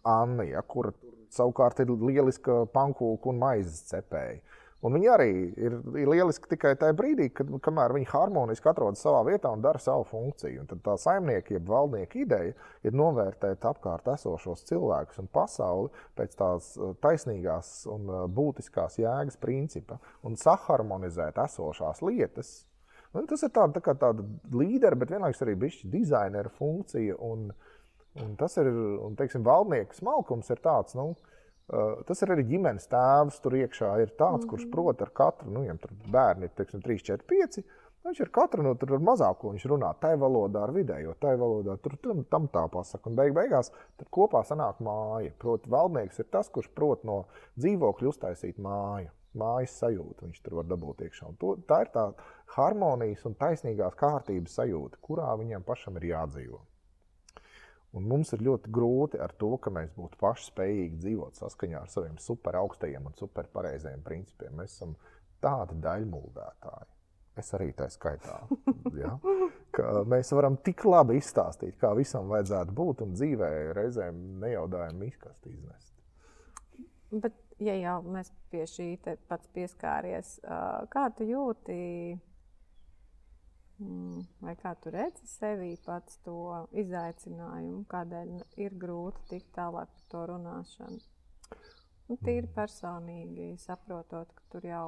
Anna, 0.09 0.47
ja, 0.49 0.63
kura 0.63 0.93
savukārt 1.33 1.81
ir 1.83 1.93
lieliska 1.93 2.65
pankūku 2.75 3.33
un 3.33 3.41
maizes 3.41 3.87
cepēja. 3.89 4.41
Un 4.83 4.97
viņi 4.97 5.11
arī 5.15 5.29
ir, 5.63 5.77
ir 6.01 6.09
lieliski 6.11 6.49
tikai 6.51 6.73
tajā 6.79 6.95
brīdī, 6.99 7.29
kad, 7.31 7.51
kamēr 7.63 7.93
viņi 7.95 8.09
harmoniski 8.11 8.67
atrodas 8.67 9.03
savā 9.05 9.21
vietā 9.29 9.53
un 9.55 9.63
dara 9.63 9.79
savu 9.79 10.03
funkciju. 10.09 10.65
Un 10.65 10.71
tad 10.73 10.81
tā 10.83 10.97
saimnieka, 10.99 11.55
jeb 11.55 11.69
valdnieka 11.71 12.19
ideja 12.19 12.57
ir 12.83 12.97
novērtēt 12.99 13.63
apkārt 13.71 14.11
esošos 14.17 14.67
cilvēkus 14.67 15.23
un 15.23 15.31
pasauli 15.31 15.93
pēc 16.19 16.35
tās 16.41 16.73
uh, 16.81 16.97
taisnīgās 17.05 17.71
un 17.95 18.11
uh, 18.11 18.25
būtiskās 18.27 18.99
jēgas 18.99 19.39
principa 19.43 20.01
un 20.27 20.35
saharmonizēt 20.41 21.39
esošās 21.45 22.03
lietas. 22.03 22.53
Un 23.15 23.29
tas 23.31 23.45
ir 23.45 23.53
tāda, 23.55 23.79
tā 23.79 23.95
tāda 23.95 24.25
līdera, 24.57 24.99
bet 24.99 25.13
vienlaikus 25.13 25.45
arī 25.45 25.55
bišķi 25.63 25.93
dizainera 25.93 26.51
funkcija. 26.59 27.21
Un, 27.23 27.53
un 28.19 28.35
tas 28.41 28.59
ir, 28.59 28.67
un, 28.73 29.15
teiksim, 29.15 29.45
valdnieka 29.47 29.95
smalkums 29.95 30.51
ir 30.51 30.63
tāds, 30.65 30.97
nu, 30.99 31.13
tas 32.07 32.23
ir 32.23 32.33
arī 32.35 32.47
ģimenes 32.49 32.89
tēvs. 32.91 33.39
Tur 33.45 33.57
iekšā 33.61 33.93
ir 34.03 34.11
tāds, 34.11 34.43
mm 34.43 34.43
-hmm. 34.43 34.51
kurš 34.51 34.65
mhm. 34.67 34.73
prot 34.73 35.03
ar 35.03 35.11
katru, 35.11 35.51
nu, 35.51 35.65
ja 35.65 35.75
tur 35.75 35.95
bērni 36.11 36.45
ir 36.45 36.55
teiksim, 36.57 36.83
3, 36.83 37.03
4, 37.03 37.25
5. 37.29 37.63
Viņš 38.03 38.21
ar 38.25 38.31
katru 38.35 38.63
no 38.67 38.75
tur 38.75 38.97
mazāko 38.99 39.53
viņš 39.53 39.65
runā 39.71 39.93
tai 40.01 40.17
valodā, 40.19 40.65
ar 40.67 40.73
vidējo, 40.75 41.15
tai 41.23 41.37
valodā, 41.39 41.77
tur 41.79 41.95
tam, 42.03 42.25
tam 42.25 42.49
tā 42.49 42.65
pasaka. 42.69 43.11
Un 43.11 43.15
beig 43.15 43.33
beigās 43.37 43.71
kopā 44.11 44.43
sanāk 44.49 44.81
māja. 44.83 45.31
Proti, 45.39 45.71
valdnieks 45.71 46.19
ir 46.19 46.27
tas, 46.33 46.49
kurš 46.49 46.69
prot 46.75 47.05
no 47.05 47.27
dzīvokļa 47.63 48.09
uztaisīt 48.09 48.59
māju. 48.59 49.13
Mājas 49.39 49.79
sajūta 49.79 50.27
viņš 50.27 50.43
tur 50.43 50.59
var 50.59 50.67
dabūt 50.69 51.07
iekšā. 51.07 51.31
To, 51.39 51.55
tā 51.69 51.85
ir 51.85 51.93
tā 51.95 52.09
harmonijas 52.57 53.23
un 53.25 53.39
taisnīgās 53.39 53.95
kārtības 54.03 54.59
sajūta, 54.59 54.99
kurā 55.01 55.31
viņam 55.39 55.63
pašam 55.65 55.97
ir 56.03 56.11
jādzīvot. 56.11 56.72
Un 57.93 58.07
mums 58.09 58.33
ir 58.33 58.41
ļoti 58.47 58.71
grūti 58.73 59.21
ar 59.21 59.35
to, 59.37 59.51
ka 59.61 59.73
mēs 59.75 59.91
būtu 59.93 60.17
paši 60.21 60.49
spējīgi 60.49 61.01
dzīvot 61.03 61.37
saskaņā 61.37 61.83
ar 61.83 61.91
saviem 61.93 62.17
super 62.23 62.57
augstajiem 62.63 63.11
un 63.11 63.17
super 63.19 63.51
pareizajiem 63.53 64.01
principiem. 64.07 64.55
Mēs 64.57 64.79
esam 64.79 64.95
tādi 65.45 65.77
daļmuldētāji. 65.85 66.89
Es 67.41 67.53
arī 67.57 67.71
tā 67.77 67.89
skaitā. 67.93 68.43
Ja? 69.03 69.15
ka 69.73 70.03
mēs 70.09 70.29
varam 70.37 70.59
tik 70.65 70.85
labi 70.85 71.17
izstāstīt, 71.17 71.79
kā 71.81 71.95
visam 71.97 72.29
vajadzētu 72.29 72.75
būt, 72.77 73.05
un 73.07 73.15
dzīvē 73.17 73.49
reizēm 73.77 74.19
nejaudājam 74.43 74.99
miskasti 75.01 75.53
iznest. 75.55 75.95
Bet, 77.13 77.37
ja 77.61 77.75
jau 77.79 77.97
mēs 78.05 78.29
pie 78.53 78.67
šī 78.69 78.89
pats 79.31 79.49
pieskāries, 79.57 80.35
kā 80.93 81.07
tu 81.17 81.25
jūti, 81.29 81.79
vai 84.43 84.55
kā 84.61 84.75
tu 84.83 84.93
redzi 84.95 85.29
sevī 85.29 85.73
pats 85.85 86.19
to 86.27 86.37
izaicinājumu, 86.83 87.85
kādēļ 87.91 88.35
ir 88.65 88.77
grūti 88.85 89.25
tikt 89.31 89.55
tālāk 89.57 89.91
par 89.95 90.11
to 90.13 90.27
runāšanu? 90.33 91.01
Nu, 92.09 92.19
tīri 92.19 92.49
mm. 92.49 92.53
personīgi 92.57 93.55
saprotot, 93.63 94.33
ka 94.37 94.53
tur 94.53 94.69
jau 94.69 94.87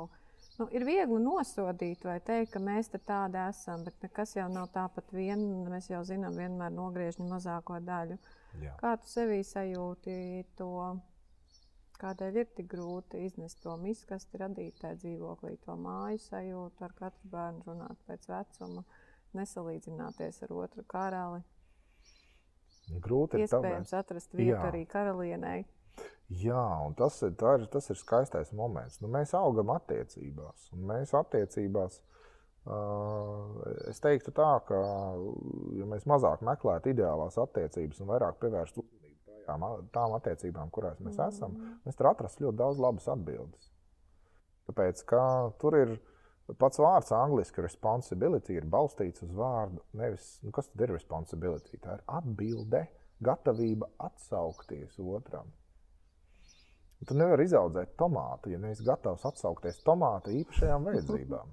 Nu, 0.54 0.68
ir 0.70 0.84
viegli 0.86 1.16
nosodīt 1.18 2.04
vai 2.06 2.20
teikt, 2.22 2.52
ka 2.54 2.60
mēs 2.62 2.92
tādi 2.94 3.40
esam, 3.42 3.82
bet 3.82 3.96
nekas 4.04 4.36
jau 4.36 4.44
nav 4.52 4.68
tāpat 4.74 5.08
vien. 5.10 5.40
Mēs 5.66 5.88
jau 5.90 6.04
zinām, 6.06 6.36
vienmēr 6.38 6.70
nogriežam 6.70 7.26
mazāko 7.32 7.80
daļu. 7.82 8.20
Jā. 8.62 8.76
Kā 8.78 8.92
tu 9.00 9.10
sevī 9.10 9.40
sajūti 9.42 10.44
to? 10.58 10.70
Kādēļ 12.00 12.38
ir 12.42 12.48
tik 12.56 12.66
grūti 12.72 13.20
iznest 13.24 13.60
to 13.62 13.76
miskasti, 13.78 14.38
radīt 14.40 14.80
tajā 14.80 14.96
dzīvoklī, 15.02 15.54
to 15.62 15.76
māju 15.78 16.18
sajūtu, 16.24 16.82
ar 16.84 16.94
katru 16.98 17.30
bērnu 17.30 17.62
runāt 17.68 18.00
pēc 18.08 18.26
vecuma, 18.30 18.82
nesalīdzināties 19.38 20.42
ar 20.46 20.54
otru 20.58 20.84
karali? 20.90 21.44
Grūti 23.04 23.38
ir 23.38 23.46
Iespējams 23.46 23.94
atrast 23.96 24.34
vietu 24.34 24.58
Jā. 24.58 24.66
arī 24.72 24.82
karalienei. 24.90 25.62
Jā, 26.42 26.64
un 26.84 26.96
tas 26.98 27.20
ir, 27.22 27.32
ir, 27.36 27.68
tas 27.70 27.86
ir 27.92 28.00
skaistais 28.00 28.50
moments. 28.56 28.98
Nu, 29.00 29.08
mēs 29.12 29.34
augam 29.38 29.70
attiecībās, 29.76 30.70
un 30.74 30.84
mēs 30.90 31.14
attiecībās. 31.16 32.00
Uh, 32.64 33.60
es 33.90 34.00
teiktu, 34.00 34.32
tā, 34.32 34.50
ka, 34.64 34.78
ja 35.76 35.88
mēs 35.88 36.06
mazāk 36.08 36.40
meklētu 36.48 36.94
ideālās 36.94 37.36
attiecības 37.42 38.00
un 38.00 38.08
vairāk 38.08 38.38
pievērstu 38.40 38.80
uzmanību 38.80 39.03
tām, 39.46 39.64
tām 39.94 40.16
attiecībām, 40.18 40.72
kurās 40.74 41.00
mēs 41.00 41.18
mm. 41.18 41.30
esam, 41.30 41.54
mēs 41.84 41.98
tur 41.98 42.10
atrastu 42.10 42.46
ļoti 42.46 42.60
daudz 42.60 42.82
labas 42.82 43.08
atbildes. 43.12 43.70
Tāpēc, 44.68 45.02
ka 45.08 45.22
tur 45.60 45.76
ir 45.78 45.94
pats 46.60 46.80
vārds 46.80 47.12
angļuiski 47.14 47.64
responsibility, 47.64 48.56
ir 48.56 48.68
balstīts 48.68 49.24
uz 49.24 49.32
vārdu. 49.36 49.82
Nevis, 50.00 50.28
nu, 50.44 50.52
kas 50.56 50.70
tad 50.70 50.86
ir 50.86 50.94
responsibility? 50.96 51.80
Tā 51.82 51.98
ir 51.98 52.06
atbilde, 52.20 52.86
gatavība 53.24 53.90
atsaukties 54.08 54.98
otram. 55.00 55.52
Tu 57.04 57.12
nevari 57.18 57.44
izaudzēt 57.44 57.98
tomātu, 58.00 58.54
ja 58.54 58.58
neesi 58.60 58.84
gatavs 58.86 59.26
atsaukties 59.28 59.82
tomāta 59.84 60.32
īpašajām 60.32 60.86
vajadzībām. 60.88 61.50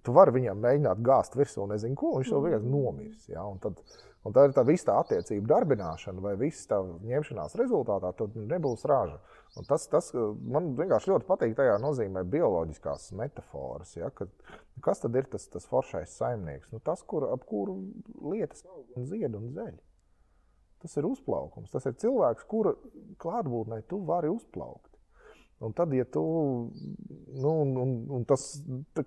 Tu 0.00 0.14
vari 0.16 0.32
viņam 0.32 0.62
mēģināt 0.64 1.02
gāzt 1.04 1.36
virsū, 1.36 1.66
nezinu, 1.68 1.96
ko 2.00 2.14
viņš 2.16 2.30
tev 2.32 2.46
vienkārši 2.46 2.70
nomirs. 2.72 3.26
Ja? 3.28 3.44
Un 3.44 3.60
tad, 3.60 3.82
un 4.24 4.32
tā 4.32 4.46
ir 4.48 4.54
tā 4.56 4.64
visa 4.64 4.88
tā 4.88 4.96
attiecība 5.02 5.50
darbināšana 5.50 6.24
vai 6.24 6.32
viss 6.40 6.64
tā 6.70 6.78
ņemšanās 6.80 7.58
rezultātā, 7.60 8.14
tad 8.16 8.38
nebūs 8.40 8.86
raža. 8.88 9.20
Un 9.60 9.68
tas, 9.68 9.84
tas 9.92 10.08
man 10.16 10.72
vienkārši 10.78 11.12
ļoti 11.12 11.28
patīk 11.28 11.52
tajā 11.58 11.76
nozīmē 11.82 12.24
bioloģiskās 12.32 13.10
metafāras. 13.20 13.92
Ja? 13.98 14.08
Kad, 14.16 14.32
kas 14.84 15.04
tad 15.04 15.18
ir 15.20 15.28
tas, 15.28 15.44
tas 15.52 15.68
foršais 15.68 16.16
saimnieks? 16.16 16.72
Nu, 16.72 16.80
tas, 16.80 17.04
kur, 17.04 17.28
ap 17.34 17.44
kuru 17.48 17.76
lietas 18.32 18.64
aug 18.64 18.96
un 18.96 19.10
zied 19.12 19.36
un 19.36 19.50
zeļ. 19.52 19.74
Tas 20.82 20.96
ir 20.98 21.06
uzplaukums. 21.06 21.70
Tas 21.70 21.84
ir 21.86 22.00
cilvēks, 22.00 22.48
kura 22.50 22.72
klātbūtnē 23.22 23.82
tu 23.92 24.00
vari 24.08 24.32
uzplaukt. 24.32 24.91
Un 25.62 25.74
tad, 25.78 25.92
ja 25.94 26.04
tu 26.10 26.22
nu, 27.32 27.50
un, 27.50 27.76
un, 27.76 27.92
un 28.10 28.24
tas 28.28 28.42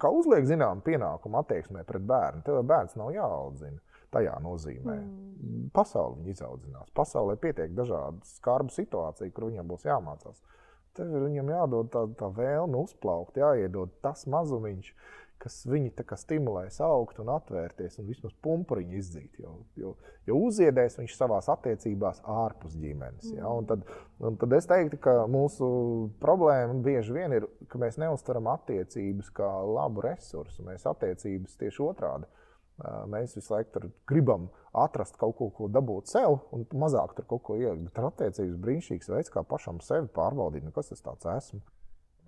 uzliek 0.08 0.47
zināmu 0.47 0.86
pienākumu 0.86 1.41
attieksmē 1.41 1.84
pret 1.88 2.06
bērnu, 2.08 2.43
tev 2.45 2.62
bērns 2.68 2.95
nav 2.99 3.12
jāaudzina. 3.16 3.82
Tajā 4.16 4.38
nozīmē, 4.39 4.93
mm. 4.95 5.64
pasauli 5.76 6.22
viņi 6.22 6.32
izaudzinās. 6.38 6.91
Pasaulē 6.95 7.34
pietiek 7.41 7.74
dažādu 7.76 8.22
skarbu 8.30 8.72
situāciju, 8.72 9.34
kur 9.36 9.49
viņam 9.49 9.68
būs 9.68 9.84
jāmācās. 9.89 10.38
Tev 10.95 11.12
ir 11.12 11.26
viņam 11.26 11.51
jādod 11.51 11.89
tā, 11.91 12.06
tā 12.16 12.30
vēlme 12.38 12.80
uzplaukt, 12.80 13.36
jāiedod 13.41 13.91
tas 14.06 14.24
mazumiņš, 14.32 14.93
kas 15.42 15.58
viņu 15.70 15.92
stimulēs 16.18 16.80
augt 16.84 17.20
un 17.22 17.30
atvērties 17.34 18.00
un 18.02 18.08
vismaz 18.10 18.34
pumpuriņu 18.46 18.98
izdzīt. 19.00 19.40
Jo, 19.42 19.56
jo, 19.80 19.94
jo 20.28 20.38
uziedēs 20.48 20.98
viņš 21.00 21.16
savā 21.18 21.42
attiecībās 21.54 22.22
ārpus 22.24 22.78
ģimenes. 22.80 23.34
Ja? 23.36 23.52
Un 23.52 23.68
tad, 23.70 23.86
un 24.20 24.40
tad 24.42 24.56
es 24.58 24.70
teiktu, 24.70 25.00
ka 25.02 25.18
mūsu 25.32 25.68
problēma 26.24 26.80
bieži 26.86 27.16
vien 27.16 27.36
ir, 27.38 27.50
ka 27.70 27.82
mēs 27.82 28.00
neuztveram 28.02 28.50
attiecības 28.56 29.30
kā 29.36 29.52
labu 29.68 30.06
resursu. 30.08 30.66
Mēs 30.66 30.88
attiecības 30.90 31.60
tieši 31.62 31.86
otrādi. 31.86 32.32
Mēs 33.08 33.38
visu 33.38 33.54
laiku 33.54 33.88
gribam 34.10 34.50
atrast 34.76 35.16
kaut 35.20 35.38
ko, 35.40 35.48
ko 35.56 35.70
dabūt 35.72 36.10
sev, 36.12 36.42
un 36.56 36.66
mazāk 36.76 37.14
tur 37.16 37.28
kaut 37.30 37.46
ko 37.48 37.56
ielikt. 37.60 37.86
Bet 37.88 38.02
attiecības 38.10 38.58
brīnišķīgs 38.66 39.14
veids, 39.14 39.32
kā 39.32 39.46
pašam 39.48 39.80
sevi 39.84 40.12
pārbaudīt, 40.16 40.66
nu, 40.66 40.74
kas 40.76 40.92
tas 40.92 41.30
esmu. 41.38 41.62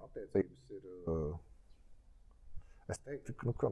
Attiecības 0.07 0.71
ir 0.71 0.85
uh, 1.11 1.35
Es 2.87 3.01
teiktu, 3.03 3.35
ka, 3.35 3.49
nu, 3.49 3.53
ka 3.57 3.71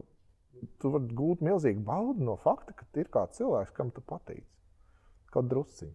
tu 0.81 0.91
vari 0.93 1.15
gūt 1.15 1.43
milzīgu 1.45 1.83
baudu 1.87 2.25
no 2.27 2.35
fakta, 2.41 2.75
ka 2.75 2.87
ir 2.99 3.11
kāds 3.11 3.39
cilvēks, 3.39 3.75
kam 3.75 3.91
tu 3.95 4.03
patīc. 4.05 4.43
Kaut 5.33 5.47
drusciņi. 5.51 5.93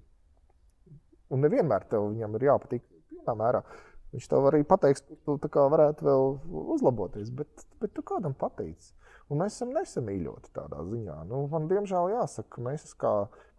Un 1.31 1.45
nevienmēr 1.45 1.87
tev 1.91 2.09
viņam 2.11 2.37
ir 2.37 2.49
jāpatīk 2.49 2.87
pilnā 3.11 3.37
mērā. 3.39 3.61
Viņš 4.11 4.27
tev 4.27 4.49
arī 4.49 4.65
pateiks, 4.67 5.05
ka 5.07 5.37
tu 5.39 5.67
varētu 5.75 6.07
vēl 6.07 6.25
uzlaboties, 6.75 7.31
bet, 7.31 7.67
bet 7.79 7.93
tu 7.95 8.03
kādam 8.03 8.35
patīc. 8.35 8.91
Un 9.31 9.39
mēs 9.39 9.55
esam 9.55 9.71
nesamīļoti 9.77 10.51
tādā 10.57 10.81
ziņā. 10.89 11.21
Nu, 11.31 11.45
man, 11.53 11.69
diemžēl, 11.71 12.09
jāsaka, 12.17 12.49
ka 12.57 12.65
mēs 12.67 12.89
kā, 12.99 13.13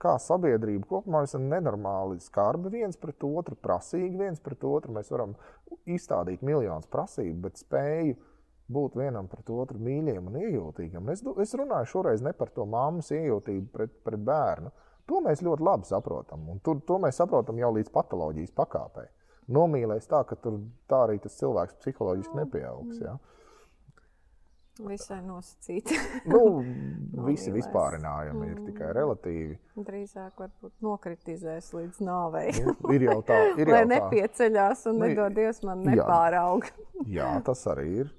kā 0.04 0.18
sabiedrība 0.20 0.90
kopumā 0.90 1.22
esam 1.24 1.46
nenormāli 1.48 2.20
skarbi 2.20 2.74
viens 2.74 3.00
pret 3.00 3.24
otru, 3.24 3.56
prasīgi 3.56 4.20
viens 4.20 4.44
pret 4.44 4.66
otru. 4.68 4.92
Mēs 4.98 5.14
varam 5.14 5.38
izstādīt 5.88 6.44
miljonus 6.44 6.92
prasību, 6.92 7.38
bet 7.46 7.64
spēju 7.64 8.18
būt 8.74 8.98
vienam 9.00 9.28
pret 9.32 9.50
otru 9.54 9.80
mīļiem 9.84 10.30
un 10.32 10.38
iejūtīgiem. 10.42 11.10
Es, 11.14 11.24
es 11.44 11.56
runāju 11.60 11.90
šoreiz 11.94 12.24
ne 12.26 12.34
par 12.38 12.52
to 12.56 12.66
mammas 12.70 13.12
iejūtību 13.16 13.68
pret, 13.74 13.98
pret 14.06 14.24
bērnu. 14.28 14.72
To 15.10 15.20
mēs 15.26 15.42
ļoti 15.44 15.66
labi 15.66 15.90
saprotam. 15.90 16.46
Un 16.54 16.62
tur, 16.64 16.80
to 16.88 17.00
mēs 17.02 17.18
saprotam 17.20 17.58
jau 17.60 17.72
līdz 17.76 17.92
patoloģijas 17.92 18.54
pakāpei. 18.56 19.10
Nomīlēs 19.52 20.08
tā, 20.08 20.22
ka 20.30 20.38
tur 20.40 20.62
tā 20.88 21.04
arī 21.08 21.18
tas 21.20 21.36
cilvēks 21.40 21.80
psiholoģiski 21.82 22.38
nepieaugs. 22.38 23.02
Ja? 23.04 23.18
Visai 24.82 25.20
nosacīti. 25.26 25.98
nu, 26.32 26.40
visi 27.28 27.52
vispārinājumi 27.54 28.48
ir 28.54 28.62
tikai 28.70 28.94
relatīvi. 28.96 29.58
Drīzāk 29.78 30.40
varbūt 30.40 30.72
nokritizēs 30.86 31.68
līdz 31.76 32.00
nāvei. 32.08 32.48
nu, 32.64 32.74
ir 32.96 33.06
jau 33.10 33.20
tā, 33.28 33.38
ir 33.62 33.70
Lai 33.74 33.84
jau 33.84 33.90
tā. 33.90 33.92
nepieceļās 33.98 34.86
un 34.90 34.98
nu, 35.02 35.10
nedodies 35.12 35.62
man 35.68 35.84
nepāraug. 35.90 36.70
jā, 37.12 37.30
tas 37.46 37.66
arī 37.74 37.88
ir. 38.06 38.16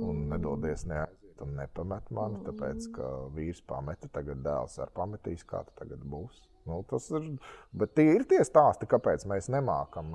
Un 0.00 0.24
nedodies 0.30 0.86
neaiziet 0.88 1.42
un 1.44 1.52
nepamet 1.58 2.08
mani, 2.14 2.40
tāpēc 2.46 2.86
ka 2.94 3.08
vīrs 3.34 3.60
pameta, 3.68 4.08
tagad 4.12 4.40
dēls 4.44 4.78
ar 4.80 4.92
pametīs, 4.96 5.44
kā 5.44 5.60
tas 5.66 5.76
tagad 5.82 6.04
būs. 6.08 6.40
Nu, 6.64 6.78
tas 6.86 7.08
ir, 7.10 7.26
bet 7.74 7.96
tie 7.98 8.06
ir 8.14 8.24
tie 8.30 8.38
stāsti, 8.46 8.86
kāpēc 8.88 9.26
mēs 9.26 9.50
nemākam, 9.50 10.14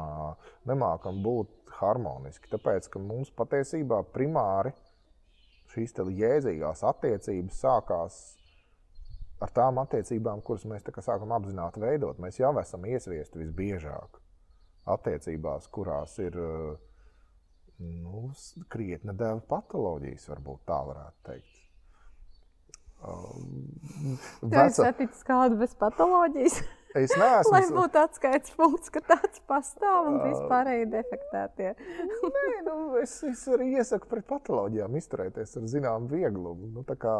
nemākam 0.69 1.19
būt 1.25 1.73
harmoniski. 1.81 2.47
Tāpēc, 2.53 2.87
ka 2.93 3.01
mums 3.03 3.33
patiesībā 3.35 3.99
primāri 4.15 4.71
šīs 5.73 5.93
jēdzīgās 5.97 6.85
attiecības 6.87 7.59
sākās 7.65 8.21
ar 9.43 9.51
tām 9.53 9.81
attiecībām, 9.83 10.41
kuras 10.41 10.63
mēs 10.65 10.87
sākam 11.03 11.35
apzināti 11.35 11.83
veidot. 11.83 12.17
Mēs 12.23 12.39
jau 12.39 12.55
esam 12.61 12.87
iesviesti 12.87 13.43
visbiežāk 13.43 14.21
attiecībās, 14.87 15.67
kurās 15.67 16.15
ir 16.23 16.39
uh, 16.39 16.86
nu, 17.83 18.31
krietni 18.71 19.15
dēļ 19.17 19.43
patoloģijas, 19.49 20.27
varbūt 20.33 20.65
tā 20.69 20.81
varētu 20.89 21.31
teikt. 21.31 21.53
Um, 23.05 24.17
Vai 24.41 24.67
jūs 24.71 24.79
saticat 24.81 25.21
kādu 25.27 25.59
bez 25.59 25.75
patoloģijas? 25.77 26.57
Es 26.97 27.11
neesmu. 27.13 27.51
Lai 27.53 27.61
būtu 27.69 27.99
atskaites 28.01 28.53
punkts, 28.57 28.89
ka 28.93 29.01
tāds 29.05 29.41
pastāv 29.49 30.07
un 30.09 30.17
vispārēji 30.23 30.87
defektētie. 30.93 31.73
Nē, 32.37 32.47
nu, 32.65 32.77
es, 33.01 33.19
es 33.27 33.43
arī 33.53 33.69
iesaku 33.77 34.09
pret 34.09 34.25
patoloģijām 34.29 34.97
izturēties 34.97 35.57
ar 35.59 35.69
zināmu 35.73 36.09
vieglumu. 36.15 36.71
Nu, 36.79 36.85
kā, 36.97 37.19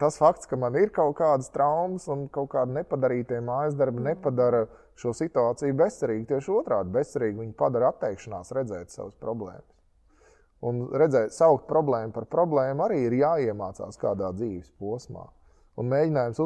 tas 0.00 0.18
fakts, 0.22 0.48
ka 0.48 0.58
man 0.60 0.78
ir 0.80 0.94
kaut 0.96 1.18
kādas 1.20 1.52
traumas 1.54 2.08
un 2.12 2.28
kaut 2.32 2.54
kāda 2.54 2.78
nepadarītie 2.80 3.42
mājas 3.44 3.76
darbi, 3.78 4.00
mm. 4.00 4.12
nepadara 4.14 4.64
šo 4.96 5.12
situāciju 5.16 5.76
bezcerīgu. 5.76 6.26
Tieši 6.32 6.52
otrādi 6.56 6.94
bezcerīgi 6.96 7.40
viņi 7.42 7.56
padara 7.58 7.92
atteikšanās 7.94 8.52
redzēt 8.56 8.94
savas 8.94 9.16
problēmas. 9.22 9.72
Un 10.66 10.86
redzēt, 10.96 11.34
saukt 11.36 11.66
problēmu 11.68 12.14
par 12.16 12.26
problēmu 12.32 12.86
arī 12.86 13.02
ir 13.06 13.18
jāiemācās 13.20 14.00
kādā 14.00 14.32
dzīves 14.34 14.72
posmā. 14.80 15.26
Un 15.76 15.90
mēģinājums 15.92 16.38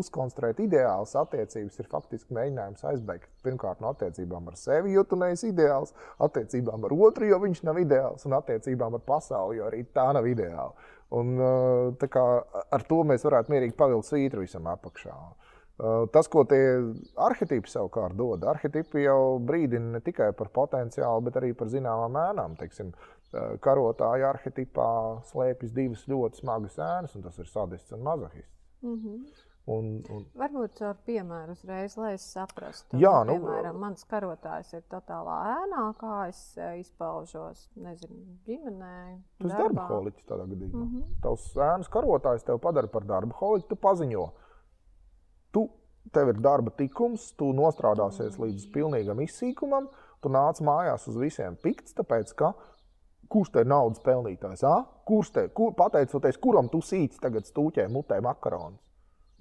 uzkonstruēt 0.00 0.60
ideālas 0.64 1.10
attiecības 1.20 1.82
ir 1.82 1.88
faktiski 1.92 2.32
mēģinājums 2.32 2.86
aizbēgt 2.88 3.28
pirmkārt 3.44 3.82
no 3.84 3.90
attiecībām 3.92 4.48
ar 4.48 4.56
sevi, 4.56 4.94
jo 4.96 5.04
tu 5.04 5.18
neesi 5.20 5.50
ideāls, 5.50 5.92
attiecībām 6.24 6.86
ar 6.88 6.94
otru, 6.96 7.28
jo 7.28 7.42
viņš 7.42 7.60
nav 7.68 7.80
ideāls, 7.82 8.24
un 8.24 8.38
attiecībām 8.38 8.96
ar 8.96 9.04
pasauli, 9.04 9.58
jo 9.60 9.68
arī 9.68 9.82
tā 9.92 10.06
nav 10.16 10.28
ideāla. 10.30 10.72
Un, 11.18 11.36
kā, 12.00 12.24
ar 12.72 12.88
to 12.88 13.02
mēs 13.08 13.28
varētu 13.28 13.52
mierīgi 13.52 13.76
pavilkt 13.76 14.08
svītru 14.08 14.46
visam 14.46 14.68
apakšā. 14.72 15.18
Tas, 16.12 16.26
ko 16.26 16.42
tie 16.50 16.62
arhitekti 17.22 17.70
savukārt 17.70 18.16
dod, 18.18 18.42
arhitekti 18.50 19.04
jau 19.04 19.38
brīdina 19.38 19.92
ne 19.94 20.00
tikai 20.02 20.32
par 20.34 20.50
potenciālu, 20.50 21.22
bet 21.28 21.38
arī 21.38 21.52
par 21.54 21.70
zināmām 21.70 22.18
ēnām. 22.18 22.56
Teiksim, 22.58 22.90
karotāja 23.62 24.32
arhitipā 24.32 24.88
slēpjas 25.30 25.76
divas 25.76 26.02
ļoti 26.10 26.42
smagas 26.42 26.80
ēnas, 26.82 27.14
un 27.14 27.22
tas 27.28 27.38
ir 27.38 27.46
sadists 27.46 27.94
un 27.94 28.02
mazohists. 28.02 28.56
Mm 28.82 28.96
-hmm. 28.96 29.44
Un, 29.68 29.88
un... 30.08 30.22
Varbūt 30.38 30.80
ar 30.88 30.96
piemēru 31.04 31.52
uzreiz, 31.52 31.96
lai 32.00 32.14
es 32.14 32.24
saprastu. 32.32 32.96
Jā, 32.96 33.12
nu, 33.28 33.34
piemēram, 33.36 33.76
mans 33.76 34.06
karotājs 34.08 34.72
ir 34.72 34.82
totālā 34.88 35.36
ēnā, 35.58 35.82
kā 36.00 36.28
es 36.30 36.40
izpaužos, 36.80 37.66
nezinu, 37.76 38.38
ģimenē. 38.48 39.18
Tas 39.42 39.52
ir 39.52 39.58
darba 39.58 39.84
holiķis 39.90 40.24
tādā 40.30 40.46
gadījumā. 40.48 40.84
Mm 40.84 40.94
-hmm. 40.94 41.18
Tavs 41.22 41.50
ēnas 41.56 41.88
karotājs 41.88 42.46
tev 42.48 42.58
padara 42.64 42.88
par 42.88 43.04
darba 43.04 43.34
holiķu, 43.42 43.68
tu 43.68 43.76
paziņo. 43.76 44.30
Tev 46.14 46.32
ir 46.32 46.40
darba 46.44 46.72
tikums, 46.76 47.30
tu 47.38 47.50
nostrādāsies 47.56 48.38
līdz 48.40 48.68
pilnīgam 48.74 49.20
izsīkumam, 49.24 49.90
tu 50.24 50.32
nāc 50.32 50.62
mājās 50.64 51.06
uz 51.10 51.18
visiem 51.20 51.56
pikts, 51.62 51.96
tāpēc 51.98 52.32
ka 52.38 52.54
Kurš 53.28 53.50
te 53.52 53.62
ir 53.62 53.68
naudas 53.68 54.00
pelnītājs? 54.04 54.62
A? 54.64 54.76
Kurš 55.08 55.32
te, 55.34 55.42
kur, 55.56 55.74
pateicoties, 55.76 56.38
kuram 56.40 56.70
tu 56.72 56.80
sīci 56.84 57.20
tagad 57.20 57.48
stūķē 57.48 57.84
mutē 57.92 58.22
makaronus? 58.24 58.80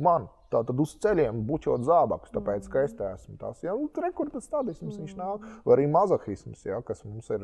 Man. 0.04 0.28
Tā 0.48 0.62
tad 0.64 0.80
uz 0.80 0.94
ceļiem 1.04 1.42
bučot 1.44 1.82
zābakus, 1.84 2.32
tāpēc, 2.32 2.70
ka 2.72 2.86
es 2.88 2.94
te 2.96 3.04
esmu 3.04 3.34
tas. 3.36 3.58
Ja? 3.66 3.74
Nu, 3.76 3.90
re, 4.00 4.14
kur 4.16 4.30
tas 4.32 4.46
tādisms 4.48 4.96
viņš 4.96 5.18
nāk? 5.20 5.44
Vai 5.66 5.74
arī 5.76 5.88
mazohisms, 5.92 6.62
ja? 6.64 6.80
kas 6.88 7.04
mums 7.04 7.28
ir. 7.36 7.44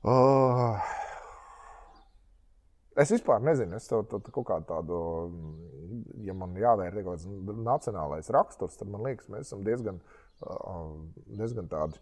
Uh, 0.00 0.86
Es 2.96 3.12
vispār 3.12 3.42
nezinu, 3.44 3.76
es 3.76 3.88
to, 3.90 4.00
to, 4.08 4.22
to 4.24 4.32
kaut 4.32 4.46
kādu 4.48 4.68
tādu, 4.70 4.98
ja 6.24 6.32
man 6.36 6.54
jāvērtē 6.56 7.02
kaut 7.04 7.18
kāds 7.18 7.56
nacionālais 7.66 8.30
raksturs, 8.32 8.78
tad 8.80 8.88
man 8.92 9.04
liekas, 9.04 9.28
mēs 9.32 9.50
esam 9.50 9.64
diezgan, 9.66 10.00
diezgan 11.36 11.68
tādi 11.72 12.00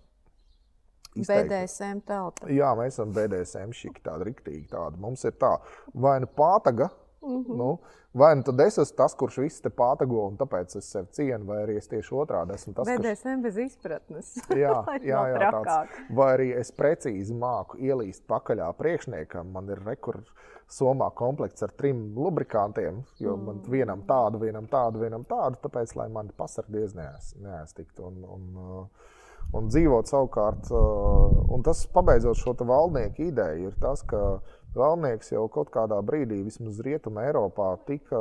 Izteikti. 1.15 1.47
BDSM 1.47 2.01
tauta. 2.09 2.49
Jā, 2.51 2.73
mēs 2.79 2.97
esam 2.97 3.13
BDSM 3.15 3.75
šiki 3.77 4.03
tādi 4.03 4.27
riktīgi 4.31 4.65
tādi. 4.73 4.99
Mums 5.03 5.23
ir 5.29 5.37
tā, 5.39 5.53
vai 5.95 6.17
nu 6.23 6.27
pātaga, 6.27 6.89
mm 7.25 7.45
-hmm. 7.45 7.57
nu, 7.57 7.79
vai 8.13 8.37
nu 8.37 8.43
tad 8.43 8.61
es 8.61 8.79
esmu 8.79 8.97
tas, 8.97 9.15
kurš 9.15 9.39
visu 9.39 9.63
te 9.63 9.71
pātago, 9.71 10.29
un 10.29 10.37
tāpēc 10.37 10.77
es 10.79 10.91
sevi 10.91 11.09
cienu, 11.11 11.45
vai 11.45 11.63
arī 11.65 11.77
es 11.77 11.89
tieši 11.89 12.15
otrādi 12.15 12.55
esmu 12.55 12.75
tas, 12.75 12.87
kurš... 12.97 13.43
bez 13.43 13.57
izpratnes. 13.57 14.35
jā, 14.65 14.85
jā, 15.13 15.23
jā 15.35 15.51
tāds. 15.51 16.01
Vai 16.11 16.35
arī 16.35 16.51
es 16.61 16.73
precīzi 16.73 17.35
māku 17.35 17.79
ielīst 17.79 18.27
pakaļā 18.29 18.73
priekšniekam, 18.73 19.53
man 19.53 19.69
ir 19.69 19.83
rekurs 19.87 20.29
somā 20.71 21.11
komplekts 21.15 21.63
ar 21.63 21.73
trim 21.77 22.15
lubrikantiem, 22.17 23.03
jo 23.21 23.37
mm. 23.37 23.45
man 23.45 23.61
vienam 23.69 24.03
tādu, 24.09 24.39
vienam 24.39 24.67
tādu, 24.71 25.03
vienam 25.05 25.25
tādu, 25.29 25.61
tāpēc, 25.63 25.97
lai 25.97 26.09
mani 26.09 26.33
pasargdies 26.37 26.95
neaiztiktu. 26.95 28.09
Un, 28.09 28.25
un, 28.37 28.49
uh, 28.57 29.13
un 29.59 29.69
dzīvot 29.71 30.11
savukārt. 30.11 30.71
Uh, 30.73 31.45
un 31.55 31.65
tas, 31.67 31.85
pabeidzot 31.95 32.41
šo 32.41 32.57
valdnieku 32.61 33.29
ideju, 33.29 33.71
ir 33.71 33.81
tas, 33.81 34.03
ka 34.09 34.41
valdnieks 34.79 35.33
jau 35.33 35.45
kaut 35.53 35.71
kādā 35.75 36.01
brīdī, 36.07 36.41
vismaz 36.47 36.81
Rietumē, 36.85 37.29
Eiropā, 37.31 37.71
tika 37.89 38.21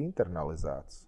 internalizēts. 0.00 1.06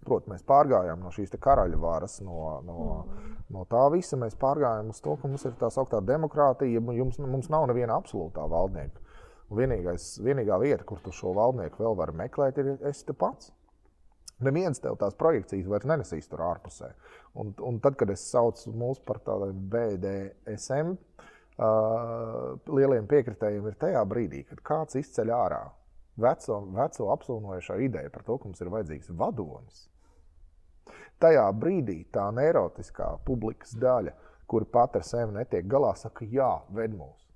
Protams, 0.00 0.30
mēs 0.32 0.46
pārgājām 0.48 1.02
no 1.04 1.10
šīs 1.12 1.34
karaļa 1.44 1.76
varas, 1.80 2.20
no, 2.24 2.38
no, 2.64 2.78
mm. 3.04 3.34
no 3.52 3.66
tā 3.68 3.82
visa. 3.92 4.16
Mēs 4.20 4.38
pārgājām 4.40 4.94
uz 4.94 5.00
to, 5.04 5.16
ka 5.20 5.28
mums 5.28 5.44
ir 5.44 5.58
tā 5.60 5.68
sauktā 5.72 6.00
demokrātija, 6.00 6.80
jums, 6.96 7.20
mums 7.20 7.50
nav 7.52 7.68
neviena 7.68 7.98
absolūtā 8.00 8.46
valdnieka. 8.48 9.04
Vienīgais, 9.50 10.14
vienīgā 10.24 10.56
vieta, 10.62 10.86
kur 10.88 11.02
tu 11.04 11.12
šo 11.12 11.34
valdnieku 11.36 11.82
vēl 11.82 11.98
vari 11.98 12.16
meklēt, 12.16 12.60
ir 12.62 12.76
es 12.88 13.02
te 13.04 13.12
pats. 13.12 13.52
Neviens 14.40 14.80
tev 14.80 14.96
tās 14.96 15.16
projekcijas 15.20 15.68
vairs 15.68 15.84
nenesīs 15.90 16.30
tur 16.30 16.40
ārpusē. 16.46 16.94
Un, 17.36 17.52
un 17.60 17.80
tad, 17.84 17.98
kad 18.00 18.08
es 18.14 18.22
saucu 18.30 18.72
mūs 18.72 19.02
par 19.04 19.20
tādiem 19.26 19.58
BDSM, 19.74 20.94
uh, 20.94 21.09
lieliem 21.60 23.08
piekritējiem 23.10 23.68
ir 23.68 23.76
tajā 23.80 24.02
brīdī, 24.08 24.44
kad 24.48 24.62
kāds 24.64 24.96
izceļ 25.00 25.32
ārā 25.36 25.62
veco, 26.20 26.60
veco 26.76 27.08
apsūnojušo 27.14 27.78
ideju 27.86 28.12
par 28.14 28.24
to, 28.26 28.38
ka 28.38 28.48
mums 28.48 28.60
ir 28.60 28.72
vajadzīgs 28.72 29.12
vadonis. 29.20 29.86
Tajā 31.20 31.44
brīdī 31.52 31.98
tā 32.14 32.30
neirotiskā 32.32 33.10
publikas 33.26 33.74
daļa, 33.76 34.14
kura 34.48 34.66
pat 34.72 34.96
ar 34.98 35.04
sevi 35.06 35.36
netiek 35.36 35.66
galā, 35.70 35.92
saka, 35.98 36.24
jā, 36.24 36.52
ved 36.74 36.96
mūs. 36.96 37.26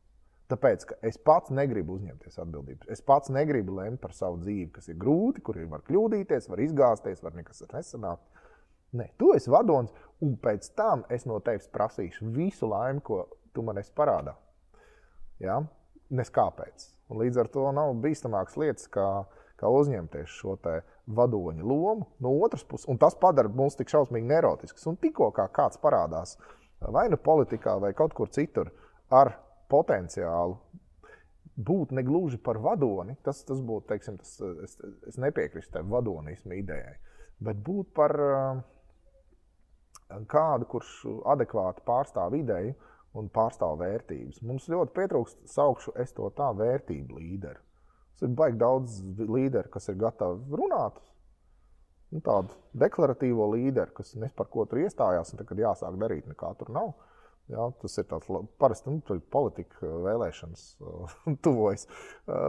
Tāpēc, 0.51 0.85
ka 0.89 0.97
es 1.09 1.17
pats 1.17 1.53
negribu 1.55 1.97
uzņemties 1.97 2.41
atbildību. 2.43 2.89
Es 2.93 3.01
pats 3.05 3.31
negribu 3.33 3.79
lemt 3.79 4.01
par 4.03 4.13
savu 4.17 4.41
dzīvi, 4.43 4.71
kas 4.75 4.91
ir 4.93 4.99
grūti, 5.01 5.41
kur 5.45 5.57
var 5.71 5.85
kļūdīties, 5.87 6.49
var 6.53 6.61
izgāzties, 6.65 7.23
var 7.25 7.37
nekas 7.37 7.65
nesanākt. 7.73 8.25
Nē, 8.95 9.09
tu 9.19 9.33
esi 9.35 9.51
vadonis, 9.51 9.95
un 10.23 10.37
pēc 10.39 10.69
tam 10.79 11.03
es 11.11 11.25
no 11.27 11.41
tevis 11.43 11.67
prasīšu 11.73 12.29
visu 12.37 12.69
laimi, 12.71 13.03
ko 13.03 13.25
tu 13.55 13.65
man 13.67 13.79
esi 13.81 13.93
parādā. 13.97 14.35
Ja? 15.43 15.61
Nes 16.15 16.31
kāpēc. 16.35 16.91
Un 17.11 17.21
līdz 17.21 17.41
ar 17.43 17.51
to 17.53 17.65
nav 17.77 17.95
bīstamākas 18.03 18.59
lietas, 18.61 18.89
kā, 18.93 19.07
kā 19.61 19.71
uzņemties 19.71 20.37
šo 20.41 20.57
vadoņa 21.07 21.65
lomu 21.65 22.09
no 22.25 22.33
otras 22.45 22.65
puses. 22.65 22.89
Un 22.89 23.01
tas 23.01 23.17
padara 23.21 23.49
mūs 23.53 23.77
tik 23.79 23.93
šausmīgi 23.93 24.29
nerotiskus. 24.29 24.87
Un 24.91 25.01
tikko 25.01 25.31
kā 25.37 25.49
kāds 25.53 25.81
parādās 25.83 26.39
vai 26.81 27.09
nu 27.13 27.17
politikā, 27.21 27.77
vai 27.81 27.93
kaut 27.97 28.15
kur 28.17 28.31
citur 28.33 28.73
ar 29.13 29.35
potenciālu 29.71 30.59
būt 31.55 31.93
ne 31.95 32.03
gluži 32.03 32.39
par 32.43 32.59
vadoni, 32.59 33.15
tas, 33.23 33.45
tas 33.47 33.61
būtu, 33.63 33.87
teiksim, 33.93 34.17
tas, 34.19 34.37
es, 34.65 34.79
es 35.09 35.19
nepiekrītu 35.23 35.71
tam 35.77 35.93
vadonismu 35.93 36.57
idejai, 36.59 36.97
bet 37.47 37.61
būt 37.63 37.93
par 37.95 38.15
uh, 38.19 38.63
kādu, 40.31 40.67
kurš 40.71 40.97
adekvāti 41.31 41.85
pārstāv 41.87 42.35
ideju 42.41 42.75
un 43.15 43.31
pārstāv 43.33 43.79
vērtības. 43.83 44.43
Mums 44.47 44.69
ļoti 44.73 44.95
pietrūkst, 44.97 45.45
saukšu 45.55 45.95
es 46.03 46.15
to 46.17 46.29
tā, 46.37 46.51
vērtību 46.59 47.19
līderi. 47.21 47.61
Tas 48.15 48.29
ir 48.29 48.37
baigi 48.39 48.61
daudz 48.61 49.01
līderu, 49.19 49.71
kas 49.75 49.91
ir 49.91 49.99
gatavi 49.99 50.61
runāt. 50.61 51.01
Nu, 52.15 52.21
tādu 52.23 52.55
deklaratīvo 52.79 53.49
līderi, 53.55 53.95
kas 53.97 54.15
nes 54.21 54.35
par 54.37 54.47
ko 54.53 54.67
tur 54.71 54.85
iestājās, 54.85 55.33
un 55.33 55.41
tad, 55.41 55.49
kad 55.51 55.63
jāsāk 55.63 55.99
darīt, 55.99 56.29
nekā 56.31 56.53
tur 56.61 56.71
nav. 56.75 56.93
Uh, 56.93 57.15
Jā, 57.53 57.65
tas 57.77 57.99
ir 58.01 58.07
tāds 58.09 58.29
parasti 58.61 58.89
nu, 58.89 59.19
politika 59.33 59.89
vēlēšanas 60.07 60.63
tuvojas. 61.45 61.85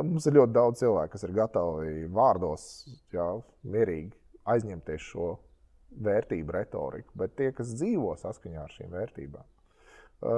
Mums 0.08 0.28
ir 0.30 0.38
ļoti 0.38 0.56
daudz 0.56 0.84
cilvēku, 0.84 1.12
kas 1.16 1.26
ir 1.28 1.34
gatavi 1.36 2.06
vārdos 2.16 2.68
jā, 3.12 3.28
mierīgi 3.68 4.14
aizņemties 4.54 5.10
šo 5.10 5.34
vērtību 6.06 6.56
retoriku, 6.56 7.12
bet 7.20 7.36
tie, 7.40 7.50
kas 7.56 7.74
dzīvo 7.76 8.14
saskaņā 8.22 8.64
ar 8.64 8.72
šīm 8.72 8.96
vērtībām, 8.96 9.44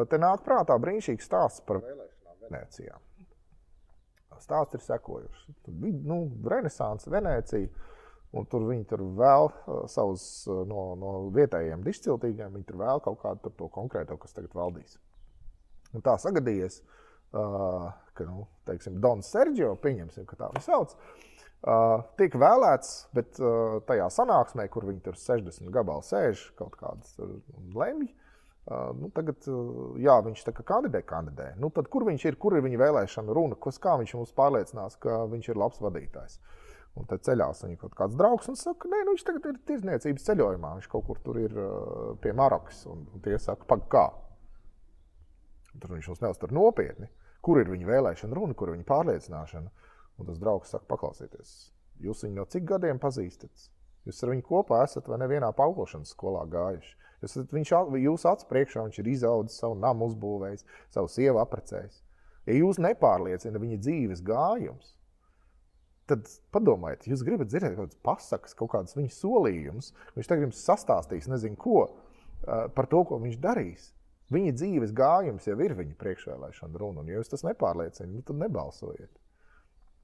te 0.09 0.19
nāk 0.21 0.43
prātā 0.45 0.77
brīnišķīgs 0.81 1.29
stāsts 1.29 1.63
par 1.67 1.81
vēlēšanām 1.83 2.47
Venecijā. 2.47 2.97
Stāsts 4.41 4.77
ir 4.77 4.83
bija 5.81 6.01
nu, 6.05 6.19
Renesanse, 6.45 7.09
Venecija. 7.13 7.69
Un 8.35 8.45
tur 8.51 8.65
viņi 8.67 8.83
tur 8.89 9.01
vēl 9.17 9.47
uh, 9.47 9.85
savus 9.89 10.21
uh, 10.51 10.65
no, 10.67 10.81
no 10.99 11.11
vietējiem 11.33 11.85
dišciltīgiem, 11.85 12.57
viņi 12.57 12.67
tur 12.67 12.81
vēl 12.81 13.01
kaut 13.05 13.21
kādu 13.21 13.53
to 13.55 13.69
konkrēto, 13.71 14.17
kas 14.19 14.35
tagad 14.35 14.51
valdīs. 14.57 14.97
Un 15.95 16.03
tā 16.03 16.17
sagadījies, 16.19 16.81
ka 17.31 18.25
nu, 18.27 18.43
teiksim, 18.67 18.97
Dons 19.03 19.29
Sergio, 19.31 19.71
pieņemsim, 19.79 20.25
ka 20.27 20.35
tā 20.39 20.49
viņš 20.51 20.65
sauc, 20.67 20.95
tika 22.19 22.41
vēlēts, 22.43 22.91
bet 23.15 23.39
tajā 23.87 24.09
sanāksmē, 24.13 24.67
kur 24.71 24.87
viņi 24.89 25.03
tur 25.05 25.15
60 25.19 25.71
gabalu 25.73 26.03
sēž, 26.03 26.43
kaut 26.59 26.75
kādas 26.79 27.15
lemj, 27.75 28.09
nu, 28.99 29.09
tagad, 29.15 29.47
jā, 30.01 30.15
viņš 30.25 30.45
tā 30.47 30.53
kā 30.57 30.65
kandidē, 30.67 31.01
kandidē. 31.07 31.53
Nu, 31.61 31.69
tad, 31.73 31.87
kur 31.93 32.03
viņš 32.07 32.25
ir, 32.27 32.37
kur 32.41 32.57
ir 32.57 32.65
viņa 32.65 32.81
vēlēšana 32.81 33.35
runa, 33.35 33.57
kas, 33.63 33.79
kā 33.83 33.95
viņš 34.01 34.15
mums 34.19 34.33
pārliecinās, 34.37 34.97
ka 35.03 35.21
viņš 35.31 35.51
ir 35.51 35.61
labs 35.61 35.79
vadītājs? 35.83 36.39
Un 36.97 37.05
tad 37.05 37.21
ceļās 37.27 37.61
viņa 37.63 37.77
kaut 37.81 37.93
kāds 37.97 38.17
draugs 38.17 38.49
un 38.49 38.57
saka, 38.57 38.89
nē, 38.89 39.03
nu, 39.05 39.13
viņš 39.13 39.25
tagad 39.27 39.45
ir 39.51 39.59
tirzniecības 39.69 40.27
ceļojumā. 40.31 40.73
Viņš 40.79 40.89
kaut 40.91 41.05
kur 41.05 41.21
tur 41.23 41.37
ir 41.39 41.53
pie 42.23 42.33
Marokas. 42.35 42.81
Un, 42.89 43.05
un 43.13 43.23
tie 43.23 43.37
saka, 43.41 43.67
pagaidi, 43.69 43.91
kā? 43.93 44.05
Tur 45.77 45.93
viņš 45.93 46.11
mums 46.11 46.23
neuztur 46.25 46.55
nopietni. 46.57 47.11
Kur 47.45 47.61
ir 47.61 47.69
viņa 47.69 47.87
vēlēšana 47.87 48.35
runa, 48.35 48.57
kur 48.57 48.71
ir 48.71 48.79
viņa 48.79 48.87
pārliecināšana? 48.89 49.89
Un 50.17 50.29
tas 50.31 50.39
draugs 50.41 50.73
saka, 50.73 50.87
paklausieties, 50.89 51.51
jūs 52.01 52.23
viņu 52.25 52.39
no 52.39 52.47
cik 52.49 52.65
gadiem 52.71 52.97
pazīstat? 52.99 53.67
Jūs 54.07 54.23
ar 54.23 54.31
viņu 54.33 54.45
kopā 54.47 54.81
esat 54.87 55.05
vai 55.11 55.19
nevienā 55.21 55.51
paukošanas 55.53 56.15
skolā 56.15 56.47
gājuši. 56.49 56.95
Jūs 57.23 57.37
viņš, 57.49 57.71
jūsu 58.03 58.29
acu 58.29 58.49
priekšā, 58.51 58.83
viņš 58.85 58.99
ir 59.01 59.09
izaudzis 59.13 59.57
savu 59.61 59.77
namu, 59.79 60.11
uzbūvējis, 60.11 60.65
savu 60.93 61.09
sievu 61.09 61.41
apprecējis. 61.41 62.03
Ja 62.47 62.55
jūs 62.59 62.79
nepārliecināt 62.79 63.59
viņa 63.59 63.79
dzīves 63.81 64.21
gājums, 64.25 64.93
tad 66.07 66.29
padomājiet, 66.55 67.09
jūs 67.11 67.25
gribat 67.27 67.49
dzirdēt 67.51 67.75
kaut 67.75 67.89
kādas 67.89 68.03
pasakas, 68.05 68.55
kaut 68.55 68.71
kādas 68.75 68.95
viņa 68.95 69.11
solījumus. 69.17 69.91
Viņš 70.15 70.29
tagad 70.29 70.47
jums 70.47 70.63
sastāstīs, 70.63 71.27
nezinu 71.31 71.59
ko, 71.59 71.81
par 72.45 72.87
to, 72.91 73.03
ko 73.09 73.19
viņš 73.23 73.39
darīs. 73.43 73.91
Viņa 74.31 74.53
dzīves 74.59 74.93
gājums 74.95 75.47
jau 75.47 75.55
ir 75.63 75.75
viņa 75.75 75.95
priekšvēlēšana 75.99 76.79
runa, 76.79 77.03
un 77.03 77.11
ja 77.11 77.19
jūs 77.19 77.31
tas 77.31 77.45
nepārliecināt, 77.47 78.11
nu, 78.11 78.23
tad 78.27 78.39
nebalsojiet. 78.41 79.11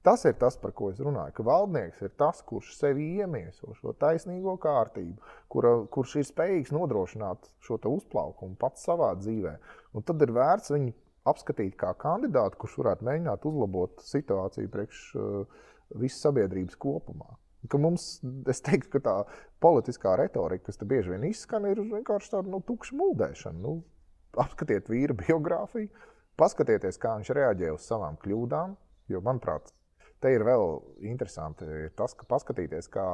Tas 0.04 0.26
ir 0.28 0.34
tas, 0.36 0.58
par 0.60 0.74
ko 0.76 0.90
es 0.92 0.98
runāju. 1.00 1.32
Ka 1.38 1.44
valdnieks 1.46 2.02
ir 2.04 2.10
tas, 2.20 2.42
kurš 2.44 2.74
sevi 2.76 3.06
iemieso 3.22 3.72
šo 3.78 3.94
taisnīgo 3.96 4.58
kārtību, 4.60 5.16
kura, 5.48 5.70
kurš 5.94 6.18
ir 6.20 6.26
spējīgs 6.28 6.74
nodrošināt 6.76 7.48
šo 7.64 7.78
uzplaukumu 7.88 8.58
pats 8.60 8.84
savā 8.84 9.14
dzīvē. 9.16 9.54
Un 9.96 10.04
tad 10.04 10.20
ir 10.26 10.34
vērts 10.36 10.74
viņu 10.74 10.92
apskatīt 11.32 11.78
kā 11.80 11.94
kandidātu, 11.96 12.60
kurš 12.60 12.74
varētu 12.82 13.08
mēģināt 13.08 13.46
uzlabot 13.48 14.04
situāciju 14.04 14.72
priekš 14.74 15.04
uh, 15.16 15.62
visas 15.96 16.20
sabiedrības 16.26 16.76
kopumā. 16.84 17.38
Ka 17.72 17.80
mums, 17.80 18.18
es 18.52 18.60
teiktu, 18.60 18.98
ka 18.98 19.00
tā 19.06 19.14
politiskā 19.64 20.18
retorika, 20.20 20.66
kas 20.66 20.76
te 20.80 20.88
bieži 20.88 21.14
vien 21.14 21.24
izskan, 21.30 21.64
ir 21.70 21.80
vienkārši 21.80 22.34
tāda 22.34 22.52
nu, 22.52 22.60
tukša 22.60 22.98
muldēšana. 23.00 23.56
Nu, 23.64 23.78
apskatiet 24.44 24.92
vīra 24.92 25.16
biogrāfiju, 25.16 25.88
paskatieties, 26.40 27.00
kā 27.00 27.14
viņš 27.16 27.32
reaģē 27.40 27.72
uz 27.72 27.88
savām 27.88 28.20
kļūdām. 28.20 28.76
Jo, 29.12 29.24
manuprāt, 29.24 29.72
te 30.24 30.32
ir 30.32 30.44
vēl 30.46 30.78
interesanti 31.04 31.68
tas, 31.98 32.16
ka 32.16 32.26
paskatīties, 32.30 32.88
kā 32.92 33.06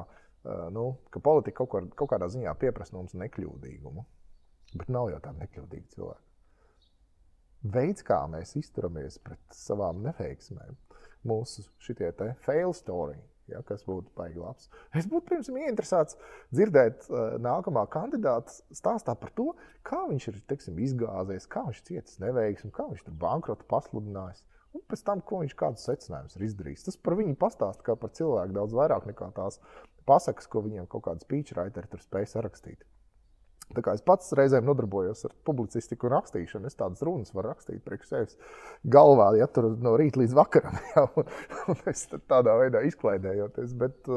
nu, 0.73 0.87
ka 1.13 1.23
politika 1.23 1.65
kaut, 1.65 1.73
kā, 1.75 1.85
kaut 1.99 2.13
kādā 2.15 2.31
ziņā 2.33 2.55
pieprasa 2.61 2.97
mums 2.97 3.17
nekļūdīgumu. 3.19 4.07
Bet 4.79 4.93
nav 4.93 5.11
jau 5.11 5.19
tāda 5.19 5.43
nekļūdīga 5.43 5.97
cilvēka. 5.97 6.27
Veids, 7.75 8.05
kā 8.07 8.23
mēs 8.31 8.55
izturamies 8.57 9.19
pret 9.21 9.41
savām 9.53 10.01
neveiksmēm, 10.07 10.79
mūsu 11.29 11.67
šitie 11.85 12.09
fail 12.47 12.73
story, 12.73 13.19
ja, 13.51 13.61
kas 13.69 13.83
būtu 13.85 14.15
baigi 14.17 14.41
labs. 14.41 14.71
Es 14.97 15.09
būtu 15.11 15.29
pirms 15.29 15.51
ieinteresēts 15.53 16.17
dzirdēt 16.55 17.05
uh, 17.11 17.35
nākamā 17.43 17.85
kandidāta 17.93 18.55
stāstā 18.73 19.13
par 19.19 19.35
to, 19.37 19.51
kā 19.85 20.07
viņš 20.09 20.29
ir 20.31 20.41
teiksim, 20.49 20.81
izgāzies, 20.81 21.49
kā 21.51 21.67
viņš 21.67 21.83
cietis 21.91 22.23
neveiksmi, 22.23 22.73
kā 22.73 22.89
viņš 22.89 23.05
tur 23.05 23.19
bankrotu 23.21 23.69
pasludinājis. 23.69 24.47
Un 24.77 24.85
pēc 24.87 25.03
tam, 25.07 25.23
ko 25.27 25.41
viņš 25.43 25.57
kādus 25.59 25.89
secinājumus 25.89 26.37
ir 26.39 26.47
izdarījis. 26.47 26.87
Tas 26.87 27.01
par 27.03 27.17
viņu 27.19 27.35
pastāsta 27.41 27.87
kā 27.87 27.97
par 27.99 28.13
cilvēku 28.15 28.55
daudz 28.55 28.77
vairāk 28.79 29.09
nekā 29.11 29.33
tās 29.35 29.59
pasakas, 30.07 30.47
ko 30.51 30.63
viņiem 30.67 30.87
kaut 30.91 31.09
kāda 31.09 31.27
speechwriteri 31.27 31.91
tur 31.91 32.03
spēja 32.05 32.37
sarakstīt. 32.37 32.87
Tā 33.71 33.83
kā 33.87 33.93
es 33.95 34.03
pats 34.03 34.33
reizēm 34.35 34.67
nodarbojos 34.67 35.23
ar 35.29 35.35
publicistiku 35.47 36.09
un 36.09 36.17
rakstīšanu, 36.17 36.67
es 36.67 36.79
tādas 36.79 37.03
runas 37.07 37.31
varu 37.35 37.53
rakstīt 37.53 37.85
priekš 37.87 38.09
sevis 38.09 38.57
galvā, 38.83 39.29
ja 39.39 39.47
tur 39.47 39.69
no 39.79 39.93
rīta 40.01 40.23
līdz 40.23 40.35
vakaram. 40.39 40.79
Ja, 40.97 41.05
un, 41.19 41.29
un 41.71 41.85
es 41.93 42.03
tādā 42.11 42.57
veidā 42.59 42.83
izklaidējoties, 42.89 43.77
bet, 43.79 44.11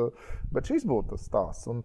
bet 0.55 0.71
šis 0.71 0.87
būtu 0.89 1.13
tas 1.13 1.27
stāsts. 1.29 1.69
Un, 1.69 1.83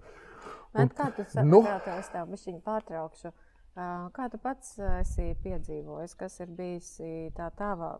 un, 0.73 0.89
kā 0.97 1.11
tu 1.13 1.27
saproti, 1.29 1.45
nu, 1.51 1.61
es 1.99 2.09
tev 2.15 2.63
pārtraukšu. 2.65 3.35
Kā 3.79 4.25
tu 4.33 4.41
pats 4.43 4.73
esi 4.99 5.29
piedzīvojis, 5.45 6.17
kas 6.19 6.41
ir 6.43 6.51
bijis 6.59 6.89
tā 7.37 7.47
tava 7.55 7.93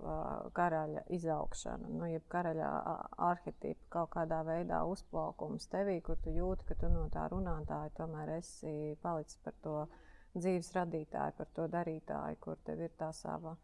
karaļa 0.57 1.05
izaugšana, 1.15 1.93
nu, 2.01 2.09
jeb 2.11 2.25
karaļa 2.33 2.71
arhitekta 3.29 3.87
kaut 3.95 4.11
kādā 4.17 4.41
veidā 4.49 4.81
uzplaukums 4.91 5.71
tevī, 5.71 6.01
kur 6.03 6.19
tu 6.25 6.35
jūti, 6.35 6.67
ka 6.67 6.79
tu 6.81 6.91
no 6.91 7.07
tā 7.15 7.29
runātāja 7.31 7.95
tomēr 8.01 8.35
esi 8.41 8.97
palicis 9.05 9.39
par 9.45 9.55
to 9.63 9.77
dzīves 10.35 10.73
radītāju, 10.75 11.37
par 11.39 11.53
to 11.55 11.69
darītāju, 11.71 12.41
kur 12.43 12.59
tev 12.67 12.83
ir 12.89 12.95
tā 12.99 13.13
sava 13.15 13.55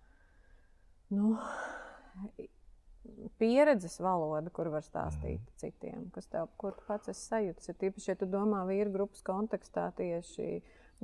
nu, 1.15 1.35
pieredzes 3.39 3.99
valoda, 4.01 4.51
kur 4.55 4.71
var 4.73 4.85
stāstīt 4.87 5.43
mm. 5.43 5.59
citiem, 5.61 6.07
kas 6.15 6.31
tev, 6.33 6.49
kur 6.61 6.77
tu 6.79 6.87
pats 6.89 7.11
esi 7.13 7.27
sajūtis. 7.29 7.71
Ir 7.71 7.79
tīpaši, 7.83 8.11
ja 8.13 8.19
tu 8.21 8.29
domā 8.31 8.65
vīru 8.69 8.95
grupas 8.95 9.25
kontekstā 9.27 9.91
tieši 9.99 10.49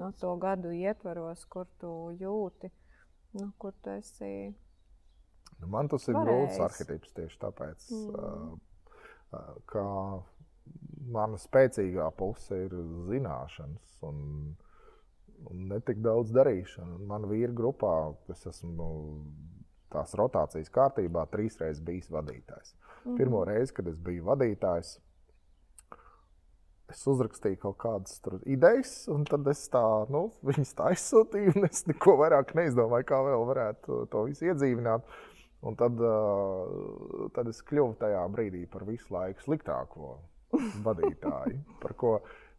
no 0.00 0.10
to 0.20 0.32
gadu 0.40 0.72
ietvaros, 0.74 1.44
kur 1.52 1.68
tu 1.80 1.92
jūti, 2.18 2.72
nu, 3.36 3.50
kur 3.60 3.76
tu 3.84 3.92
esi. 3.94 4.32
Nu, 5.60 5.68
man 5.68 5.90
tas 5.92 6.08
ir 6.08 6.16
grūts 6.16 6.60
arhitekts 6.64 7.12
tieši 7.16 7.38
tāpēc, 7.42 7.88
mm. 7.92 8.58
uh, 9.36 9.54
ka 9.70 9.84
mana 11.10 11.38
spēcīgā 11.40 12.08
puse 12.16 12.64
ir 12.66 12.74
zināšanas 13.10 14.00
un, 14.06 14.20
un 15.50 15.62
ne 15.72 15.80
tik 15.84 16.00
daudz 16.04 16.32
darīšana. 16.36 17.00
Man 17.10 17.28
vīra 17.30 17.52
grupā, 17.56 17.94
es 18.32 18.46
esmu 18.48 18.88
tās 19.90 20.14
rotācijas 20.18 20.70
kārtībā, 20.72 21.26
trīs 21.32 21.58
reizes 21.60 21.82
bijis 21.84 22.10
vadītājs. 22.14 22.74
Mm. 23.04 23.16
Pirmo 23.18 23.44
reizi, 23.48 23.74
kad 23.76 23.88
es 23.90 23.98
biju 24.00 24.28
vadītājs, 24.28 24.98
es 26.90 27.02
uzrakstīju 27.08 27.58
kaut 27.62 27.78
kādas 27.82 28.20
idejas, 28.44 28.94
un 29.12 29.24
tad 29.28 29.46
es 29.50 29.62
tā, 29.72 29.82
nu, 30.12 30.28
viņas 30.46 30.72
tā 30.78 30.92
izsūtīju, 30.96 31.56
un 31.56 31.68
es 31.70 31.84
neko 31.88 32.16
vairāk 32.20 32.54
neizdomāju, 32.58 33.08
kā 33.08 33.20
vēl 33.26 33.46
varētu 33.52 34.04
to 34.12 34.24
visu 34.28 34.50
iedzīvināt. 34.50 35.06
Un 35.60 35.76
tad, 35.76 35.98
tad 37.36 37.48
es 37.50 37.58
kļuvu 37.68 37.98
tajā 38.00 38.22
brīdī 38.32 38.62
par 38.72 38.86
visu 38.88 39.12
laiku 39.12 39.44
sliktāko 39.44 40.14
vadītāju, 40.86 41.60
par 41.82 41.94
ko, 42.00 42.14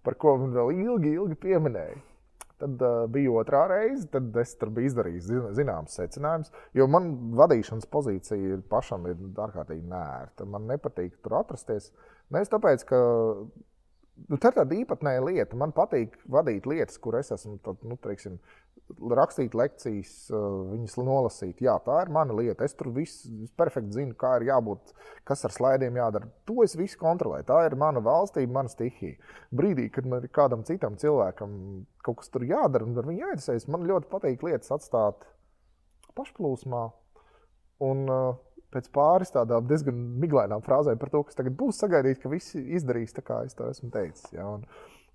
par 0.05 0.17
ko 0.21 0.35
man 0.43 0.53
vēl 0.53 0.69
ilgi, 0.83 1.15
ilgi 1.17 1.39
pieminēja. 1.41 1.97
Tad 2.61 2.83
uh, 2.85 3.07
bija 3.09 3.31
otrā 3.41 3.63
reize, 3.71 4.05
tad 4.13 4.35
es 4.37 4.53
tur 4.61 4.69
biju 4.69 4.91
izdarījis 4.91 5.31
zināmas 5.57 5.95
secinājumus. 5.97 6.51
Jo 6.77 6.85
man 6.93 7.09
vadīšanas 7.39 7.89
pozīcija 7.89 8.59
pašam 8.69 9.07
ir 9.09 9.17
ārkārtīgi 9.47 9.87
nērta. 9.89 10.45
Man 10.45 10.67
nepatīk 10.69 11.15
tur 11.25 11.39
atrasties. 11.39 11.89
Nevis 12.29 12.53
tāpēc, 12.53 12.85
ka 12.91 12.99
nu, 14.29 14.37
tā 14.37 14.51
ir 14.51 14.57
tāda 14.57 14.77
īpatnēja 14.77 15.23
lieta. 15.25 15.57
Man 15.59 15.73
patīk 15.75 16.17
vadīt 16.31 16.67
lietas, 16.69 16.99
kur 17.01 17.17
es 17.19 17.31
esmu 17.33 17.57
tad, 17.65 17.79
nu, 17.87 17.97
teiksim, 18.01 18.37
rakstīt 19.15 19.55
lekcijas, 19.57 20.13
viņas 20.31 20.97
nolasīt. 20.99 21.61
Jā, 21.63 21.77
tā 21.85 22.01
ir 22.05 22.11
mana 22.13 22.35
lieta. 22.35 22.65
Es 22.65 22.75
tur 22.77 22.91
viss 22.95 23.25
perfekti 23.59 23.95
zinu, 23.99 24.15
kā 24.19 24.35
ir 24.39 24.49
jābūt, 24.49 24.93
kas 25.27 25.45
ar 25.47 25.55
slaidiem 25.55 25.99
jādara. 25.99 26.29
To 26.49 26.61
es 26.65 26.75
visu 26.79 26.99
kontrolēju. 27.01 27.47
Tā 27.49 27.61
ir 27.67 27.77
mana 27.79 28.03
valstība, 28.03 28.53
mana 28.59 28.71
stihija. 28.71 29.17
Brīdī, 29.55 29.87
kad 29.93 30.07
man 30.09 30.25
ir 30.25 30.33
kādam 30.35 30.65
citam 30.67 30.97
cilvēkam 31.01 31.57
kaut 32.05 32.21
kas 32.21 32.31
tur 32.33 32.45
jādara 32.47 32.87
un 32.87 32.97
ar 32.97 33.07
viņu 33.07 33.25
jāinteresējas, 33.25 33.69
man 33.71 33.87
ļoti 33.89 34.09
patīk 34.11 34.45
lietas 34.47 34.73
atstāt 34.73 35.27
pašplūsmā. 36.17 36.87
Un, 37.81 38.05
uh, 38.11 38.35
pēc 38.73 38.87
pāris 38.95 39.33
tādām 39.35 39.67
diezgan 39.69 39.97
miglainām 40.21 40.63
frāzēm 40.65 40.99
par 41.01 41.11
to, 41.13 41.23
kas 41.27 41.37
tagad 41.37 41.57
būs 41.59 41.81
sagaidīt, 41.83 42.21
ka 42.21 42.31
visi 42.31 42.61
izdarīs 42.77 43.15
tā, 43.15 43.23
kā 43.25 43.43
es 43.47 43.57
to 43.57 43.69
esmu 43.71 43.91
teicis. 43.93 44.31
Ja? 44.35 44.47
Un, 44.47 44.65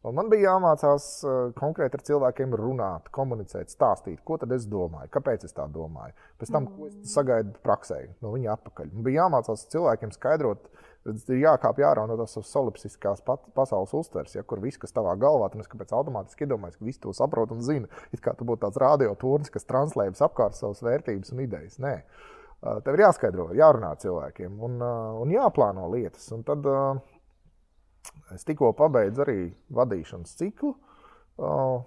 un 0.07 0.17
man 0.19 0.31
bija 0.33 0.53
jāmācās 0.53 1.09
uh, 1.25 1.37
konkrēti 1.59 1.99
ar 1.99 2.05
cilvēkiem 2.11 2.57
runāt, 2.61 3.11
komunicēt, 3.17 3.73
stāstīt, 3.73 4.21
ko 4.27 4.39
tad 4.43 4.53
es 4.57 4.69
domāju, 4.71 5.13
kāpēc 5.17 5.49
es 5.49 5.57
tā 5.57 5.69
domāju. 5.73 6.15
Pēc 6.41 6.53
tam, 6.53 6.69
ko 6.75 6.91
es 6.91 7.15
sagaidu 7.15 7.57
praksē, 7.65 8.03
no 8.25 8.35
viņa 8.37 8.53
atpakaļ. 8.59 8.93
Man 8.93 9.09
bija 9.09 9.25
jāmācās 9.25 9.67
cilvēkiem 9.73 10.15
skaidrot, 10.17 10.71
ir 11.07 11.41
jākāpj 11.41 11.85
ārā 11.87 12.05
no 12.11 12.17
tās 12.19 12.37
solipsiskās 12.51 13.23
pasaules 13.27 13.93
uztveres, 13.95 14.35
ja, 14.37 14.43
kur 14.43 14.61
viss, 14.63 14.81
kas 14.83 14.95
tavā 14.95 15.15
galvā, 15.21 15.51
tad 15.53 15.63
es 15.63 15.71
kāpēc 15.71 15.95
automātiski 15.95 16.47
iedomājos, 16.47 16.79
ka 16.81 16.89
visi 16.89 17.03
to 17.03 17.15
saprot 17.17 17.53
un 17.55 17.63
zina. 17.65 17.91
It 18.13 18.23
kā 18.25 18.35
tu 18.37 18.47
būtu 18.49 18.65
tāds 18.67 18.81
radiotūris, 18.83 19.53
kas 19.55 19.69
translē 19.69 20.11
apkārt 20.11 20.59
savas 20.59 20.83
vērtības 20.83 21.33
un 21.35 21.45
idejas. 21.47 21.79
Nē. 21.83 22.01
Tev 22.85 22.97
ir 22.97 23.05
jāskaidro, 23.05 23.51
jārunā 23.57 23.93
cilvēkiem 24.03 24.57
un, 24.67 24.81
un 25.23 25.35
jāplāno 25.35 25.87
lietas. 25.93 26.27
Un 26.35 26.43
tad 26.47 26.67
uh, 26.71 26.97
es 28.35 28.47
tikko 28.49 28.73
pabeidzu 28.79 29.23
arī 29.27 29.39
vadīšanas 29.77 30.35
ciklu, 30.41 30.73
uh, 31.39 31.79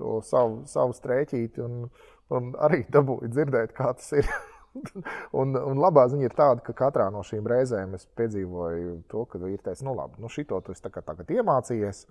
to 0.00 0.20
savu, 0.26 0.62
savu 0.70 0.96
strēķīti, 0.96 1.62
un, 1.64 1.84
un 2.32 2.54
arī 2.64 2.84
dabūju 2.92 3.32
dzirdēt, 3.32 3.76
kā 3.76 3.92
tas 3.98 4.10
ir. 4.18 4.30
un, 5.40 5.52
un 5.52 5.80
labā 5.82 6.06
ziņa 6.08 6.28
ir 6.28 6.36
tāda, 6.36 6.64
ka 6.64 6.74
katrā 6.76 7.10
no 7.12 7.20
šīm 7.26 7.48
reizēm 7.48 7.96
es 7.98 8.08
piedzīvoju 8.16 9.02
to, 9.12 9.26
ka 9.28 9.40
ir 9.44 9.60
teicis, 9.60 9.84
nu 9.84 9.96
labi, 9.98 10.20
nu 10.22 10.32
šito 10.32 10.60
tu 10.64 10.72
esi 10.72 10.84
tagad, 10.88 11.28
iemācījies. 11.28 12.06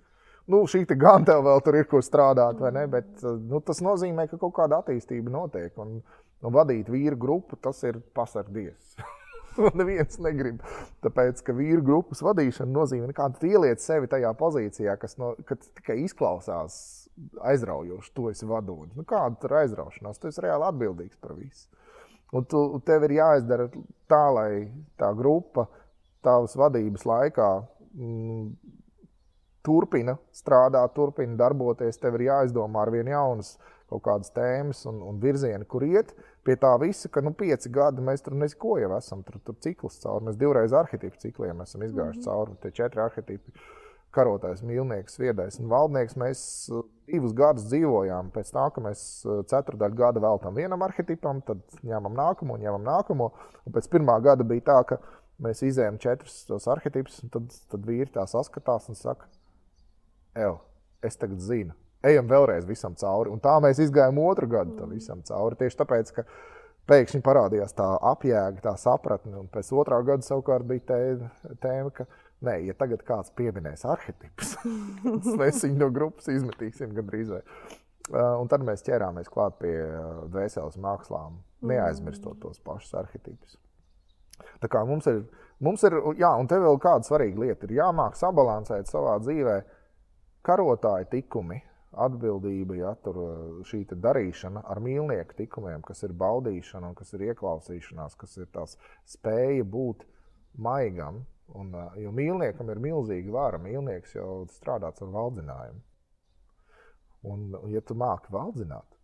Nu, 0.50 0.64
šī 0.66 0.82
gan 0.98 1.22
tev 1.26 1.44
vēl 1.46 1.60
tur 1.62 1.76
ir, 1.78 1.84
kur 1.90 2.02
strādāt, 2.02 2.58
vai 2.58 2.72
ne? 2.74 2.82
Bet 2.90 3.20
nu, 3.22 3.60
tas 3.62 3.78
nozīmē, 3.84 4.26
ka 4.26 4.40
kaut 4.40 4.56
kāda 4.56 4.80
attīstība 4.82 5.30
notiek. 5.30 5.70
Un, 5.78 6.00
Nu, 6.42 6.50
vadīt 6.54 6.90
vīru 6.90 7.18
grupu, 7.22 7.56
tas 7.62 7.82
ir 7.86 8.00
pasardies. 8.16 8.96
Neviens 9.78 10.18
negrib. 10.22 10.62
Tāpēc, 11.04 11.42
ka 11.46 11.54
vīru 11.54 11.84
grupas 11.86 12.22
vadīšana 12.24 12.72
nozīmē, 12.72 13.12
ka 13.16 13.28
tu 13.36 13.50
ieliec 13.50 13.82
sevi 13.84 14.10
tajā 14.10 14.32
pozīcijā, 14.38 14.96
kas 15.00 15.18
no, 15.20 15.34
tikai 15.46 16.00
izklausās 16.02 16.76
aizraujoši. 17.52 18.12
Tu 18.16 18.28
esi 18.32 18.48
vadonis. 18.48 18.96
Nu, 18.96 19.04
kāda 19.08 19.38
tur 19.42 19.58
aizraušanās? 19.60 20.18
Tu 20.18 20.32
esi 20.32 20.44
reāli 20.44 20.66
atbildīgs 20.70 21.20
par 21.22 21.36
visu. 21.36 21.68
Un 22.32 22.46
tu, 22.48 22.64
tev 22.86 23.04
ir 23.06 23.18
jāizdara 23.18 23.68
tā, 24.08 24.24
lai 24.32 24.52
tā 25.00 25.12
grupa 25.16 25.66
tavas 26.24 26.54
vadības 26.56 27.04
laikā 27.04 27.48
mm, 27.92 28.46
turpina 29.66 30.16
strādāt, 30.34 30.94
turpina 30.96 31.36
darboties. 31.38 32.00
Tev 32.00 32.16
ir 32.18 32.30
jāizdomā 32.30 32.86
ar 32.86 32.92
vien 32.94 33.12
jaunas 33.12 33.58
kaut 33.92 34.04
kādas 34.06 34.32
tēmas 34.32 34.86
un, 34.88 35.02
un 35.04 35.20
virzieni, 35.20 35.68
kur 35.68 35.84
iet. 35.84 36.14
Pie 36.42 36.56
tā 36.58 36.72
visa, 36.82 37.08
ka 37.12 37.22
nu, 37.22 37.30
pieci 37.38 37.70
gadi 37.70 38.02
mēs 38.02 38.24
tur 38.24 38.34
nezinu, 38.34 38.78
jau 38.82 38.96
esam. 38.96 39.22
Tur, 39.26 39.38
tur 39.46 39.58
cikls 39.62 40.00
cauri. 40.02 40.26
Mēs 40.26 40.40
divreiz 40.40 40.74
arhitektu 40.74 41.28
cikliem 41.28 41.62
esam 41.62 41.84
izgājuši 41.86 42.18
mm 42.18 42.22
-hmm. 42.22 42.26
cauri. 42.26 42.56
Tie 42.62 42.70
četri 42.70 43.00
arhitekti 43.00 43.52
karotājs, 44.12 44.62
mīlnieks, 44.66 45.18
viedais 45.18 45.58
un 45.60 45.68
valdnieks. 45.68 46.16
Mēs 46.16 46.40
uh, 46.72 46.84
divus 47.06 47.32
gadus 47.32 47.68
dzīvojām. 47.70 48.30
Pēc 48.34 48.52
tam, 48.52 48.70
ka 48.70 48.80
mēs 48.80 49.24
uh, 49.26 49.44
ceturdaļu 49.46 49.94
gada 49.94 50.20
veltām 50.20 50.54
vienam 50.54 50.82
arhitipam, 50.82 51.40
tad 51.40 51.62
ņēmām 51.82 52.14
nākamo, 52.14 52.58
ņēmām 52.58 52.82
nākamo. 52.82 53.30
Un 53.66 53.72
pēc 53.72 53.88
pirmā 53.88 54.18
gada 54.20 54.44
bija 54.44 54.60
tā, 54.60 54.84
ka 54.84 54.98
mēs 55.38 55.62
izējām 55.62 55.98
četrus 55.98 56.44
tos 56.46 56.68
arhitipus, 56.68 57.22
un 57.22 57.30
tad, 57.30 57.54
tad 57.70 57.86
vīri 57.86 58.10
tā 58.12 58.26
saskatās 58.26 58.88
un 58.88 58.98
saka, 58.98 59.30
Evo, 60.34 60.62
es 61.04 61.18
tagad 61.20 61.42
zinu, 61.44 61.74
ejam 62.06 62.28
vēlreiz 62.30 62.66
visam 62.68 62.96
cauri. 62.98 63.32
Un 63.32 63.42
tā 63.42 63.54
mēs 63.62 63.80
izgājām 63.82 64.18
otru 64.22 64.48
gadu 64.50 64.76
tam 64.78 64.92
visam 64.94 65.22
cauri. 65.26 65.58
Tieši 65.60 65.78
tāpēc, 65.82 66.12
ka 66.16 66.26
pēkšņi 66.90 67.22
parādījās 67.24 67.76
tā 67.78 67.88
apjēga, 68.12 68.62
tā 68.64 68.74
sapratne. 68.80 69.36
Un 69.40 69.50
pēc 69.52 69.70
otrā 69.76 70.00
gada 70.06 70.26
savukārt 70.26 70.66
bija 70.68 70.86
tē, 70.92 71.00
tēma, 71.62 71.92
ka 71.94 72.08
nē, 72.42 72.58
ja 72.66 72.76
tagad 72.78 73.04
kāds 73.06 73.32
pieminēs 73.38 73.86
arhitipus, 73.88 74.56
tad 74.58 75.30
mēs 75.42 75.62
viņu 75.66 75.78
no 75.78 75.90
grupas 75.94 76.30
izmetīsim 76.32 76.94
gandrīz. 76.96 77.32
Uh, 77.32 78.34
un 78.42 78.50
tad 78.50 78.64
mēs 78.66 78.82
ķērāmies 78.86 79.30
klāt 79.30 79.60
pie 79.60 79.76
uh, 79.78 80.24
dvēseles 80.32 80.80
mākslām, 80.82 81.38
neaizmirstot 81.70 82.40
tos 82.42 82.58
pašus 82.66 82.96
arhitipus. 82.98 83.54
Tā 84.62 84.70
kā 84.70 84.82
mums 84.86 85.06
ir, 85.10 85.22
mums 85.62 85.84
ir, 85.86 85.94
jā, 86.18 86.32
un 86.38 86.48
te 86.50 86.58
vēl 86.58 86.80
kāda 86.82 87.06
svarīga 87.06 87.44
lieta 87.44 87.68
ir 87.68 87.76
jāmāk 87.78 88.18
sabalansēt 88.18 88.90
savā 88.90 89.14
dzīvē 89.22 89.60
karotāju 90.46 91.06
tikumi, 91.12 91.60
atbildība, 91.92 92.76
ja 92.78 92.94
tur 93.04 93.18
šī 93.68 93.84
darīšana 93.92 94.64
ar 94.68 94.80
mīlnieku 94.84 95.36
tikumiem, 95.38 95.84
kas 95.86 96.02
ir 96.06 96.14
baudīšana, 96.18 96.92
un 96.92 96.98
kas 96.98 97.12
ir 97.16 97.26
ieklausīšanās, 97.30 98.16
kas 98.18 98.36
ir 98.40 98.48
tās 98.54 98.78
spēja 99.08 99.64
būt 99.64 100.06
maigam. 100.56 101.24
Un, 101.52 101.74
jo 102.00 102.12
mīlniekam 102.16 102.70
ir 102.72 102.80
milzīga 102.80 103.32
vara. 103.34 103.58
Mīlnieks 103.60 104.14
jau 104.16 104.46
strādāts 104.54 105.02
ar 105.04 105.10
valdzinājumu. 105.12 105.82
Un, 107.28 107.50
ja 107.70 107.82
tu 107.84 107.94
māki 107.98 108.32
valdzināt, 108.34 108.96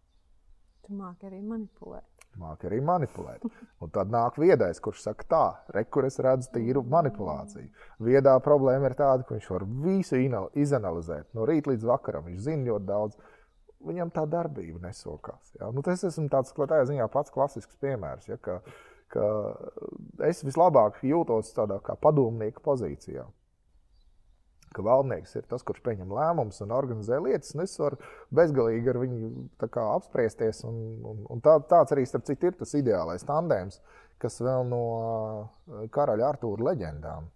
tu 0.86 0.96
māki 0.96 1.28
arī 1.28 1.42
manipulēt 1.44 2.17
māki 2.38 2.68
arī 2.68 2.80
manipulēt. 2.84 3.46
Un 3.82 3.92
tad 3.94 4.12
nāk 4.12 4.38
viedais, 4.40 4.80
kurš 4.82 5.04
saka, 5.06 5.26
tā, 5.30 5.44
re, 5.74 5.84
kur 5.84 6.06
es 6.08 6.18
redzu 6.22 6.50
tīru 6.54 6.84
manipulāciju. 6.90 7.68
Viedā 8.04 8.36
problēma 8.44 8.90
ir 8.90 8.98
tāda, 8.98 9.24
ka 9.26 9.36
viņš 9.36 9.48
var 9.54 9.66
visu 9.86 10.20
izanalizēt 10.58 11.32
no 11.38 11.48
rīta 11.48 11.72
līdz 11.72 11.88
vakaram. 11.88 12.28
Viņš 12.28 12.44
zina 12.50 12.70
ļoti 12.72 12.88
daudz. 12.90 13.18
Viņam 13.88 14.10
tā 14.10 14.24
darbība 14.26 14.82
nesokās. 14.88 15.54
Ja? 15.54 15.70
Nu, 15.70 15.84
tas 15.86 16.02
esmu 16.04 16.26
tāds, 16.32 16.50
tādā 16.56 16.82
ziņā 16.88 17.06
pats 17.14 17.30
klasisks 17.34 17.78
piemērs. 17.78 18.26
Ja? 18.26 18.38
Ka, 18.42 18.58
ka 19.14 19.26
es 20.26 20.42
vislabāk 20.46 20.98
jūtos 21.06 21.54
tādā 21.54 21.78
kā 21.86 21.94
padomnieka 21.94 22.64
pozīcijā 22.64 23.28
ka 24.74 24.84
valdnieks 24.84 25.36
ir 25.38 25.46
tas, 25.50 25.64
kurš 25.66 25.80
pieņem 25.86 26.12
lēmumus 26.14 26.60
un 26.64 26.74
organizē 26.76 27.20
lietas. 27.24 27.54
Un 27.56 27.64
es 27.64 27.76
varu 27.80 27.98
bezgalīgi 28.34 28.92
ar 28.92 29.00
viņu 29.02 29.30
apspriesties. 29.84 30.62
Un, 30.68 30.78
un, 31.08 31.24
un 31.32 31.42
tā, 31.44 31.58
tāds 31.70 31.94
arī 31.96 32.06
citu, 32.08 32.50
ir 32.50 32.58
tas 32.58 32.74
ideālais 32.78 33.26
tandēms, 33.28 33.80
kas 34.22 34.40
vēl 34.44 34.66
no 34.68 34.82
uh, 34.98 35.82
karaļa 35.94 36.32
Artūra 36.34 36.70
leģendām. 36.70 37.28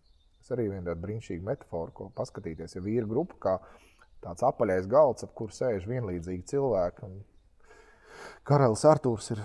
Tas 0.42 0.56
arī 0.56 0.68
viena 0.72 0.96
brīnišķīga 0.98 1.46
metāfora, 1.46 1.94
ko 1.94 2.10
paskatīties. 2.16 2.76
Ja 2.76 2.84
vīri 2.84 3.08
grupa 3.08 3.38
kā 3.42 3.58
tāds 4.22 4.42
apaļais 4.46 4.88
galds, 4.90 5.26
ap 5.26 5.34
kuru 5.38 5.54
sēž 5.54 5.86
vienlīdzīgi 5.90 6.48
cilvēki. 6.54 7.12
Karalis 8.46 8.82
Artūrs 8.86 9.32
ir 9.34 9.42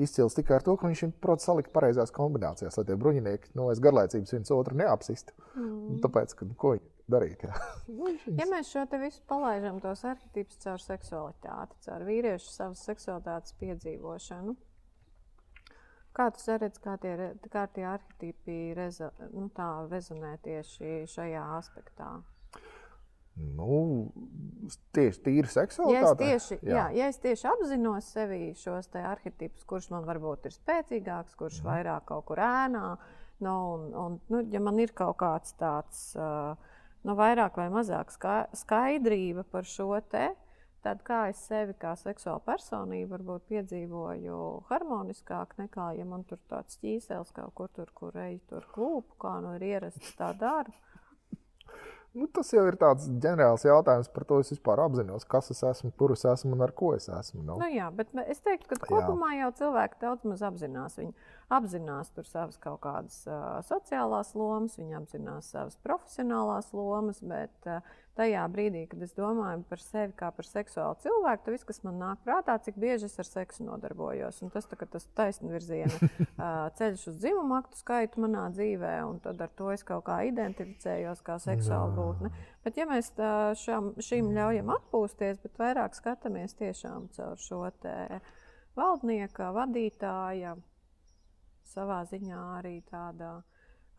izcils 0.00 0.36
tikai 0.36 0.58
ar 0.58 0.64
to, 0.66 0.76
ka 0.78 0.88
viņš 0.88 1.02
prot 1.22 1.42
salikt 1.42 1.72
pareizās 1.74 2.12
kombinācijās, 2.14 2.78
lai 2.78 2.86
tie 2.88 2.96
bruņinieki 3.00 3.52
no 3.58 3.68
nu, 3.68 3.82
garlaicības 3.86 4.34
viens 4.36 4.52
otru 4.54 4.78
neapsistu. 4.78 5.34
Mm. 5.56 5.98
Tāpēc, 6.04 6.34
ka, 6.38 6.48
ko 6.60 6.74
viņi 6.76 6.86
darīt. 7.12 7.44
Ja 8.38 8.46
mēs 8.50 8.70
šo 8.72 8.86
te 8.90 9.00
visu 9.02 9.22
palaidām, 9.30 9.80
tos 9.82 10.04
arhitektus 10.08 10.60
caur 10.62 10.82
seksualitāti, 10.82 11.78
caur 11.86 12.06
vīriešu 12.08 12.50
savas 12.54 12.82
seksualitātes 12.88 13.56
piedzīvošanu. 13.60 14.56
Kā 16.16 16.26
tu 16.34 16.42
redzi, 16.58 16.82
kā 16.82 16.96
tie, 16.98 17.14
kā 17.52 17.68
tie 17.70 17.86
arhitekti 17.86 18.58
reza, 18.74 19.12
nu, 19.30 19.46
rezonē 19.90 20.34
tieši 20.42 21.04
šajā 21.10 21.44
aspektā? 21.60 22.16
Nu, 23.40 24.10
tieši 24.92 25.22
tīri 25.24 25.48
seksuāli. 25.48 25.94
Ja 25.94 26.02
es 26.02 26.18
tieši, 26.18 26.58
jā. 26.66 26.74
Jā, 26.74 26.82
ja 26.98 27.06
es 27.12 27.20
tieši 27.22 27.46
apzinos 27.48 28.10
sevi 28.12 28.50
šos 28.58 28.90
arhitipus, 29.00 29.64
kurš 29.70 29.88
man 29.94 30.04
varbūt 30.08 30.50
ir 30.50 30.56
spēcīgāks, 30.56 31.38
kurš 31.38 31.60
mm. 31.62 31.68
vairāk 31.70 32.08
kaut 32.10 32.26
kur 32.28 32.42
ēnā, 32.44 32.84
nu, 33.46 33.54
un, 33.54 33.86
un, 34.02 34.18
nu, 34.32 34.42
ja 34.52 34.60
man 34.60 34.82
ir 34.82 34.92
kaut 34.96 35.16
kāds 35.22 35.54
tāds 35.60 36.02
uh, 36.18 36.58
nu, 37.06 37.16
vairāk 37.18 37.58
vai 37.60 37.68
mazāk 37.72 38.12
skaidrība 38.62 39.44
par 39.50 39.68
šo 39.68 39.92
te. 40.12 40.30
Tad 40.80 41.02
kā 41.04 41.26
es 41.28 41.40
sevi 41.44 41.74
kā 41.76 41.92
seksuālu 42.00 42.40
personību 42.46 43.10
varbūt 43.12 43.42
piedzīvoju 43.50 44.36
harmoniskāk 44.70 45.58
nekā, 45.58 45.90
ja 45.98 46.06
man 46.08 46.24
tur 46.24 46.40
tāds 46.48 46.80
ķīsels 46.80 47.34
kaut 47.36 47.52
kur 47.58 47.68
tur, 47.76 47.90
kur 47.92 48.16
ej 48.16 48.38
tur 48.48 48.64
klūpu, 48.72 49.18
kā 49.20 49.34
nu 49.44 49.52
ir 49.58 49.66
ierasts 49.74 50.14
tā 50.16 50.30
darba. 50.40 50.72
Nu, 52.10 52.26
tas 52.34 52.48
jau 52.50 52.64
ir 52.66 52.74
tāds 52.74 53.04
ģenerāls 53.22 53.62
jautājums 53.62 54.08
par 54.10 54.24
to, 54.26 54.40
es 54.42 54.48
vispār 54.50 54.80
apzinos, 54.82 55.22
kas 55.30 55.52
es 55.54 55.60
esmu, 55.68 55.92
kur 55.98 56.10
es 56.16 56.24
esmu 56.26 56.56
un 56.56 56.64
ar 56.66 56.72
ko 56.74 56.90
es 56.96 57.06
esmu. 57.06 57.44
Nu. 57.44 57.58
Nu, 57.60 57.68
jā, 57.70 57.86
bet 57.94 58.10
es 58.24 58.42
teiktu, 58.42 58.66
ka 58.72 58.80
kopumā 58.82 59.36
jā. 59.36 59.44
jau 59.44 59.50
cilvēki 59.60 60.00
daudz 60.02 60.26
maz 60.26 60.42
apzinās. 60.48 60.98
Viņi 60.98 61.14
apzinās 61.54 62.10
savas 62.26 62.58
kaut 62.62 62.80
kādas 62.82 63.20
uh, 63.30 63.60
sociālās 63.66 64.34
lomas, 64.34 64.74
viņi 64.80 64.98
apzinās 64.98 65.52
savas 65.54 65.78
profesionālās 65.86 66.72
lomas, 66.74 67.22
bet 67.22 67.70
uh, 67.70 67.78
tajā 68.18 68.42
brīdī, 68.52 68.84
kad 68.90 69.02
es 69.04 69.12
domāju 69.16 69.62
par 69.70 69.80
sevi 69.82 70.14
kā 70.18 70.30
par 70.34 70.46
seksuālu 70.46 70.98
cilvēku, 71.02 71.44
tad 71.44 71.54
viss, 71.54 71.66
kas 71.68 71.82
man 71.86 71.98
nāk 72.00 72.22
prātā, 72.26 72.56
cik 72.64 72.78
bieži 72.80 73.06
es 73.08 73.18
ar 73.22 73.28
seksu 73.28 73.66
nodarbojos. 73.66 74.40
Un 74.44 74.52
tas 74.54 74.66
ir 74.70 74.90
tas 74.92 75.06
taisnvirziena 75.18 76.10
ceļš 76.78 77.06
uz 77.12 77.18
dzimumu 77.22 77.58
aktu 77.60 77.80
skaitu 77.80 78.24
manā 78.24 78.48
dzīvē, 78.54 78.94
un 79.08 79.20
tad 79.24 79.40
ar 79.40 79.52
to 79.56 79.70
es 79.74 79.84
kaut 79.86 80.04
kā 80.08 80.20
identificējos 80.28 81.22
kā 81.26 81.38
seksuāla 81.42 81.92
būtne. 81.96 82.32
Bet, 82.64 82.80
ja 82.80 82.88
mēs 82.90 83.12
šam, 83.62 83.92
šīm 84.02 84.32
ļaujam 84.36 84.72
atpūsties, 84.76 85.40
bet 85.44 85.60
vairāk 85.62 85.96
skatāmies 85.98 86.56
tiešām 86.58 87.08
caur 87.16 87.40
šo 87.40 87.62
valdnieka, 88.78 89.50
vadītāja, 89.54 90.56
savā 91.70 92.02
ziņā 92.10 92.40
arī 92.58 92.80
tāda 92.90 93.40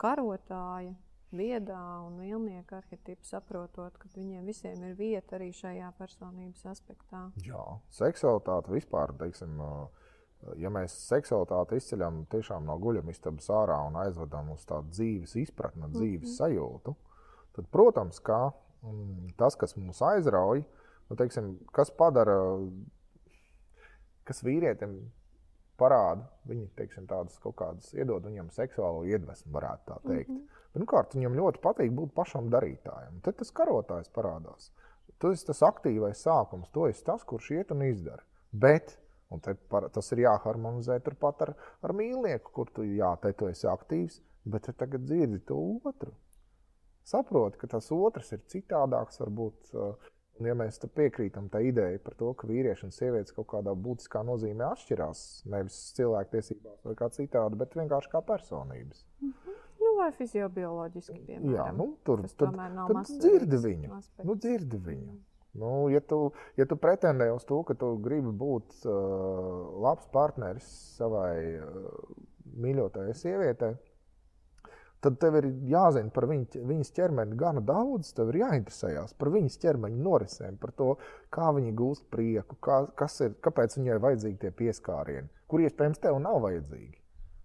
karotāja 0.02 0.96
viedā 1.36 1.82
un 2.06 2.20
vilnieka 2.22 2.80
arhitektu, 2.82 3.28
saprotot, 3.28 3.98
ka 3.98 4.10
viņiem 4.16 4.46
visiem 4.46 4.84
ir 4.88 4.96
vieta 5.00 5.38
arī 5.38 5.52
šajā 5.56 5.92
personības 5.98 6.66
aspektā. 6.72 7.28
Jā, 7.46 7.64
seksualitāte 7.94 8.74
vispār, 8.74 9.14
teiksim, 9.20 9.62
ja 10.62 10.72
mēs 10.74 10.96
seksualitāti 11.08 11.80
izceļam 11.80 12.26
tiešām 12.32 12.66
no 12.68 12.78
guļamistabas 12.82 13.50
ārā 13.62 13.80
un 13.88 14.00
aizvedam 14.04 14.52
uz 14.56 14.66
tādu 14.70 14.92
dzīves 14.92 15.38
izpratni, 15.44 15.90
dzīves 15.94 16.28
mm 16.28 16.32
-hmm. 16.32 16.38
sajūtu, 16.38 16.96
tad, 17.58 17.72
protams, 17.72 18.20
ka 18.20 18.52
mm, 18.82 19.36
tas, 19.38 19.56
kas 19.56 19.78
mūs 19.78 20.02
aizrauj, 20.02 20.64
nu, 21.10 21.16
teiksim, 21.16 21.58
kas 21.72 21.92
padara, 21.92 22.38
kas 24.24 24.44
vīrietim 24.44 25.00
parāda, 25.82 26.28
viņi 26.46 26.68
teiksim, 26.78 27.08
tādas 27.10 27.40
kaut 27.42 27.56
kādas 27.56 27.94
iedod 27.94 28.26
viņam 28.26 28.52
seksuālo 28.54 29.06
iedvesmu, 29.10 29.52
varētu 29.56 29.88
tā 29.88 29.98
teikt. 30.08 30.30
Mm 30.30 30.38
-hmm. 30.38 30.61
Pirmkārt, 30.72 31.16
viņam 31.18 31.36
ļoti 31.36 31.60
patīk 31.64 31.92
būt 31.96 32.14
pašam 32.16 32.48
darītājam. 32.52 33.20
Tad 33.26 33.38
tas 33.42 33.52
karotājs 33.52 34.12
parādās. 34.16 34.72
Tas 35.20 35.44
ir 35.44 35.48
tas 35.52 35.62
aktīvais 35.68 36.24
sākums, 36.24 36.72
to 36.74 36.88
ir 36.88 37.02
tas, 37.06 37.26
kurš 37.28 37.52
iet 37.58 37.74
un 37.76 37.84
izdara. 37.86 38.24
Bet 38.52 38.96
par, 39.70 39.90
tas 39.94 40.12
ir 40.12 40.24
jāharmonizē 40.26 40.98
turpat 41.04 41.44
ar, 41.46 41.54
ar 41.84 41.94
mīlnieku, 41.96 42.54
kur 42.56 42.72
tu, 42.74 42.84
jā, 42.88 43.12
te 43.22 43.34
tu 43.38 43.48
esi 43.52 43.68
aktīvs, 43.70 44.22
bet 44.46 44.66
tu 44.68 44.74
tagad 44.74 45.06
dzirdi 45.06 45.44
to 45.48 45.60
otru. 45.84 46.16
Saproti, 47.08 47.60
ka 47.62 47.68
tas 47.68 47.92
otrs 47.92 48.32
ir 48.32 48.42
citādāks, 48.52 49.20
varbūt. 49.22 49.72
Un, 49.76 50.48
ja 50.48 50.56
mēs 50.58 50.80
piekrītam 50.96 51.50
tai 51.54 51.68
idejai 51.70 52.00
par 52.02 52.16
to, 52.18 52.32
ka 52.38 52.48
vīrieši 52.50 52.88
un 52.88 52.94
sievietes 52.96 53.36
kaut 53.36 53.50
kādā 53.52 53.76
būtiskā 53.78 54.24
nozīmē 54.26 54.72
atšķirās, 54.72 55.26
nevis 55.54 55.82
cilvēktiesībās 56.00 56.88
vai 56.88 56.96
kā 56.98 57.12
citādi, 57.14 57.60
bet 57.60 57.76
vienkārši 57.78 58.10
kā 58.14 58.24
personības. 58.26 59.04
Mm 59.22 59.34
-hmm. 59.34 59.61
Nu, 59.92 59.98
vai 60.00 60.12
fiziobioloģiski, 60.16 61.18
piemēram. 61.28 61.52
Jā, 61.52 61.66
nu, 61.76 61.90
tur 62.08 62.22
tad, 62.40 62.56
tad 62.56 63.10
dzirdi 63.12 63.58
viņu. 63.60 63.90
Aspekts. 63.98 64.28
Nu, 64.30 64.38
dzirdi 64.40 64.78
viņu. 64.86 65.16
Nu, 65.60 65.72
ja, 65.92 66.00
tu, 66.00 66.30
ja 66.56 66.64
tu 66.64 66.78
pretendē 66.80 67.28
uz 67.36 67.44
to, 67.44 67.58
ka 67.68 67.76
tu 67.76 67.90
gribi 68.00 68.32
būt 68.32 68.86
uh, 68.88 68.94
labs 69.84 70.08
partneris 70.14 70.70
savai 70.96 71.34
uh, 71.58 71.90
mīļotajai 72.64 73.18
sievietei, 73.20 73.74
tad 75.04 75.20
tev 75.20 75.42
ir 75.42 75.50
jāzina 75.74 76.14
par 76.16 76.30
viņu, 76.32 76.64
viņas 76.72 76.96
ķermeni 76.96 77.36
gana 77.44 77.66
daudz. 77.68 78.14
Tev 78.16 78.32
ir 78.32 78.46
jāinteresējas 78.46 79.18
par 79.20 79.34
viņas 79.36 79.60
ķermeņa 79.66 80.02
norisēm, 80.08 80.56
par 80.62 80.72
to, 80.80 80.94
kā 81.36 81.52
viņi 81.60 81.76
gūst 81.84 82.08
prieku, 82.16 82.56
kā, 82.64 82.86
ir, 83.28 83.36
kāpēc 83.44 83.76
viņai 83.82 84.00
vajadzīgi 84.08 84.42
tie 84.46 84.56
pieskārieni, 84.64 85.28
kur 85.52 85.68
iespējams 85.68 86.00
tev 86.08 86.24
nav 86.24 86.40
vajadzīgi. 86.48 87.01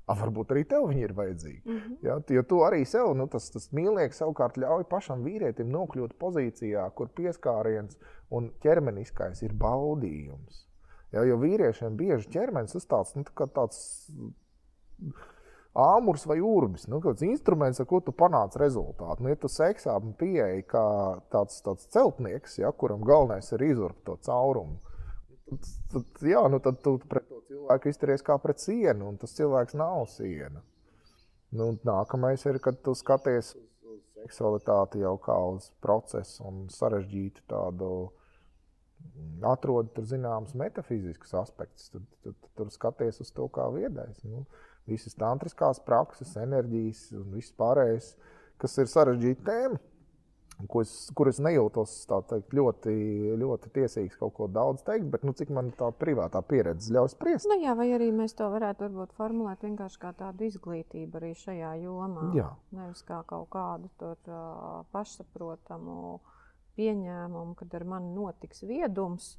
A, 0.07 0.15
varbūt 0.15 0.53
arī 0.55 0.63
tev 0.71 0.85
viņi 0.87 1.03
ir 1.03 1.13
vajadzīgi. 1.19 1.63
Mm 1.65 1.79
-hmm. 1.79 1.97
ja, 2.07 2.19
jo 2.37 2.43
tu 2.43 2.61
arī 2.63 2.85
sev, 2.87 3.09
nu, 3.19 3.27
tas, 3.27 3.49
tas 3.51 3.73
mīlnieks 3.75 4.23
savukārt 4.23 4.59
ļauj 4.63 4.85
pašam 4.91 5.25
vīrietim 5.27 5.73
nokļūt 5.75 6.15
pozīcijā, 6.21 6.85
kur 6.95 7.09
pieskāriens 7.09 7.99
un 8.31 8.53
ķermeniskais 8.63 9.43
ir 9.43 9.53
baudījums. 9.53 10.67
Ja, 11.13 11.25
jo 11.25 11.39
vīriešiem 11.43 11.97
bieži 11.97 12.31
ķermenis 12.31 12.75
ir 12.75 12.87
tāds, 12.91 13.17
nu, 13.17 13.25
tā 13.25 13.47
tāds 13.47 13.81
āmurs 15.77 16.25
vai 16.27 16.39
urbis, 16.41 16.87
nu, 16.89 17.01
kāds 17.05 17.25
instruments, 17.27 17.81
ar 17.81 17.89
ko 17.91 18.01
tu 18.01 18.15
panāc 18.17 18.57
rezultātu. 18.61 19.23
Nu, 19.23 19.33
ja 19.33 19.39
tu 19.41 19.51
seksā 19.53 19.97
pieeji 20.19 20.65
kā 20.71 20.87
tāds, 21.33 21.61
tāds 21.67 21.89
celtnieks, 21.93 22.59
ja, 22.63 22.73
kuram 22.73 23.05
galvenais 23.05 23.51
ir 23.53 23.67
izurbt 23.69 24.05
to 24.07 24.17
caurumu, 24.25 24.79
tad, 25.93 26.07
jā, 26.25 26.47
nu, 26.53 26.63
tad 26.65 26.81
tu 26.85 26.97
pret 27.11 27.29
to 27.29 27.36
cilvēku 27.47 27.91
izturies 27.91 28.25
kā 28.27 28.37
pret 28.43 28.63
sienu, 28.63 29.11
un 29.11 29.19
tas 29.21 29.35
cilvēks 29.37 29.77
nav 29.79 30.07
siena. 30.13 30.63
Nu, 31.57 31.73
nākamais 31.87 32.43
ir, 32.49 32.59
kad 32.63 32.79
tu 32.85 32.95
skaties 32.99 33.55
uz 33.57 34.01
seksualitāti 34.19 35.03
jau 35.05 35.15
kā 35.23 35.37
uz 35.55 35.71
procesu 35.85 36.45
un 36.49 36.65
sarežģītu 36.73 37.47
tādu 37.51 37.91
atrod 39.47 39.93
tur 39.95 40.07
zināmas 40.09 40.55
metafiziskas 40.59 41.35
aspektus. 41.43 41.91
Tad, 41.93 42.07
tad 42.25 42.49
tur 42.59 42.73
skaties 42.75 43.21
uz 43.23 43.31
to 43.37 43.47
kā 43.53 43.69
viedais. 43.75 44.19
Nu, 44.27 44.45
visas 44.91 45.17
tantriskās 45.19 45.81
prakses, 45.87 46.37
enerģijas 46.41 47.09
un 47.19 47.31
viss 47.37 47.55
pārējais, 47.59 48.15
kas 48.63 48.79
ir 48.83 48.91
sarežģīta 48.91 49.47
tēma. 49.47 49.81
Es, 50.57 50.93
kur 51.17 51.29
es 51.29 51.37
nejūtos 51.43 51.93
teikt, 52.09 52.55
ļoti, 52.57 52.93
ļoti 53.37 53.71
tiesīgs 53.75 54.17
kaut 54.17 54.33
ko 54.39 54.47
daudz 54.49 54.81
teikt, 54.87 55.05
bet 55.13 55.27
nu, 55.29 55.35
cik 55.37 55.51
man 55.53 55.69
tā 55.77 55.91
privātā 56.01 56.41
pieredze 56.49 56.95
ļauj 56.97 57.13
spriest. 57.13 57.49
Nu, 57.51 57.59
jā, 57.61 57.75
vai 57.77 57.91
arī 57.93 58.09
mēs 58.15 58.33
to 58.39 58.49
varētu 58.53 58.87
varbūt, 58.87 59.13
formulēt 59.19 59.67
vienkārši 59.67 60.01
kā 60.01 60.15
tādu 60.17 60.49
izglītību 60.49 61.21
arī 61.21 61.35
šajā 61.37 61.75
jomā. 61.85 62.31
Jā. 62.39 62.49
Nevis 62.77 63.05
kā 63.07 63.21
kaut 63.29 63.51
kādu 63.53 63.93
tur, 64.01 64.17
uh, 64.33 64.81
pašsaprotamu 64.97 66.21
pieņēmumu, 66.77 67.57
kad 67.61 67.77
ar 67.77 67.87
mani 67.93 68.15
notiks 68.17 68.65
viedums 68.65 69.35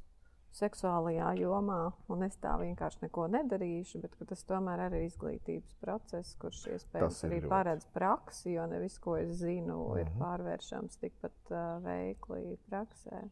seksuālajā 0.58 1.32
jomā, 1.42 1.80
un 2.12 2.26
es 2.26 2.38
tā 2.42 2.56
vienkārši 2.60 3.04
neko 3.06 3.28
nedarīšu, 3.34 4.02
bet 4.04 4.16
tas 4.30 4.44
tomēr 4.50 4.88
arī 4.88 5.04
ir 5.04 5.10
izglītības 5.12 5.76
process, 5.82 6.36
kurš 6.42 6.64
iespējams 6.76 7.24
arī 7.28 7.42
ļoti. 7.42 7.52
paredz 7.52 7.90
praksi, 7.94 8.54
jo 8.56 8.66
ne 8.70 8.80
viss, 8.82 9.02
ko 9.04 9.18
es 9.20 9.36
zinu, 9.42 9.78
uh 9.84 9.92
-huh. 9.92 10.00
ir 10.02 10.10
mhm. 10.10 10.22
pārvēršams 10.22 10.98
tikpat 11.02 11.52
uh, 11.52 11.84
veikli 11.84 12.58
praksē. 12.70 13.28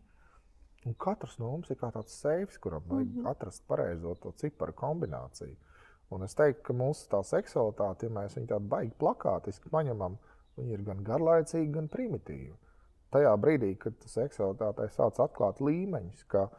Un 0.85 0.93
katrs 0.93 1.39
no 1.39 1.49
mums 1.51 1.69
ir 1.69 1.77
kā 1.77 1.91
tāds 1.91 2.13
seifs, 2.21 2.57
kuram 2.57 2.83
vajag 2.87 3.07
mm 3.07 3.21
-hmm. 3.21 3.31
atrast 3.31 3.67
pareizo 3.67 4.15
to 4.15 4.31
ciparu 4.31 4.73
kombināciju. 4.73 5.55
Un 6.09 6.23
es 6.23 6.35
teiktu, 6.35 6.61
ka 6.63 6.73
mūsu 6.73 7.09
tā 7.09 7.23
seksualitāte, 7.23 8.05
ja 8.05 8.09
mēs 8.09 8.37
viņu 8.37 8.47
tādu 8.47 8.67
baigi 8.67 8.93
plakātiski 8.99 9.69
paņemam, 9.69 10.17
viņi 10.57 10.71
ir 10.71 10.81
gan 10.81 11.03
garlaicīgi, 11.03 11.71
gan 11.71 11.87
primitīvi. 11.87 12.55
Tajā 13.11 13.37
brīdī, 13.37 13.77
kad 13.77 13.93
seksualitātei 13.99 14.89
sāc 14.89 15.19
atklāt 15.19 15.61
līmeņus, 15.61 16.23
ka 16.27 16.43
uh, 16.43 16.49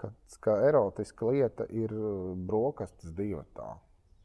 ka, 0.00 0.12
ka 0.44 0.56
erotiska 0.68 1.28
lieta 1.32 1.66
ir 1.72 1.92
uh, 1.96 2.32
brokastis 2.48 3.14
divatā. 3.16 3.74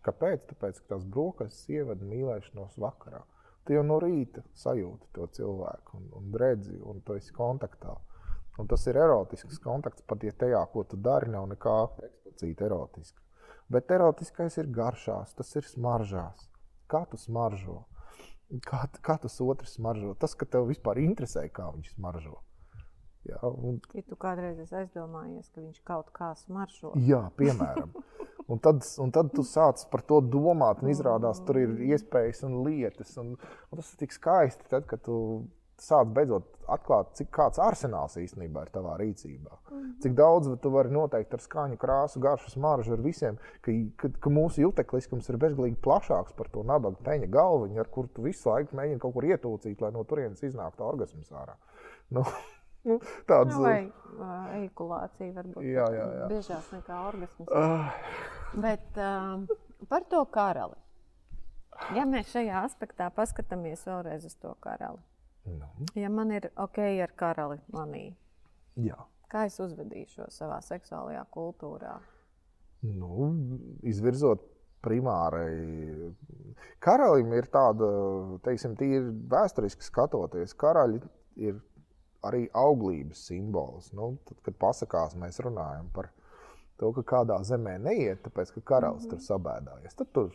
Kāpēc? 0.05 0.47
Tāpēc, 0.49 0.81
ka 0.81 0.95
tās 0.95 1.05
brokastis 1.05 1.69
ievada 1.77 2.05
mīlēšanos 2.07 2.79
vakarā. 2.81 3.21
Tu 3.65 3.75
jau 3.75 3.83
no 3.85 3.99
rīta 4.01 4.41
sajūti 4.57 5.11
to 5.13 5.27
cilvēku 5.37 5.99
un, 5.99 6.07
un 6.17 6.31
redzi, 6.41 6.73
un 6.81 7.03
tu 7.05 7.17
esi 7.19 7.33
kontaktā. 7.35 7.93
Un 8.59 8.67
tas 8.67 8.83
ir 8.89 8.97
erotisks 8.99 9.61
kontakts, 9.63 10.03
pat 10.07 10.23
ja 10.25 10.33
tajā, 10.37 10.61
ko 10.73 10.83
tu 10.89 10.97
dari, 10.97 11.29
nav 11.31 11.47
nekā 11.53 11.75
eksplicīti 12.07 12.65
erotiska. 12.67 13.21
Bet 13.71 13.93
erotiskais 13.95 14.57
ir 14.59 14.67
garšās, 14.75 15.35
tas 15.37 15.55
ir 15.55 15.67
smaržās. 15.69 16.49
Kā 16.91 17.05
tu 17.07 17.17
smaržo? 17.21 17.83
Kā, 18.67 18.83
kā 18.99 19.15
tas 19.23 19.37
otrs 19.39 19.77
smaržo? 19.77 20.11
Tas, 20.19 20.33
ka 20.35 20.49
tev 20.49 20.67
vispār 20.67 20.99
interesē, 20.99 21.45
kā 21.53 21.69
viņš 21.71 21.93
smaržo. 21.93 22.41
Jā, 23.29 23.37
un... 23.45 23.77
Ja 23.93 24.01
tu 24.07 24.17
kādreiz 24.19 24.57
esi 24.63 24.75
aizdomājies, 24.79 25.51
ka 25.53 25.61
viņš 25.61 25.81
kaut 25.85 26.09
kā 26.15 26.31
smaržo. 26.39 26.95
Jā, 27.05 27.27
piemēram. 27.37 27.93
Un 28.51 28.59
tad, 28.59 28.81
un 28.99 29.13
tad 29.13 29.29
tu 29.35 29.45
sāc 29.47 29.83
par 29.93 30.01
to 30.03 30.17
domāt, 30.25 30.81
un 30.81 30.89
izrādās, 30.91 31.39
tur 31.45 31.61
ir 31.61 31.77
iespējas 31.93 32.41
un 32.47 32.57
lietas. 32.65 33.13
Un, 33.21 33.35
un 33.37 33.79
tas 33.79 33.93
ir 33.93 34.01
tik 34.01 34.15
skaisti, 34.15 34.65
tad, 34.73 34.87
kad 34.89 35.03
tu 35.05 35.15
sāc 35.81 36.09
beidzot 36.13 36.45
atklāt, 36.71 37.13
cik 37.17 37.31
kāds 37.33 37.61
arsenāls 37.61 38.17
īstenībā 38.21 38.65
ir 38.65 38.71
tavā 38.73 38.97
rīcībā. 38.99 39.55
Mhm. 39.71 39.87
Cik 40.03 40.15
daudz 40.17 40.51
tu 40.61 40.71
vari 40.73 40.93
noteikt 40.93 41.33
ar 41.37 41.41
skaņu, 41.41 41.77
krāsu, 41.81 42.21
garšu, 42.21 42.53
smaržu 42.53 42.95
ar 42.95 43.03
visiem, 43.05 43.39
ka, 43.65 43.73
ka, 44.01 44.11
ka 44.25 44.33
mūsu 44.33 44.65
jutekliskums 44.65 45.29
ir 45.31 45.39
bezgalīgi 45.41 45.79
plašāks 45.85 46.37
par 46.37 46.51
to 46.53 46.65
nabaga 46.67 47.01
peņa 47.07 47.29
galviņu, 47.33 47.81
ar 47.81 47.91
kuru 47.93 48.11
tu 48.13 48.27
visu 48.27 48.51
laiku 48.51 48.77
mēģini 48.77 49.01
kaut 49.01 49.15
kur 49.17 49.29
ietūcīt, 49.31 49.81
lai 49.81 49.93
no 49.95 50.05
turienes 50.07 50.43
iznāktu 50.45 50.85
organisms 50.85 51.33
ārā. 51.33 51.57
Nu, 52.13 52.25
Nu, 52.87 52.97
tādas 53.29 53.55
nu, 53.55 53.63
vai 53.65 53.79
uh, 53.85 54.53
eikulācija 54.57 55.35
varbūt 55.35 55.65
jā, 55.65 55.85
jā, 55.93 56.05
jā. 56.17 56.29
biežāk 56.31 56.71
nekā 56.73 57.01
orgasms. 57.11 57.51
Uh. 57.51 57.91
Bet 58.57 58.97
uh, 58.97 59.43
par 59.91 60.07
to 60.09 60.23
karali. 60.33 60.77
Ja 61.95 62.05
mēs 62.09 62.29
šajā 62.33 62.63
aspektā 62.65 63.07
paskatāmies 63.15 63.85
vēlreiz 63.87 64.25
uz 64.27 64.35
to 64.41 64.51
karali, 64.61 64.99
nu. 65.49 65.69
ja 65.97 66.11
man 66.13 66.33
ir 66.35 66.49
ok 66.59 66.77
ar 67.01 67.13
karali 67.17 67.57
manī, 67.73 68.03
jā. 68.77 68.97
kā 69.31 69.47
es 69.49 69.57
uzvedīšos 69.63 70.35
savā 70.43 70.59
seksuālajā 70.65 71.23
kultūrā? 71.33 71.95
Nu, 72.85 73.31
izvirzot 73.87 74.43
primārai. 74.81 76.11
Karalim 76.81 77.33
ir 77.37 77.47
tāda, 77.53 77.89
teiksim, 78.45 78.75
tīri 78.77 79.09
vēsturiski 79.31 79.85
skatoties, 79.85 80.55
karaļi 80.57 81.01
ir 81.41 81.59
arī 82.27 82.45
auglības 82.53 83.25
simbols. 83.27 83.91
Nu, 83.97 84.15
tad, 84.27 84.39
kad 84.45 84.57
pasakās, 84.61 85.17
mēs 85.19 85.41
runājam 85.43 85.89
par 85.95 86.11
to, 86.81 86.91
ka 86.97 87.05
kādā 87.15 87.37
zemē 87.45 87.77
neiet, 87.81 88.23
tāpēc 88.25 88.53
ka 88.55 88.65
karalis 88.73 89.05
mm 89.05 89.11
-hmm. 89.11 89.19
tur 89.19 89.27
sabēdājies. 89.27 89.95
Tad 89.95 90.11
tur 90.13 90.31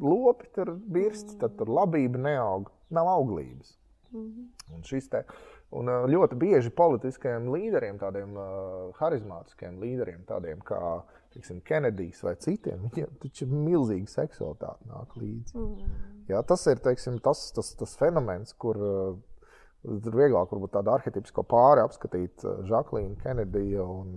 lopi 0.00 0.48
tur 0.54 0.74
birst, 0.74 1.26
-hmm. 1.26 1.40
tad 1.40 1.56
tur 1.56 1.68
labība 1.68 2.18
neaug, 2.18 2.70
nav 2.90 3.08
auglības. 3.08 3.78
Mm 4.12 4.20
-hmm. 4.20 4.74
Un 4.74 4.82
šis 4.82 5.08
te, 5.08 5.24
un 5.70 5.86
ļoti 5.86 6.34
bieži 6.34 6.70
politiskajiem 6.70 7.52
līderiem, 7.52 7.98
tādiem 7.98 8.36
uh, 8.36 8.94
harizmātiskiem 8.96 9.80
līderiem, 9.80 10.24
tādiem 10.26 10.58
kā 10.58 11.02
tiksim, 11.30 11.60
Kenedijs 11.60 12.22
vai 12.22 12.34
citiem, 12.36 12.88
viņiem 12.88 13.16
taču 13.20 13.44
ir 13.44 13.50
milzīga 13.52 14.06
seksualitāte 14.06 14.88
nāk 14.88 15.16
līdzi. 15.16 15.58
Mm. 15.58 15.76
Jā, 16.28 16.42
tas 16.42 16.66
ir 16.66 16.80
teiksim, 16.82 17.18
tas, 17.18 17.52
tas, 17.52 17.74
tas 17.74 17.96
fenomens, 17.96 18.52
kur 18.52 18.76
uh, 18.76 19.18
Tur 19.84 20.16
vieglāk 20.18 20.50
varbūt 20.50 20.72
tādu 20.74 20.92
arhitektisko 20.96 21.44
pāri 21.46 21.84
apskatīt 21.84 22.42
Žaklīnu 22.66 23.14
eh, 23.14 23.20
Kenediju 23.22 23.84
un, 23.86 24.14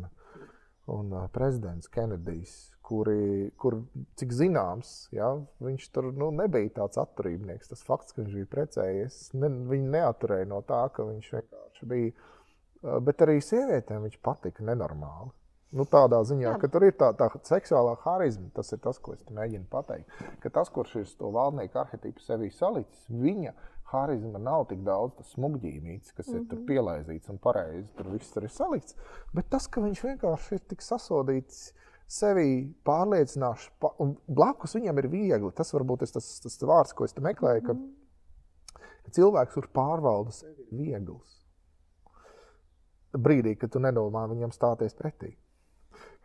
un 0.89 1.13
eh, 1.13 1.27
prezidents 1.35 1.91
Kenedijs, 1.93 2.55
kuri, 2.89 3.51
kur, 3.61 3.77
cik 4.17 4.33
zināms, 4.33 4.93
ja, 5.13 5.29
viņš 5.61 5.89
tur 5.93 6.09
nu, 6.15 6.31
nebija 6.33 6.71
tāds 6.79 6.97
atturībnieks. 7.01 7.69
Tas 7.69 7.85
fakts, 7.85 8.15
ka 8.15 8.23
viņš 8.23 8.39
bija 8.39 8.51
precējies, 8.55 9.19
ne, 9.37 9.51
viņu 9.69 9.93
neaturēja 9.97 10.49
no 10.49 10.63
tā, 10.65 10.81
ka 10.95 11.05
viņš 11.11 11.33
vienkārši 11.37 11.91
bija. 11.93 12.15
Eh, 12.15 12.97
bet 13.05 13.21
arī 13.27 13.37
sievietēm 13.43 14.07
viņš 14.07 14.17
patika 14.25 14.65
nenormāli. 14.65 15.35
Nu, 15.69 15.85
tādā 15.85 16.23
ziņā, 16.25 16.55
ka 16.57 16.67
tur 16.73 16.87
ir 16.87 16.95
tā, 16.97 17.11
tā 17.13 17.27
seksuālā 17.45 17.93
harizma, 18.01 18.47
tas 18.55 18.71
ir 18.73 18.79
tas, 18.81 18.97
ko 18.97 19.13
es 19.13 19.21
mēģinu 19.29 19.67
pateikt. 19.69 20.23
Ka 20.41 20.49
tas, 20.55 20.71
kurš 20.73 20.95
ir 20.97 21.11
to 21.19 21.29
valdnieku 21.35 21.77
arhitektu 21.77 22.25
sevī 22.25 22.49
salicis, 22.55 23.03
viņa 23.13 23.53
harizma 23.91 24.39
nav 24.41 24.67
tik 24.69 24.81
daudz 24.85 25.15
tas 25.17 25.33
smugģīmīts, 25.35 26.13
kas 26.13 26.27
mm 26.27 26.33
-hmm. 26.33 26.41
ir 26.41 26.49
tur 26.49 26.59
mhm. 26.59 26.67
pielaizīts 26.67 27.29
un 27.33 27.37
pareizi 27.37 27.93
tur 27.97 28.11
viss 28.13 28.33
tur 28.33 28.43
ir 28.43 28.53
salikts. 28.53 28.95
Bet 29.33 29.49
tas, 29.49 29.67
ka 29.67 29.81
viņš 29.81 30.03
vienkārši 30.03 30.55
ir 30.55 30.63
tik 30.73 30.81
sasodīts 30.85 31.73
sevi 32.09 32.73
pārliecināts, 32.85 33.69
pa, 33.79 33.93
un 33.99 34.15
blakus 34.27 34.75
viņam 34.75 34.97
ir 34.97 35.07
viegli. 35.07 35.51
Tas 35.55 35.73
varbūt 35.73 36.01
ir 36.01 36.13
tas, 36.13 36.39
tas 36.39 36.61
vārds, 36.61 36.93
ko 36.93 37.05
es 37.05 37.13
te 37.13 37.21
meklēju, 37.21 37.65
ka, 37.65 37.73
mm. 37.73 38.79
ka 39.05 39.11
cilvēks, 39.11 39.53
kurš 39.53 39.69
pārvalda 39.73 40.31
sevi, 40.31 40.65
viegls. 40.71 41.37
Brīdī, 43.13 43.55
kad 43.57 43.71
tu 43.71 43.79
nedomā 43.79 44.27
viņam 44.29 44.51
stāties 44.53 44.93
pretī 44.97 45.35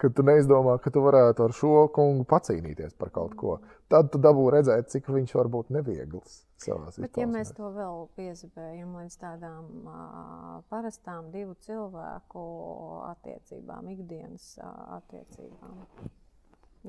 ka 0.01 0.11
tu 0.11 0.25
neizdomā, 0.27 0.75
ka 0.83 0.91
tu 0.95 1.03
varētu 1.05 1.45
ar 1.47 1.55
šo 1.55 1.85
kungu 1.95 2.27
pacīnīties 2.31 2.97
par 2.99 3.13
kaut 3.15 3.37
ko. 3.39 3.59
Tad 3.93 4.11
tu 4.13 4.19
dabū 4.23 4.49
redzēt, 4.55 4.91
cik 4.91 5.11
viņš 5.13 5.35
var 5.39 5.51
būt 5.53 5.71
neviegls. 5.75 6.43
Bet, 6.65 7.19
ja 7.21 7.27
mēs 7.29 7.53
to 7.55 7.69
vēl 7.75 8.07
piezabējam 8.17 8.95
līdz 8.97 9.17
tādām 9.21 9.67
uh, 9.85 10.59
parastām 10.73 11.29
divu 11.35 11.55
cilvēku 11.67 12.45
attiecībām, 13.11 13.91
ikdienas 13.93 14.47
uh, 14.63 14.71
attiecībām, 14.97 15.83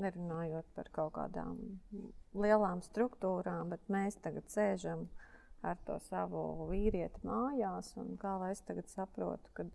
nerunājot 0.00 0.70
par 0.78 0.88
kaut 0.96 1.12
kādām 1.18 1.58
lielām 2.36 2.82
struktūrām, 2.86 3.74
bet 3.74 3.84
mēs 3.92 4.16
tagad 4.24 4.48
sēžam 4.52 5.06
ar 5.66 5.76
to 5.84 5.98
savu 6.08 6.68
vīrieti 6.70 7.22
mājās. 7.26 7.92
Kā 8.22 8.36
lai 8.40 8.54
es 8.56 8.64
tagad 8.64 8.88
saprotu, 8.92 9.52
ka 9.56 9.68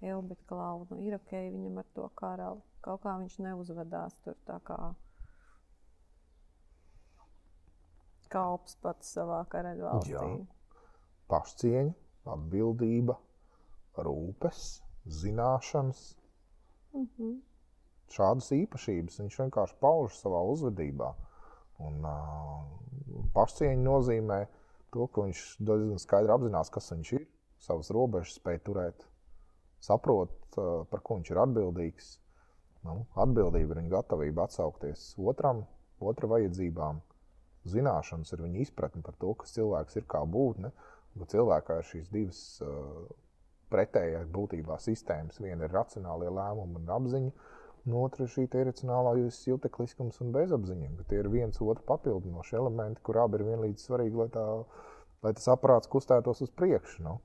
Elbita 0.00 0.44
klauna 0.46 0.98
ir 1.02 1.16
ok, 1.16 1.32
viņam 1.32 1.78
ar 1.82 1.86
to 1.94 2.08
karali 2.18 2.62
kaut 2.84 3.02
kā 3.02 3.16
viņš 3.18 3.38
neuzvedās 3.42 4.14
tur 4.24 4.36
tā 4.48 4.58
kā 4.66 4.78
kalps 8.32 8.76
pats 8.84 9.14
savā 9.16 9.40
karaļvalstī. 9.52 10.12
Jā. 10.12 10.22
Pašcieņa, 11.32 11.94
atbildība, 12.34 13.16
rūpes, 13.96 14.82
zināšanas. 15.20 16.02
Mm 16.92 17.08
-hmm. 17.08 17.34
Šādas 18.12 18.52
īpašības 18.52 19.18
viņš 19.20 19.38
vienkārši 19.42 19.76
pauž 19.80 20.16
savā 20.16 20.42
uzvedībā. 20.52 21.14
Un, 21.78 22.04
uh, 22.04 23.24
pašcieņa 23.34 23.82
nozīmē 23.82 24.38
to, 24.92 25.06
ka 25.06 25.24
viņš 25.26 25.42
diezgan 25.60 25.98
skaidri 25.98 26.32
apzinās, 26.32 26.70
kas 26.70 26.92
viņš 26.92 27.12
ir, 27.12 27.26
savas 27.58 27.90
robežas 27.90 28.38
spēj 28.40 28.58
turēt, 28.64 29.07
saprot, 29.84 30.34
par 30.56 31.02
ko 31.04 31.18
viņš 31.18 31.30
ir 31.32 31.42
atbildīgs. 31.44 32.10
Nu, 32.86 33.02
atbildība 33.18 33.74
ir 33.74 33.80
viņa 33.82 33.92
gatavība 33.96 34.46
atsaukties 34.46 35.10
otram, 35.18 35.64
otra 36.00 36.30
vajadzībām. 36.30 37.00
Zināšanas 37.68 38.32
ir 38.32 38.44
viņa 38.44 38.62
izpratne 38.64 39.02
par 39.04 39.16
to, 39.20 39.34
kas 39.40 39.52
cilvēks 39.56 39.98
ir 39.98 40.06
kā 40.08 40.22
būtne. 40.24 40.70
Cilvēkā 41.18 41.80
ir 41.80 41.88
šīs 41.88 42.10
divas 42.14 42.40
uh, 42.62 43.08
pretējās 43.72 44.28
būtībā 44.32 44.78
sistēmas. 44.82 45.40
Viena 45.42 45.66
ir 45.66 45.74
racionālie 45.74 46.30
lēmumi 46.32 46.78
un 46.80 46.92
apziņa, 46.96 47.32
un 47.88 47.96
otra 48.02 48.24
ir 48.24 48.32
šī 48.32 48.46
iracionālā 48.62 49.16
jutekliskums 49.50 50.20
un 50.24 50.32
bezapziņa. 50.36 50.92
Tie 51.10 51.20
ir 51.22 51.30
viens 51.32 51.60
otru 51.60 51.84
papildinoši 51.88 52.58
elementi, 52.60 53.02
kur 53.04 53.20
abi 53.24 53.40
ir 53.40 53.48
vienlīdz 53.50 53.88
svarīgi, 53.88 54.22
lai, 54.22 54.28
tā, 54.34 54.46
lai 55.26 55.34
tas 55.36 55.50
aparāts 55.54 55.90
kustētos 55.90 56.44
uz 56.46 56.54
priekšu. 56.54 57.02
Nu. 57.04 57.18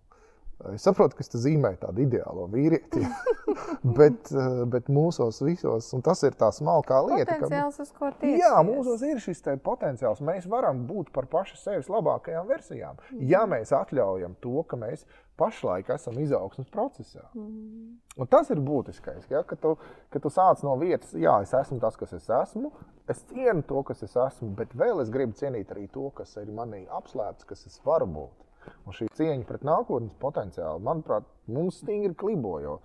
Es 0.71 0.85
saprotu, 0.85 1.17
ka 1.17 1.25
tas 1.27 1.41
zīmē 1.43 1.73
tādu 1.81 2.05
ideālo 2.05 2.45
vīrieti, 2.51 3.01
bet, 3.97 4.29
bet 4.71 4.87
mūsos 4.93 5.41
visos, 5.43 5.89
un 5.95 6.03
tas 6.05 6.23
ir 6.23 6.37
tā 6.39 6.47
smalkā 6.55 7.01
lieta, 7.09 7.35
potenciāls, 7.35 7.79
ka, 7.79 7.83
uz 7.83 7.91
ko 7.97 8.11
tiecies. 8.21 8.39
Jā, 8.39 8.53
mūsos 8.67 9.03
ir 9.07 9.19
šis 9.23 9.43
potenciāls. 9.65 10.23
Mēs 10.23 10.47
varam 10.51 10.85
būt 10.87 11.11
par 11.15 11.27
pašu 11.31 11.59
sevis 11.59 11.91
labākajām 11.91 12.47
versijām, 12.47 13.01
mm. 13.11 13.25
ja 13.33 13.43
mēs 13.49 13.73
atļaujam 13.75 14.37
to, 14.43 14.63
ka 14.69 14.79
mēs 14.79 15.03
pašlaik 15.39 15.89
esam 15.95 16.17
izaugsmas 16.21 16.69
procesā. 16.71 17.25
Mm. 17.33 17.97
Un 18.21 18.29
tas 18.29 18.51
ir 18.53 18.61
būtiskais, 18.63 19.25
ja, 19.33 19.41
ka, 19.47 19.57
tu, 19.59 19.73
ka 20.13 20.21
tu 20.21 20.31
sāc 20.31 20.61
no 20.63 20.77
vietas, 20.79 21.15
jā, 21.17 21.39
es 21.43 21.53
esmu 21.57 21.79
tas, 21.81 21.97
kas 21.99 22.13
es 22.15 22.29
esmu, 22.29 22.71
es 23.09 23.23
cienu 23.31 23.65
to, 23.67 23.81
kas 23.87 24.05
es 24.05 24.13
esmu, 24.13 24.53
bet 24.59 24.75
vēl 24.77 25.01
es 25.03 25.11
gribu 25.13 25.35
cienīt 25.39 25.73
arī 25.73 25.89
to, 25.91 26.07
kas 26.15 26.37
ir 26.41 26.53
manī 26.53 26.85
apslēpts, 27.01 27.49
kas 27.49 27.65
es 27.69 27.81
varu 27.85 28.07
būt. 28.13 28.39
Un 28.83 28.97
šī 28.97 29.09
cieņa 29.17 29.47
pret 29.49 29.65
nākotnes 29.67 30.17
potenciālu, 30.21 30.83
manuprāt, 30.83 31.27
mums 31.47 31.81
stingri 31.83 32.13
klibo. 32.19 32.57
Jo 32.63 32.77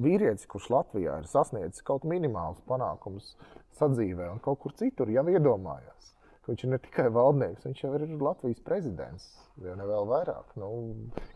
vīrietis, 0.00 0.48
kurš 0.50 0.70
Latvijā 0.72 1.18
ir 1.20 1.28
sasniedzis 1.30 1.84
kaut 1.86 2.06
minimālus 2.08 2.62
panākumus 2.70 3.34
sadzīvē 3.78 4.30
un 4.34 4.42
kaut 4.44 4.62
kur 4.62 4.76
citur, 4.78 5.12
jau 5.12 5.26
iedomājās, 5.28 6.14
ka 6.40 6.52
viņš 6.52 6.66
ir 6.66 6.74
ne 6.74 6.80
tikai 6.86 7.08
valdnieks, 7.14 7.68
viņš 7.68 7.84
jau 7.84 7.94
ir 7.98 8.08
Latvijas 8.20 8.64
prezidents 8.64 9.30
ja 9.64 9.74
ne 9.78 9.86
vēl 9.88 10.08
vairāk. 10.08 10.54
Nu, 10.60 10.70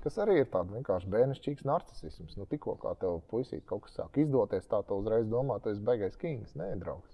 kas 0.05 0.17
arī 0.23 0.41
ir 0.41 0.49
tāds 0.53 0.73
vienkārši 0.75 1.11
bērnišķīgs 1.13 1.67
narcisms. 1.69 2.37
Nu, 2.39 2.49
tikko 2.51 2.77
kā 2.83 2.95
tev 3.01 3.21
puisīt 3.31 3.67
kaut 3.69 3.87
kas 3.87 3.99
sāk 3.99 4.19
izdoties, 4.21 4.69
tā 4.71 4.81
tu 4.87 4.99
uzreiz 5.01 5.29
domā, 5.31 5.61
tu 5.63 5.73
esi 5.73 5.85
beigais 5.85 6.17
kings. 6.21 6.55
Nē, 6.59 6.75
draugs. 6.81 7.14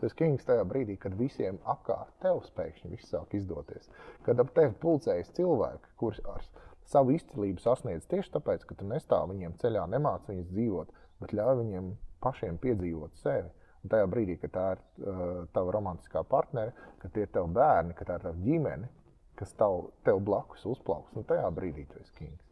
Tu 0.00 0.08
esi 0.08 0.16
kings 0.16 0.46
tajā 0.48 0.64
brīdī, 0.68 0.96
kad 1.00 1.16
visiem 1.18 1.58
apkārt 1.68 2.12
tev 2.24 2.42
spēkšņi 2.46 2.90
viss 2.92 3.12
sāk 3.12 3.34
izdoties. 3.36 3.88
Kad 4.26 4.40
ap 4.42 4.52
tevi 4.56 4.74
pulcējas 4.82 5.32
cilvēki, 5.36 5.94
kurš 6.00 6.20
ar 6.34 6.44
savu 6.90 7.14
izcilību 7.16 7.62
sasniedz 7.62 8.08
tieši 8.10 8.34
tāpēc, 8.36 8.66
ka 8.66 8.76
tu 8.78 8.88
nestāv 8.88 9.30
viņiem 9.30 9.56
ceļā, 9.60 9.86
nemāci 9.92 10.32
viņus 10.32 10.52
dzīvot, 10.52 10.94
bet 11.22 11.34
ļauj 11.36 11.56
viņiem 11.62 11.90
pašiem 12.24 12.60
piedzīvot 12.62 13.20
sevi. 13.20 13.50
Un 13.80 13.92
tajā 13.92 14.08
brīdī, 14.12 14.36
kad 14.42 14.52
tā 14.52 14.64
ir 14.74 14.80
uh, 14.80 15.20
tava 15.54 15.72
romantiskā 15.76 16.22
partnere, 16.28 16.74
kad 17.00 17.14
tie 17.14 17.24
ir 17.24 17.30
tavi 17.32 17.54
bērni, 17.56 17.96
kad 17.96 18.10
tā 18.10 18.18
ir 18.18 18.26
tava 18.26 18.44
ģimene, 18.44 18.90
kas 19.40 19.54
tav, 19.56 19.86
tev 20.04 20.20
blakus 20.24 20.66
uzplauks. 20.68 21.14
Un 21.16 21.24
tajā 21.28 21.48
brīdī 21.56 21.86
tu 21.88 22.00
esi 22.02 22.12
kings. 22.18 22.50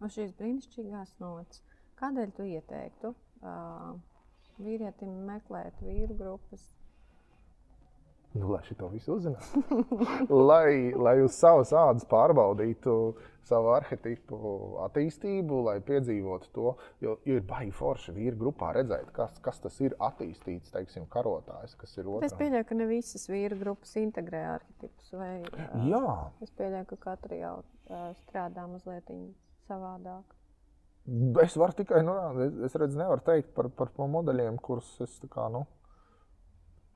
Uz 0.00 0.14
šīs 0.14 0.30
brīnišķīgās 0.38 1.16
nots, 1.20 1.64
kādēļ 1.98 2.30
tu 2.36 2.46
ieteiktu 2.48 3.10
uh, 3.10 3.98
vīrietim 4.64 5.16
meklēt 5.28 5.80
vīru 5.84 6.16
grupas? 6.18 6.68
Nu, 8.32 8.52
lai 8.52 8.60
šo 8.62 8.88
visu 8.92 9.16
uzzinātu. 9.16 9.62
lai, 10.50 10.92
lai 10.94 11.16
uz 11.24 11.34
savas 11.34 11.72
ādas 11.74 12.06
pārbaudītu 12.10 12.94
savu 13.50 13.72
arhitektu 13.74 14.38
attīstību, 14.84 15.58
lai 15.66 15.74
piedzīvotu 15.82 16.52
to. 16.54 16.74
Jo, 17.02 17.16
jo 17.26 17.40
ir 17.40 17.42
baigi 17.48 17.74
forši 17.74 18.14
vīri 18.14 18.38
grupā 18.38 18.70
redzēt, 18.76 19.10
kas, 19.16 19.34
kas 19.42 19.58
tas 19.64 19.80
ir 19.82 19.96
attīstīts, 19.98 20.70
teiksim, 20.70 21.08
karotājs, 21.10 21.74
kas 21.80 21.98
ir 21.98 22.06
otrs. 22.06 22.30
Es 22.30 22.38
pieļauju, 22.38 22.68
ka 22.70 22.78
ne 22.78 22.86
visas 22.92 23.26
vīru 23.32 23.58
grupas 23.64 23.96
integrē 23.98 24.44
arhitektus. 24.54 25.10
Jā. 25.90 26.16
Es 26.46 26.54
pieļauju, 26.54 26.90
ka 26.92 27.00
katra 27.08 27.40
jau 27.40 27.56
strādā 28.22 28.70
mazliet 28.70 29.10
savādāk. 29.66 30.39
Es 31.42 31.56
varu 31.56 31.74
tikai, 31.74 32.02
nu, 32.06 32.14
es 32.66 32.74
redzu, 32.78 32.98
nevaru 33.00 33.22
teikt 33.24 33.54
par, 33.56 33.70
par 33.74 33.90
modeļiem, 33.96 34.58
kurus 34.62 34.92
es 35.02 35.16
kā, 35.32 35.48
nu, 35.50 35.64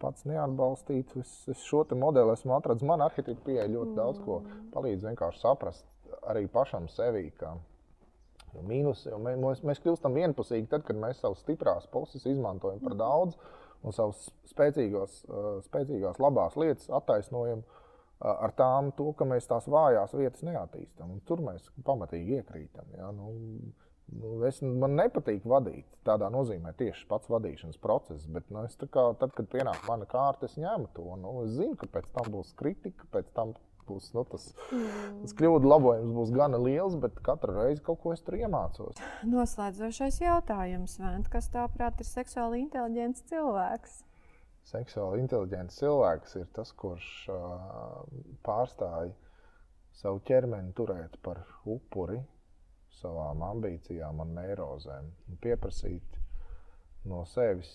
pats 0.02 0.26
neatbalstītu. 0.28 1.22
Es, 1.24 1.32
es 1.50 1.62
šo 1.66 1.84
modeli 1.98 2.34
esmu 2.34 2.54
atradzis. 2.58 2.86
Man 2.86 3.02
arhitekta 3.04 3.46
pieeja 3.46 3.66
ļoti 3.70 3.92
mm. 3.92 3.98
daudz 3.98 4.20
ko 4.24 4.42
palīdz 4.74 5.08
vienkārši 5.08 5.40
saprast 5.42 5.86
arī 6.30 6.46
pašam 6.52 6.88
sevi. 6.92 7.30
Kā, 7.40 7.54
Mīnus, 8.54 9.06
mēs, 9.18 9.64
mēs 9.66 9.80
kļūstam 9.82 10.14
vienpusīgi 10.14 10.68
tad, 10.70 10.84
kad 10.86 10.98
mēs 11.00 11.22
savas 11.24 11.40
stiprās 11.42 11.88
puses 11.90 12.26
izmantojam 12.30 12.82
par 12.84 12.94
daudz 13.00 13.38
un 13.84 13.96
savas 13.96 14.28
spēcīgās, 14.52 15.24
spēcīgās 15.66 16.20
labās 16.22 16.54
lietas 16.60 16.86
attaisnojam 17.00 17.64
ar 18.24 18.54
tām, 18.56 18.92
to, 18.96 19.08
ka 19.18 19.26
mēs 19.26 19.50
tās 19.50 19.66
vājās 19.68 20.14
vietas 20.14 20.46
neattīstām. 20.46 21.16
Tur 21.26 21.42
mēs 21.44 21.66
pamatīgi 21.84 22.38
iekrītam. 22.38 22.94
Ja? 22.94 23.10
Nu, 23.16 23.32
Nu, 23.34 23.83
es, 24.48 24.60
man 24.62 24.96
nepatīk 24.98 25.46
vadīt 25.48 25.86
tādā 26.06 26.28
nozīmē, 26.32 26.74
tieši 26.78 27.06
pats 27.10 27.30
vadīšanas 27.32 27.80
process. 27.82 28.26
Bet, 28.30 28.50
nu, 28.54 28.64
kā, 28.86 29.06
tad, 29.20 29.34
kad 29.36 29.50
pienāk 29.52 29.86
mana 29.88 30.08
kārta, 30.10 30.48
es 30.48 30.58
ņemu 30.60 30.90
to. 30.96 31.06
Nu, 31.20 31.36
es 31.44 31.54
zinu, 31.58 31.76
ka 31.80 31.88
pēc 31.98 32.10
tam 32.16 32.32
būs 32.34 32.52
kritika, 32.58 33.08
pēc 33.14 33.32
tam 33.36 33.54
būs 33.88 34.10
nu, 34.16 34.24
tas, 34.28 34.46
tas 34.70 35.34
kļūdu 35.36 35.68
labojums 35.68 36.14
būs 36.16 36.32
gana 36.34 36.60
liels, 36.60 36.96
bet 37.00 37.18
katru 37.24 37.56
reizi 37.58 37.82
kaut 37.84 38.00
ko 38.02 38.14
es 38.14 38.22
tur 38.24 38.38
iemācos. 38.38 39.00
Noslēdzošais 39.28 40.20
jautājums, 40.22 40.96
Vēnt, 41.02 41.28
kas 41.32 41.50
tavuprāt 41.52 42.00
ir 42.00 42.08
seksuāli 42.08 42.62
inteliģents 42.64 43.26
cilvēks? 43.28 43.98
Seksuāli 44.70 45.20
inteliģents 45.20 45.76
cilvēks 45.82 46.38
ir 46.40 46.46
tas, 46.56 46.72
kurš 46.72 47.08
uh, 47.32 48.00
pārstāja 48.46 49.12
savu 50.00 50.22
ķermeni 50.26 50.72
turēt 50.76 51.18
par 51.22 51.44
upuri 51.68 52.22
savām 53.00 53.42
ambīcijām 53.46 54.22
un 54.24 54.34
neirozēm. 54.38 55.10
Un 55.30 55.40
pieprasīt 55.42 56.18
no 57.10 57.24
sevis 57.30 57.72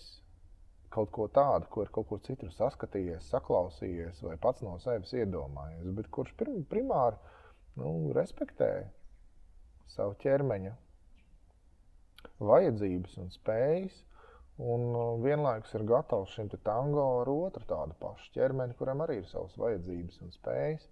kaut 0.93 1.11
ko 1.13 1.27
tādu, 1.33 1.69
ko 1.69 1.85
ir 1.85 1.91
kaut 1.93 2.07
kur 2.09 2.21
citur 2.25 2.51
saskatījies, 2.53 3.29
saklausījies 3.29 4.23
vai 4.25 4.37
pats 4.41 4.65
no 4.65 4.75
sevis 4.81 5.13
iedomājies, 5.13 5.89
bet 5.97 6.09
kurš 6.13 6.33
primāri 6.71 7.19
nu, 7.77 8.11
respektē 8.17 8.71
savu 9.93 10.15
ķermeņa 10.23 10.75
vajadzības 12.51 13.17
un 13.23 13.33
spējas. 13.33 14.05
Un 14.59 14.81
uh, 14.91 15.13
vienlaikus 15.23 15.71
ir 15.77 15.85
gatavs 15.87 16.33
šim 16.35 16.49
tango 16.67 17.05
ar 17.21 17.29
otru 17.31 17.63
tādu 17.67 17.95
pašu 18.01 18.33
ķermeni, 18.35 18.75
kuram 18.75 19.05
arī 19.05 19.21
ir 19.21 19.29
savas 19.29 19.55
vajadzības 19.61 20.19
un 20.25 20.33
spējas. 20.35 20.89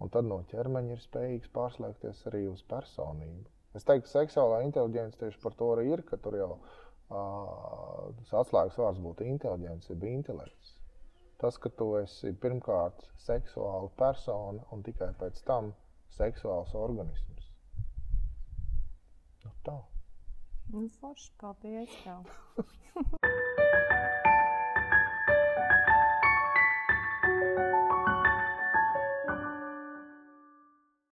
Un 0.00 0.08
tad 0.14 0.24
no 0.24 0.38
ķermeņa 0.48 0.94
ir 0.94 1.02
spējīgs 1.04 1.50
pārslēgties 1.52 2.22
arī 2.30 2.46
uz 2.48 2.62
personību. 2.70 3.59
Es 3.78 3.86
teiktu, 3.86 4.08
ka 4.08 4.12
seksuālā 4.18 4.62
inteligence 4.66 5.18
tieši 5.20 5.38
par 5.42 5.54
to 5.58 5.70
arī 5.76 5.90
ir, 5.94 6.02
ka 6.06 6.18
tur 6.22 6.36
jau 6.38 6.50
uh, 6.56 8.10
tas 8.18 8.32
atslēgas 8.42 8.78
vārds 8.80 9.02
būtu 9.04 9.28
inteliģence, 9.30 9.92
jeb 9.92 10.06
intelekts. 10.10 10.74
Tas, 11.40 11.56
ka 11.56 11.70
tu 11.72 11.92
esi 12.00 12.34
pirmkārt 12.42 13.06
seksuāla 13.24 13.88
persona 14.00 14.66
un 14.74 14.82
tikai 14.84 15.12
pēc 15.22 15.40
tam 15.46 15.72
seksuāls 16.18 16.74
organisms. 16.76 17.48
Nu, 19.46 19.54
tā. 19.64 19.78
Nu, 20.74 20.86
forši, 21.00 21.32
paldies 21.40 21.98
tev. 22.04 22.26